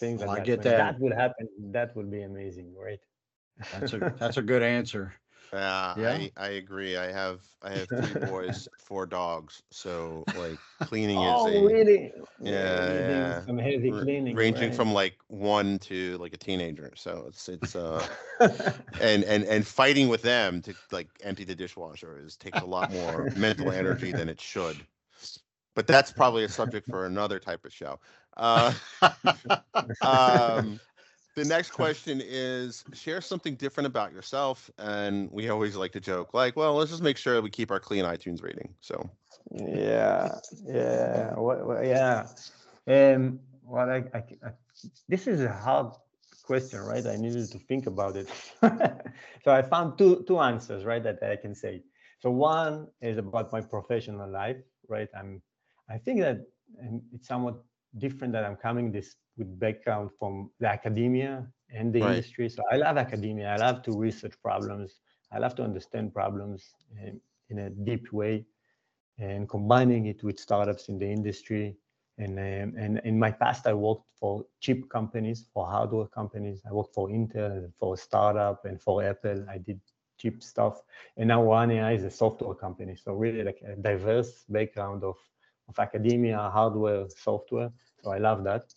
things 0.00 0.20
Well, 0.20 0.30
like 0.30 0.38
I 0.38 0.40
that. 0.40 0.46
get 0.46 0.58
When 0.58 0.64
that. 0.64 0.76
That 0.78 1.00
would 1.00 1.12
happen. 1.12 1.48
That 1.72 1.94
would 1.96 2.10
be 2.10 2.22
amazing, 2.22 2.74
right? 2.74 3.00
That's 3.72 3.92
a 3.92 3.98
that's 4.18 4.38
a 4.38 4.42
good 4.42 4.62
answer. 4.62 5.12
Yeah, 5.52 5.96
Yeah. 5.96 6.02
I, 6.02 6.30
I 6.36 6.48
agree. 6.48 6.96
I 6.96 7.10
have 7.12 7.40
I 7.62 7.70
have 7.72 7.90
three 7.90 8.14
boys, 8.14 8.68
four 8.78 9.06
dogs. 9.06 9.62
So 9.70 10.28
like 10.32 10.60
cleaning 10.80 11.22
Oh, 11.22 11.22
is 11.22 11.46
a 11.46 11.72
really? 11.72 12.12
Yeah, 12.40 12.92
Really 12.98 13.02
yeah. 13.06 13.42
Some 13.46 13.58
heavy 13.58 13.92
r- 13.92 14.06
cleaning. 14.06 14.38
ranging 14.38 14.70
right? 14.70 14.72
from 14.72 14.92
like 14.92 15.16
one 15.28 15.78
to 15.80 16.16
like 16.18 16.34
a 16.34 16.38
teenager. 16.38 16.92
So 16.96 17.24
it's 17.28 17.48
it's 17.48 17.74
uh 17.76 18.06
and 18.98 19.24
and 19.24 19.44
and 19.44 19.66
fighting 19.66 20.08
with 20.08 20.22
them 20.22 20.62
to 20.62 20.74
like 20.90 21.08
empty 21.22 21.44
the 21.44 21.54
dishwasher 21.54 22.18
is 22.24 22.36
takes 22.36 22.60
a 22.60 22.66
lot 22.66 22.90
more 22.90 23.28
mental 23.34 23.70
energy 23.70 24.12
than 24.12 24.28
it 24.28 24.40
should. 24.40 24.86
But 25.74 25.86
that's 25.86 26.12
probably 26.12 26.44
a 26.44 26.48
subject 26.48 26.86
for 26.88 27.06
another 27.06 27.38
type 27.38 27.64
of 27.64 27.72
show. 27.72 27.98
Uh, 28.36 28.72
um, 30.02 30.80
the 31.34 31.44
next 31.44 31.70
question 31.70 32.20
is 32.22 32.84
share 32.92 33.20
something 33.20 33.54
different 33.54 33.86
about 33.86 34.12
yourself. 34.12 34.70
And 34.78 35.30
we 35.30 35.48
always 35.48 35.76
like 35.76 35.92
to 35.92 36.00
joke, 36.00 36.34
like, 36.34 36.56
well, 36.56 36.74
let's 36.74 36.90
just 36.90 37.02
make 37.02 37.16
sure 37.16 37.40
we 37.40 37.50
keep 37.50 37.70
our 37.70 37.80
clean 37.80 38.04
iTunes 38.04 38.42
rating. 38.42 38.74
So 38.80 39.08
yeah, 39.50 40.38
yeah, 40.64 41.34
what, 41.34 41.66
what, 41.66 41.84
yeah. 41.86 42.26
Um, 42.86 43.40
well, 43.64 43.88
I, 43.88 44.04
I, 44.14 44.18
I, 44.18 44.50
this 45.08 45.26
is 45.26 45.40
a 45.42 45.52
hard 45.52 45.92
question, 46.44 46.80
right? 46.80 47.06
I 47.06 47.16
needed 47.16 47.50
to 47.52 47.58
think 47.58 47.86
about 47.86 48.16
it. 48.16 48.28
so 49.44 49.52
I 49.52 49.62
found 49.62 49.98
two 49.98 50.24
two 50.26 50.38
answers, 50.38 50.84
right, 50.84 51.02
that 51.02 51.22
I 51.22 51.36
can 51.36 51.54
say. 51.54 51.82
So 52.20 52.30
one 52.30 52.88
is 53.00 53.18
about 53.18 53.52
my 53.52 53.60
professional 53.60 54.30
life, 54.30 54.58
right? 54.88 55.08
I'm, 55.18 55.42
I 55.88 55.98
think 55.98 56.20
that 56.20 56.38
um, 56.80 57.02
it's 57.12 57.26
somewhat 57.26 57.56
different 57.98 58.32
that 58.34 58.44
I'm 58.44 58.56
coming 58.56 58.92
this 58.92 59.16
with 59.36 59.58
background 59.58 60.10
from 60.18 60.50
the 60.60 60.68
academia 60.68 61.46
and 61.74 61.92
the 61.92 62.00
Right. 62.00 62.04
industry. 62.04 62.48
So 62.48 62.62
I 62.70 62.76
love 62.76 62.96
academia. 62.98 63.48
I 63.48 63.56
love 63.56 63.82
to 63.84 63.92
research 63.92 64.34
problems. 64.42 65.00
I 65.32 65.38
love 65.38 65.54
to 65.56 65.62
understand 65.64 66.12
problems 66.14 66.74
in, 67.02 67.20
in 67.50 67.58
a 67.58 67.70
deep 67.70 68.12
way 68.12 68.44
and 69.18 69.48
combining 69.48 70.06
it 70.06 70.22
with 70.22 70.38
startups 70.38 70.88
in 70.88 70.98
the 70.98 71.06
industry. 71.06 71.76
And, 72.18 72.38
um, 72.38 72.74
and 72.78 73.00
in 73.04 73.18
my 73.18 73.30
past, 73.30 73.66
I 73.66 73.74
worked 73.74 74.06
for 74.18 74.44
chip 74.60 74.88
companies, 74.90 75.48
for 75.52 75.66
hardware 75.66 76.06
companies. 76.06 76.62
I 76.68 76.72
worked 76.72 76.94
for 76.94 77.08
Intel, 77.08 77.70
for 77.78 77.94
a 77.94 77.96
startup, 77.96 78.64
and 78.64 78.80
for 78.80 79.02
Apple. 79.02 79.44
I 79.48 79.58
did 79.58 79.80
chip 80.18 80.42
stuff. 80.42 80.82
And 81.16 81.28
now 81.28 81.42
Run 81.42 81.70
AI 81.70 81.92
is 81.92 82.04
a 82.04 82.10
software 82.10 82.54
company. 82.54 82.96
So 82.96 83.12
really 83.14 83.42
like 83.42 83.62
a 83.66 83.76
diverse 83.76 84.44
background 84.48 85.04
of, 85.04 85.16
of 85.68 85.78
academia, 85.78 86.38
hardware, 86.52 87.06
software. 87.08 87.70
So 88.02 88.10
I 88.12 88.18
love 88.18 88.44
that. 88.44 88.72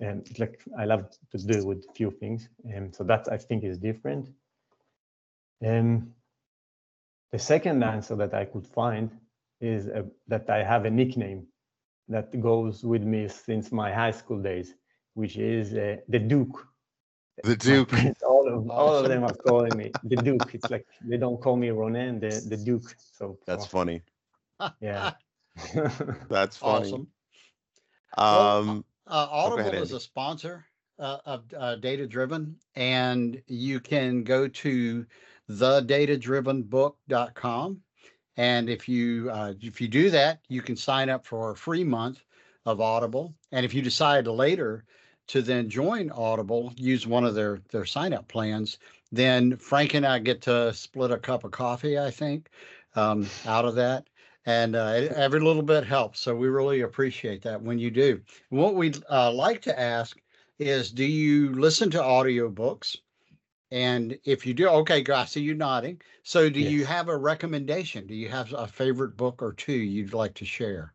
And 0.00 0.26
like 0.38 0.60
I 0.78 0.84
love 0.86 1.10
to 1.30 1.38
do 1.38 1.64
with 1.66 1.84
few 1.94 2.10
things. 2.10 2.48
And 2.64 2.94
so 2.94 3.04
that 3.04 3.28
I 3.30 3.36
think 3.36 3.64
is 3.64 3.78
different. 3.78 4.28
And 5.60 6.12
the 7.32 7.38
second 7.38 7.82
answer 7.84 8.16
that 8.16 8.34
I 8.34 8.44
could 8.46 8.66
find 8.66 9.10
is 9.60 9.88
uh, 9.88 10.02
that 10.28 10.48
I 10.48 10.64
have 10.64 10.84
a 10.86 10.90
nickname 10.90 11.46
that 12.08 12.40
goes 12.40 12.82
with 12.82 13.02
me 13.02 13.28
since 13.28 13.70
my 13.70 13.92
high 13.92 14.10
school 14.10 14.40
days, 14.42 14.74
which 15.14 15.36
is 15.36 15.74
uh, 15.74 15.96
the 16.08 16.18
Duke. 16.18 16.66
the 17.44 17.56
Duke. 17.56 17.90
friends, 17.90 18.22
all 18.22 18.48
of 18.48 18.70
all 18.80 18.96
of 18.96 19.08
them 19.08 19.24
are 19.24 19.34
calling 19.34 19.76
me 19.76 19.92
the 20.04 20.16
Duke. 20.16 20.54
It's 20.54 20.70
like 20.70 20.86
they 21.02 21.18
don't 21.18 21.40
call 21.40 21.56
me 21.56 21.68
Ronen, 21.68 22.20
the 22.20 22.40
the 22.48 22.56
Duke. 22.56 22.94
So 22.98 23.38
That's 23.46 23.64
oh, 23.64 23.68
funny. 23.68 24.02
yeah. 24.80 25.12
That's 26.28 26.56
funny. 26.56 26.96
awesome. 26.96 27.08
Well, 28.30 28.56
Um, 28.58 28.84
Uh, 29.10 29.26
Audible 29.30 29.60
ahead, 29.60 29.74
is 29.74 29.92
a 29.92 29.98
sponsor 29.98 30.64
uh, 31.00 31.16
of 31.26 31.42
uh, 31.58 31.74
Data 31.76 32.06
Driven, 32.06 32.54
and 32.76 33.42
you 33.48 33.80
can 33.80 34.22
go 34.22 34.46
to 34.46 35.04
thedatadrivenbook.com. 35.50 37.80
And 38.36 38.70
if 38.70 38.88
you 38.88 39.28
uh, 39.30 39.54
if 39.60 39.80
you 39.80 39.88
do 39.88 40.10
that, 40.10 40.38
you 40.48 40.62
can 40.62 40.76
sign 40.76 41.08
up 41.08 41.26
for 41.26 41.50
a 41.50 41.56
free 41.56 41.82
month 41.82 42.22
of 42.64 42.80
Audible. 42.80 43.34
And 43.50 43.66
if 43.66 43.74
you 43.74 43.82
decide 43.82 44.28
later 44.28 44.84
to 45.28 45.42
then 45.42 45.68
join 45.68 46.10
Audible, 46.10 46.72
use 46.76 47.04
one 47.06 47.24
of 47.24 47.34
their 47.34 47.60
their 47.70 47.84
sign 47.84 48.12
up 48.12 48.28
plans, 48.28 48.78
then 49.10 49.56
Frank 49.56 49.94
and 49.94 50.06
I 50.06 50.20
get 50.20 50.40
to 50.42 50.72
split 50.72 51.10
a 51.10 51.18
cup 51.18 51.42
of 51.42 51.50
coffee. 51.50 51.98
I 51.98 52.12
think 52.12 52.48
um, 52.94 53.26
out 53.46 53.64
of 53.64 53.74
that. 53.74 54.06
And 54.46 54.74
uh, 54.74 55.08
every 55.14 55.40
little 55.40 55.62
bit 55.62 55.84
helps. 55.84 56.20
So 56.20 56.34
we 56.34 56.48
really 56.48 56.80
appreciate 56.80 57.42
that 57.42 57.62
when 57.62 57.78
you 57.78 57.90
do. 57.90 58.22
What 58.48 58.74
we'd 58.74 58.98
uh, 59.10 59.32
like 59.32 59.62
to 59.62 59.78
ask 59.78 60.20
is 60.58 60.90
do 60.92 61.04
you 61.04 61.54
listen 61.54 61.90
to 61.90 61.98
audiobooks? 61.98 62.96
And 63.70 64.18
if 64.24 64.46
you 64.46 64.54
do, 64.54 64.68
okay, 64.68 65.04
I 65.12 65.24
see 65.26 65.42
you 65.42 65.54
nodding. 65.54 66.00
So 66.22 66.50
do 66.50 66.60
you 66.60 66.84
have 66.86 67.08
a 67.08 67.16
recommendation? 67.16 68.06
Do 68.06 68.14
you 68.14 68.28
have 68.28 68.52
a 68.52 68.66
favorite 68.66 69.16
book 69.16 69.42
or 69.42 69.52
two 69.52 69.72
you'd 69.72 70.14
like 70.14 70.34
to 70.34 70.44
share? 70.44 70.94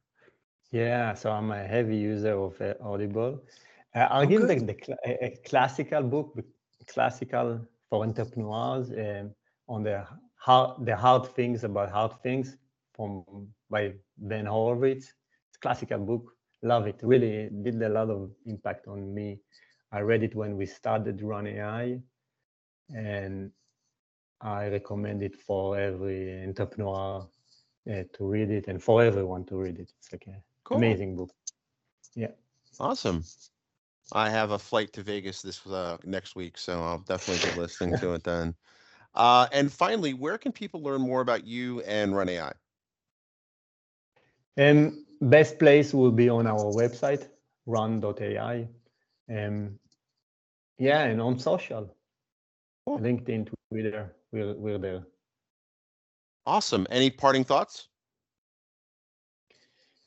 Yeah, 0.71 1.13
so 1.13 1.31
I'm 1.31 1.51
a 1.51 1.63
heavy 1.63 1.95
user 1.97 2.33
of 2.37 2.59
uh, 2.59 2.73
Audible. 2.81 3.43
Uh, 3.95 3.99
I'll 4.11 4.25
Oh, 4.25 4.27
give 4.27 4.41
good. 4.41 4.47
the, 4.47 4.55
the 4.59 4.97
a, 5.05 5.25
a 5.27 5.37
classical 5.45 6.03
book, 6.03 6.37
classical 6.87 7.61
for 7.89 8.03
entrepreneurs 8.03 8.91
um, 8.91 9.33
on 9.69 9.83
the 9.83 10.05
hard, 10.35 10.85
the 10.85 10.95
hard 10.95 11.27
things 11.35 11.63
about 11.63 11.91
hard 11.91 12.21
things 12.21 12.57
from 12.95 13.23
by 13.69 13.93
Ben 14.17 14.45
Horowitz. 14.45 15.13
It's 15.49 15.57
a 15.57 15.59
classical 15.59 15.99
book. 15.99 16.31
Love 16.63 16.87
it. 16.87 16.99
Really 17.03 17.49
did 17.63 17.81
a 17.81 17.89
lot 17.89 18.09
of 18.09 18.31
impact 18.45 18.87
on 18.87 19.13
me. 19.13 19.39
I 19.91 19.99
read 19.99 20.23
it 20.23 20.35
when 20.35 20.57
we 20.57 20.65
started 20.65 21.21
Run 21.21 21.47
AI, 21.47 21.99
and 22.93 23.51
I 24.41 24.67
recommend 24.67 25.23
it 25.23 25.35
for 25.35 25.79
every 25.79 26.43
entrepreneur 26.43 27.27
uh, 27.89 28.03
to 28.13 28.25
read 28.25 28.49
it 28.51 28.67
and 28.67 28.81
for 28.81 29.03
everyone 29.03 29.45
to 29.45 29.57
read 29.57 29.79
it. 29.79 29.91
It's 29.99 30.11
like 30.11 30.27
an 30.27 30.41
cool. 30.63 30.77
amazing 30.77 31.15
book. 31.15 31.31
Yeah. 32.15 32.31
Awesome. 32.79 33.23
I 34.11 34.29
have 34.29 34.51
a 34.51 34.59
flight 34.59 34.93
to 34.93 35.03
Vegas 35.03 35.41
this 35.41 35.65
uh, 35.65 35.97
next 36.03 36.35
week, 36.35 36.57
so 36.57 36.81
I'll 36.83 36.99
definitely 36.99 37.51
be 37.51 37.59
listening 37.59 37.97
to 37.97 38.13
it 38.13 38.23
then. 38.23 38.55
Uh, 39.15 39.47
and 39.53 39.71
finally, 39.71 40.13
where 40.13 40.37
can 40.37 40.51
people 40.51 40.83
learn 40.83 40.99
more 40.99 41.21
about 41.21 41.47
you 41.47 41.79
and 41.83 42.13
Run 42.13 42.27
AI? 42.27 42.51
Um, 44.57 45.05
best 45.21 45.59
place 45.59 45.93
will 45.93 46.11
be 46.11 46.29
on 46.29 46.47
our 46.47 46.71
website, 46.73 47.27
run.ai. 47.65 48.67
Um, 49.29 49.79
yeah, 50.77 51.03
and 51.03 51.21
on 51.21 51.39
social, 51.39 51.95
Cool. 52.85 52.99
LinkedIn, 52.99 53.49
Twitter, 53.71 54.13
we're, 54.31 54.53
we're 54.55 54.77
there. 54.77 55.03
Awesome. 56.45 56.85
Any 56.91 57.09
parting 57.09 57.43
thoughts? 57.43 57.87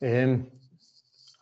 Um, 0.00 0.46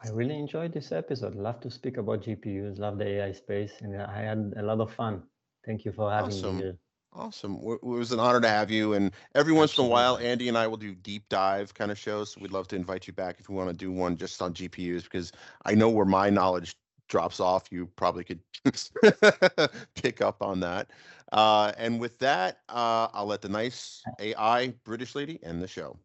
I 0.03 0.09
really 0.09 0.39
enjoyed 0.39 0.73
this 0.73 0.93
episode. 0.93 1.35
Love 1.35 1.61
to 1.61 1.71
speak 1.71 1.99
about 1.99 2.23
GPUs, 2.23 2.79
love 2.79 2.99
the 2.99 3.07
AI 3.07 3.33
space, 3.33 3.73
and 3.81 4.01
I 4.01 4.23
had 4.23 4.55
a 4.57 4.63
lot 4.63 4.81
of 4.81 4.93
fun. 4.93 5.23
Thank 5.67 5.85
you 5.85 5.93
for 5.93 6.11
having 6.11 6.29
Awesome. 6.33 6.57
me 6.57 6.63
here. 6.63 6.79
Awesome. 7.19 7.59
It 7.62 7.83
was 7.83 8.12
an 8.12 8.21
honor 8.21 8.41
to 8.43 8.49
have 8.49 8.71
you. 8.71 8.93
And 8.93 9.11
every 9.35 9.53
once 9.53 9.79
in 9.79 9.85
a 9.85 9.89
while, 9.89 10.19
Andy 10.19 10.49
and 10.49 10.59
I 10.59 10.67
will 10.67 10.77
do 10.77 10.95
deep 10.95 11.29
dive 11.31 11.73
kind 11.73 11.91
of 11.91 11.99
shows. 11.99 12.33
So 12.33 12.41
we'd 12.43 12.53
love 12.53 12.69
to 12.69 12.77
invite 12.77 13.07
you 13.07 13.14
back 13.14 13.37
if 13.41 13.49
you 13.49 13.55
want 13.55 13.71
to 13.71 13.77
do 13.77 13.91
one 13.91 14.19
just 14.19 14.43
on 14.43 14.53
GPUs, 14.53 15.05
because 15.05 15.33
I 15.64 15.75
know 15.75 15.89
where 15.89 16.05
my 16.05 16.29
knowledge 16.29 16.77
drops 17.09 17.41
off. 17.41 17.64
You 17.71 17.87
probably 17.97 18.25
could 18.25 18.41
pick 19.95 20.21
up 20.21 20.43
on 20.43 20.61
that. 20.61 20.91
Uh, 21.33 21.73
and 21.79 21.99
with 21.99 22.19
that, 22.19 22.59
uh, 22.69 23.09
I'll 23.14 23.27
let 23.27 23.41
the 23.41 23.49
nice 23.49 24.03
AI 24.21 24.75
British 24.85 25.14
lady 25.14 25.41
end 25.43 25.62
the 25.62 25.69
show. 25.69 25.97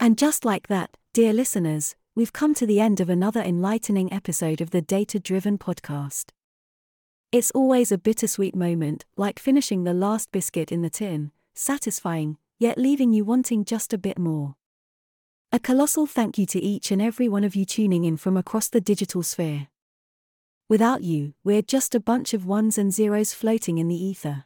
And 0.00 0.16
just 0.16 0.44
like 0.44 0.68
that, 0.68 0.96
dear 1.12 1.34
listeners, 1.34 1.96
we've 2.14 2.32
come 2.32 2.54
to 2.54 2.66
the 2.66 2.80
end 2.80 3.00
of 3.00 3.10
another 3.10 3.42
enlightening 3.42 4.10
episode 4.12 4.62
of 4.62 4.70
the 4.70 4.82
Data 4.82 5.20
Driven 5.20 5.58
Podcast. 5.58 6.30
It's 7.32 7.50
always 7.52 7.90
a 7.90 7.96
bittersweet 7.96 8.54
moment, 8.54 9.06
like 9.16 9.38
finishing 9.38 9.84
the 9.84 9.94
last 9.94 10.30
biscuit 10.32 10.70
in 10.70 10.82
the 10.82 10.90
tin, 10.90 11.30
satisfying, 11.54 12.36
yet 12.58 12.76
leaving 12.76 13.14
you 13.14 13.24
wanting 13.24 13.64
just 13.64 13.94
a 13.94 13.98
bit 13.98 14.18
more. 14.18 14.56
A 15.50 15.58
colossal 15.58 16.06
thank 16.06 16.36
you 16.36 16.44
to 16.44 16.60
each 16.60 16.90
and 16.90 17.00
every 17.00 17.30
one 17.30 17.42
of 17.42 17.56
you 17.56 17.64
tuning 17.64 18.04
in 18.04 18.18
from 18.18 18.36
across 18.36 18.68
the 18.68 18.82
digital 18.82 19.22
sphere. 19.22 19.68
Without 20.68 21.04
you, 21.04 21.32
we're 21.42 21.62
just 21.62 21.94
a 21.94 22.00
bunch 22.00 22.34
of 22.34 22.44
ones 22.44 22.76
and 22.76 22.92
zeros 22.92 23.32
floating 23.32 23.78
in 23.78 23.88
the 23.88 23.96
ether. 23.96 24.44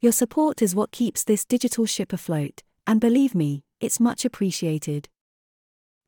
Your 0.00 0.12
support 0.12 0.62
is 0.62 0.76
what 0.76 0.92
keeps 0.92 1.24
this 1.24 1.44
digital 1.44 1.86
ship 1.86 2.12
afloat, 2.12 2.62
and 2.86 3.00
believe 3.00 3.34
me, 3.34 3.64
it's 3.80 3.98
much 3.98 4.24
appreciated. 4.24 5.08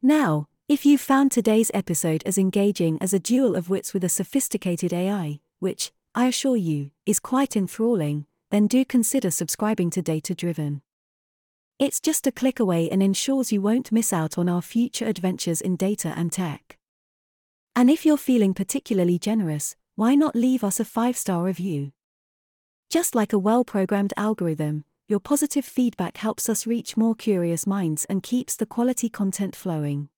Now, 0.01 0.47
if 0.68 0.87
you 0.87 0.97
found 0.97 1.33
today's 1.33 1.72
episode 1.74 2.22
as 2.24 2.39
engaging 2.39 2.99
as 3.01 3.12
a 3.12 3.18
duel 3.18 3.57
of 3.57 3.68
wits 3.68 3.93
with 3.93 4.05
a 4.05 4.09
sophisticated 4.09 4.93
AI, 4.93 5.41
which, 5.62 5.92
I 6.12 6.26
assure 6.26 6.56
you, 6.56 6.90
is 7.06 7.20
quite 7.20 7.56
enthralling, 7.56 8.26
then 8.50 8.66
do 8.66 8.84
consider 8.84 9.30
subscribing 9.30 9.90
to 9.90 10.02
Data 10.02 10.34
Driven. 10.34 10.82
It's 11.78 12.00
just 12.00 12.26
a 12.26 12.32
click 12.32 12.58
away 12.58 12.90
and 12.90 13.00
ensures 13.00 13.52
you 13.52 13.62
won't 13.62 13.92
miss 13.92 14.12
out 14.12 14.36
on 14.36 14.48
our 14.48 14.60
future 14.60 15.06
adventures 15.06 15.60
in 15.60 15.76
data 15.76 16.12
and 16.16 16.32
tech. 16.32 16.78
And 17.76 17.88
if 17.88 18.04
you're 18.04 18.16
feeling 18.18 18.54
particularly 18.54 19.20
generous, 19.20 19.76
why 19.94 20.16
not 20.16 20.34
leave 20.34 20.64
us 20.64 20.80
a 20.80 20.84
five 20.84 21.16
star 21.16 21.44
review? 21.44 21.92
Just 22.90 23.14
like 23.14 23.32
a 23.32 23.38
well 23.38 23.64
programmed 23.64 24.12
algorithm, 24.16 24.84
your 25.08 25.20
positive 25.20 25.64
feedback 25.64 26.16
helps 26.16 26.48
us 26.48 26.66
reach 26.66 26.96
more 26.96 27.14
curious 27.14 27.66
minds 27.66 28.04
and 28.06 28.22
keeps 28.22 28.56
the 28.56 28.66
quality 28.66 29.08
content 29.08 29.54
flowing. 29.54 30.08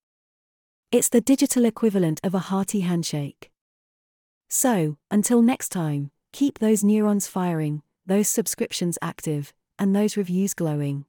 It's 0.91 1.11
the 1.11 1.21
digital 1.21 1.67
equivalent 1.67 2.21
of 2.25 2.35
a 2.35 2.47
hearty 2.51 2.81
handshake. 2.81 3.51
So, 4.49 4.97
until 5.11 5.43
next 5.43 5.71
time, 5.71 6.11
keep 6.33 6.59
those 6.59 6.85
neurons 6.85 7.27
firing, 7.27 7.83
those 8.07 8.29
subscriptions 8.29 8.99
active, 9.03 9.53
and 9.79 9.95
those 9.95 10.17
reviews 10.17 10.55
glowing. 10.55 11.07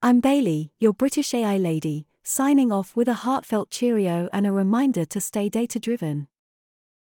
I'm 0.00 0.20
Bailey, 0.20 0.70
your 0.78 0.92
British 0.92 1.34
AI 1.34 1.58
lady, 1.58 2.06
signing 2.22 2.70
off 2.70 2.94
with 2.94 3.08
a 3.08 3.24
heartfelt 3.24 3.70
cheerio 3.70 4.28
and 4.32 4.46
a 4.46 4.52
reminder 4.52 5.04
to 5.06 5.20
stay 5.20 5.48
data 5.48 5.80
driven. 5.80 6.28